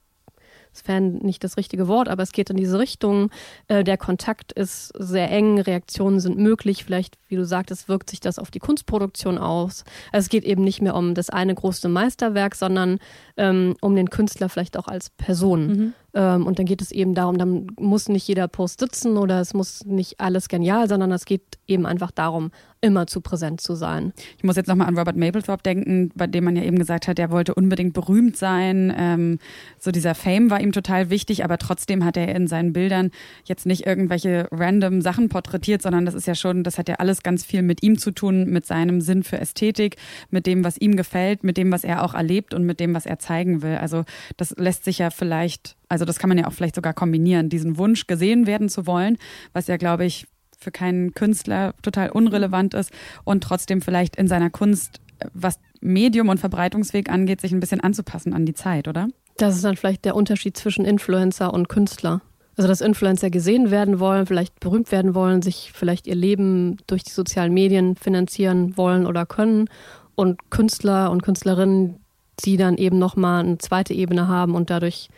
ist 0.76 0.86
Fan 0.86 1.14
nicht 1.18 1.42
das 1.42 1.56
richtige 1.56 1.88
Wort, 1.88 2.08
aber 2.08 2.22
es 2.22 2.32
geht 2.32 2.50
in 2.50 2.56
diese 2.56 2.78
Richtung. 2.78 3.30
Äh, 3.68 3.84
der 3.84 3.96
Kontakt 3.96 4.52
ist 4.52 4.92
sehr 4.98 5.30
eng, 5.30 5.58
Reaktionen 5.58 6.20
sind 6.20 6.38
möglich. 6.38 6.84
Vielleicht, 6.84 7.16
wie 7.28 7.36
du 7.36 7.44
sagtest, 7.44 7.88
wirkt 7.88 8.10
sich 8.10 8.20
das 8.20 8.38
auf 8.38 8.50
die 8.50 8.58
Kunstproduktion 8.58 9.38
aus. 9.38 9.84
Also 10.12 10.26
es 10.26 10.28
geht 10.28 10.44
eben 10.44 10.62
nicht 10.62 10.82
mehr 10.82 10.94
um 10.94 11.14
das 11.14 11.30
eine 11.30 11.54
große 11.54 11.88
Meisterwerk, 11.88 12.54
sondern 12.54 12.98
ähm, 13.36 13.76
um 13.80 13.96
den 13.96 14.10
Künstler 14.10 14.48
vielleicht 14.48 14.76
auch 14.76 14.88
als 14.88 15.10
Person. 15.10 15.66
Mhm. 15.66 15.94
Ähm, 16.16 16.46
und 16.46 16.58
dann 16.58 16.64
geht 16.64 16.80
es 16.80 16.90
eben 16.92 17.14
darum, 17.14 17.36
dann 17.36 17.66
muss 17.78 18.08
nicht 18.08 18.26
jeder 18.26 18.48
Post 18.48 18.80
sitzen 18.80 19.18
oder 19.18 19.38
es 19.38 19.52
muss 19.52 19.84
nicht 19.84 20.18
alles 20.18 20.48
genial, 20.48 20.88
sondern 20.88 21.12
es 21.12 21.26
geht 21.26 21.58
eben 21.68 21.84
einfach 21.84 22.10
darum, 22.10 22.50
immer 22.80 23.06
zu 23.06 23.20
präsent 23.20 23.60
zu 23.60 23.74
sein. 23.74 24.14
Ich 24.38 24.44
muss 24.44 24.56
jetzt 24.56 24.66
nochmal 24.66 24.88
an 24.88 24.96
Robert 24.96 25.16
Mapplethorpe 25.16 25.62
denken, 25.62 26.10
bei 26.14 26.26
dem 26.26 26.44
man 26.44 26.56
ja 26.56 26.62
eben 26.62 26.78
gesagt 26.78 27.06
hat, 27.06 27.18
er 27.18 27.30
wollte 27.30 27.54
unbedingt 27.54 27.92
berühmt 27.92 28.36
sein. 28.36 28.94
Ähm, 28.96 29.38
so 29.78 29.90
dieser 29.90 30.14
Fame 30.14 30.50
war 30.50 30.60
ihm 30.60 30.72
total 30.72 31.10
wichtig, 31.10 31.44
aber 31.44 31.58
trotzdem 31.58 32.02
hat 32.02 32.16
er 32.16 32.34
in 32.34 32.46
seinen 32.46 32.72
Bildern 32.72 33.10
jetzt 33.44 33.66
nicht 33.66 33.86
irgendwelche 33.86 34.48
random 34.52 35.02
Sachen 35.02 35.28
porträtiert, 35.28 35.82
sondern 35.82 36.06
das 36.06 36.14
ist 36.14 36.26
ja 36.26 36.34
schon, 36.34 36.64
das 36.64 36.78
hat 36.78 36.88
ja 36.88 36.94
alles 36.94 37.22
ganz 37.22 37.44
viel 37.44 37.60
mit 37.60 37.82
ihm 37.82 37.98
zu 37.98 38.10
tun, 38.10 38.44
mit 38.46 38.64
seinem 38.64 39.02
Sinn 39.02 39.22
für 39.22 39.38
Ästhetik, 39.38 39.96
mit 40.30 40.46
dem, 40.46 40.64
was 40.64 40.78
ihm 40.78 40.96
gefällt, 40.96 41.44
mit 41.44 41.58
dem, 41.58 41.72
was 41.72 41.84
er 41.84 42.02
auch 42.04 42.14
erlebt 42.14 42.54
und 42.54 42.64
mit 42.64 42.80
dem, 42.80 42.94
was 42.94 43.04
er 43.04 43.18
zeigen 43.18 43.60
will. 43.60 43.76
Also 43.76 44.04
das 44.38 44.54
lässt 44.56 44.84
sich 44.84 44.98
ja 44.98 45.10
vielleicht 45.10 45.75
also 45.88 46.04
das 46.04 46.18
kann 46.18 46.28
man 46.28 46.38
ja 46.38 46.46
auch 46.46 46.52
vielleicht 46.52 46.74
sogar 46.74 46.94
kombinieren, 46.94 47.48
diesen 47.48 47.78
Wunsch 47.78 48.06
gesehen 48.06 48.46
werden 48.46 48.68
zu 48.68 48.86
wollen, 48.86 49.18
was 49.52 49.66
ja, 49.66 49.76
glaube 49.76 50.04
ich, 50.04 50.26
für 50.58 50.70
keinen 50.70 51.12
Künstler 51.12 51.74
total 51.82 52.10
unrelevant 52.10 52.74
ist 52.74 52.90
und 53.24 53.42
trotzdem 53.42 53.82
vielleicht 53.82 54.16
in 54.16 54.26
seiner 54.26 54.50
Kunst, 54.50 55.00
was 55.32 55.58
Medium 55.80 56.28
und 56.28 56.40
Verbreitungsweg 56.40 57.10
angeht, 57.10 57.40
sich 57.40 57.52
ein 57.52 57.60
bisschen 57.60 57.80
anzupassen 57.80 58.32
an 58.32 58.46
die 58.46 58.54
Zeit, 58.54 58.88
oder? 58.88 59.08
Das 59.36 59.54
ist 59.54 59.64
dann 59.64 59.76
vielleicht 59.76 60.04
der 60.04 60.16
Unterschied 60.16 60.56
zwischen 60.56 60.84
Influencer 60.84 61.52
und 61.52 61.68
Künstler. 61.68 62.22
Also 62.56 62.68
dass 62.68 62.80
Influencer 62.80 63.28
gesehen 63.28 63.70
werden 63.70 64.00
wollen, 64.00 64.24
vielleicht 64.24 64.58
berühmt 64.60 64.90
werden 64.90 65.14
wollen, 65.14 65.42
sich 65.42 65.72
vielleicht 65.74 66.06
ihr 66.06 66.14
Leben 66.14 66.78
durch 66.86 67.04
die 67.04 67.10
sozialen 67.10 67.52
Medien 67.52 67.96
finanzieren 67.96 68.78
wollen 68.78 69.06
oder 69.06 69.26
können 69.26 69.68
und 70.14 70.50
Künstler 70.50 71.10
und 71.10 71.22
Künstlerinnen, 71.22 71.96
die 72.44 72.56
dann 72.56 72.78
eben 72.78 72.98
nochmal 72.98 73.44
eine 73.44 73.58
zweite 73.58 73.92
Ebene 73.92 74.26
haben 74.26 74.54
und 74.54 74.70
dadurch 74.70 75.10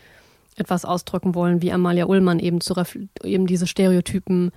etwas 0.59 0.85
ausdrücken 0.85 1.35
wollen, 1.35 1.63
wie 1.63 1.73
Amalia 1.73 2.07
Ullmann 2.07 2.39
eben, 2.39 2.61
zu 2.61 2.75
eben 3.23 3.47
diese 3.47 3.67
Stereotypen 3.67 4.51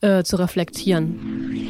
äh, 0.00 0.22
zu 0.22 0.36
reflektieren. 0.36 1.68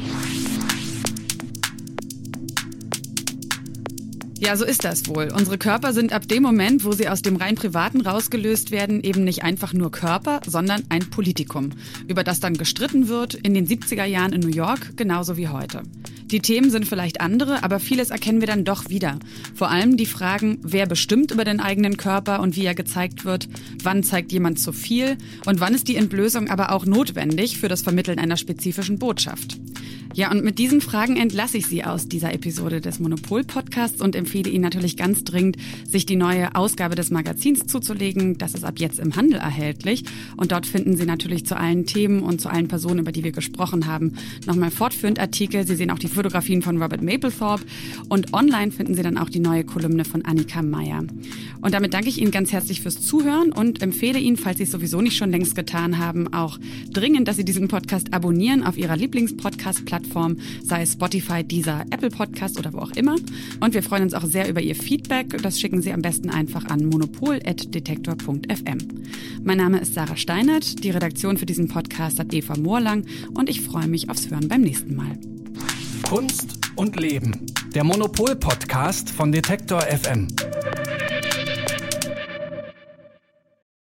Ja, 4.45 4.55
so 4.55 4.63
ist 4.63 4.83
das 4.83 5.07
wohl. 5.07 5.31
Unsere 5.35 5.57
Körper 5.57 5.91
sind 5.91 6.13
ab 6.13 6.27
dem 6.27 6.43
Moment, 6.43 6.85
wo 6.85 6.91
sie 6.91 7.09
aus 7.09 7.23
dem 7.23 7.35
rein 7.35 7.55
privaten 7.55 8.01
rausgelöst 8.01 8.69
werden, 8.69 9.01
eben 9.01 9.23
nicht 9.23 9.41
einfach 9.41 9.73
nur 9.73 9.89
Körper, 9.89 10.39
sondern 10.45 10.83
ein 10.89 11.09
Politikum, 11.09 11.71
über 12.07 12.23
das 12.23 12.41
dann 12.41 12.53
gestritten 12.53 13.07
wird, 13.07 13.33
in 13.33 13.55
den 13.55 13.67
70er 13.67 14.05
Jahren 14.05 14.33
in 14.33 14.41
New 14.41 14.55
York 14.55 14.97
genauso 14.97 15.35
wie 15.35 15.47
heute. 15.47 15.81
Die 16.25 16.41
Themen 16.41 16.69
sind 16.69 16.87
vielleicht 16.87 17.21
andere, 17.21 17.63
aber 17.63 17.79
vieles 17.79 18.11
erkennen 18.11 18.39
wir 18.39 18.47
dann 18.47 18.65
doch 18.65 18.87
wieder. 18.87 19.17
Vor 19.55 19.71
allem 19.71 19.97
die 19.97 20.05
Fragen, 20.05 20.59
wer 20.61 20.85
bestimmt 20.85 21.31
über 21.31 21.43
den 21.43 21.59
eigenen 21.59 21.97
Körper 21.97 22.39
und 22.39 22.55
wie 22.55 22.65
er 22.65 22.75
gezeigt 22.75 23.25
wird, 23.25 23.49
wann 23.81 24.03
zeigt 24.03 24.31
jemand 24.31 24.59
zu 24.59 24.73
viel 24.73 25.17
und 25.47 25.59
wann 25.59 25.73
ist 25.73 25.87
die 25.87 25.95
Entblößung 25.95 26.51
aber 26.51 26.71
auch 26.71 26.85
notwendig 26.85 27.57
für 27.57 27.67
das 27.67 27.81
Vermitteln 27.81 28.19
einer 28.19 28.37
spezifischen 28.37 28.99
Botschaft. 28.99 29.57
Ja, 30.15 30.31
und 30.31 30.45
mit 30.45 30.59
diesen 30.59 30.79
Fragen 30.79 31.17
entlasse 31.17 31.57
ich 31.57 31.67
Sie 31.67 31.83
aus 31.83 32.07
dieser 32.07 32.33
Episode 32.33 32.79
des 32.79 32.99
Monopol-Podcasts 32.99 34.01
und 34.01 34.15
empfehle 34.15 34.34
Ihnen 34.43 34.63
natürlich 34.63 34.97
ganz 34.97 35.23
dringend, 35.23 35.57
sich 35.87 36.05
die 36.05 36.15
neue 36.15 36.55
Ausgabe 36.55 36.95
des 36.95 37.11
Magazins 37.11 37.67
zuzulegen. 37.67 38.37
Das 38.37 38.53
ist 38.53 38.63
ab 38.63 38.79
jetzt 38.79 38.99
im 38.99 39.15
Handel 39.15 39.39
erhältlich. 39.39 40.03
Und 40.37 40.51
dort 40.51 40.65
finden 40.65 40.95
Sie 40.95 41.05
natürlich 41.05 41.45
zu 41.45 41.57
allen 41.57 41.85
Themen 41.85 42.21
und 42.21 42.41
zu 42.41 42.49
allen 42.49 42.67
Personen, 42.67 42.99
über 42.99 43.11
die 43.11 43.23
wir 43.23 43.31
gesprochen 43.31 43.85
haben, 43.85 44.13
nochmal 44.45 44.71
fortführend 44.71 45.19
Artikel. 45.19 45.65
Sie 45.65 45.75
sehen 45.75 45.91
auch 45.91 45.99
die 45.99 46.07
Fotografien 46.07 46.61
von 46.61 46.81
Robert 46.81 47.01
Mapplethorpe. 47.01 47.65
Und 48.09 48.33
online 48.33 48.71
finden 48.71 48.95
Sie 48.95 49.03
dann 49.03 49.17
auch 49.17 49.29
die 49.29 49.39
neue 49.39 49.63
Kolumne 49.63 50.05
von 50.05 50.23
Annika 50.25 50.61
Meyer. 50.61 51.03
Und 51.61 51.73
damit 51.73 51.93
danke 51.93 52.09
ich 52.09 52.21
Ihnen 52.21 52.31
ganz 52.31 52.51
herzlich 52.51 52.81
fürs 52.81 53.01
Zuhören 53.01 53.51
und 53.51 53.81
empfehle 53.81 54.19
Ihnen, 54.19 54.37
falls 54.37 54.57
Sie 54.57 54.63
es 54.63 54.71
sowieso 54.71 55.01
nicht 55.01 55.17
schon 55.17 55.31
längst 55.31 55.55
getan 55.55 55.97
haben, 55.97 56.31
auch 56.33 56.59
dringend, 56.91 57.27
dass 57.27 57.37
Sie 57.37 57.45
diesen 57.45 57.67
Podcast 57.67 58.13
abonnieren 58.13 58.63
auf 58.63 58.77
Ihrer 58.77 58.95
Lieblingspodcast-Plattform 58.95 60.05
Plattform, 60.05 60.37
sei 60.63 60.81
es 60.81 60.93
Spotify, 60.93 61.43
dieser 61.43 61.81
Apple 61.89 62.09
Podcast 62.09 62.57
oder 62.59 62.73
wo 62.73 62.79
auch 62.79 62.91
immer. 62.91 63.15
Und 63.59 63.73
wir 63.73 63.83
freuen 63.83 64.03
uns 64.03 64.13
auch 64.25 64.31
sehr 64.31 64.49
über 64.49 64.61
Ihr 64.61 64.75
Feedback. 64.75 65.41
Das 65.41 65.59
schicken 65.59 65.81
Sie 65.81 65.91
am 65.91 66.01
besten 66.01 66.29
einfach 66.29 66.65
an 66.65 66.85
monopol.detektor.fm. 66.85 68.77
Mein 69.43 69.57
Name 69.57 69.79
ist 69.79 69.93
Sarah 69.93 70.17
Steinert. 70.17 70.83
Die 70.83 70.89
Redaktion 70.89 71.37
für 71.37 71.45
diesen 71.45 71.67
Podcast 71.67 72.19
hat 72.19 72.33
Eva 72.33 72.57
Moorlang 72.57 73.05
und 73.33 73.49
ich 73.49 73.61
freue 73.61 73.87
mich 73.87 74.09
aufs 74.09 74.29
Hören 74.29 74.47
beim 74.47 74.61
nächsten 74.61 74.95
Mal. 74.95 75.17
Kunst 76.03 76.59
und 76.75 76.99
Leben. 76.99 77.45
Der 77.73 77.83
Monopol-Podcast 77.83 79.09
von 79.09 79.31
Detektor 79.31 79.81
FM. 79.81 80.27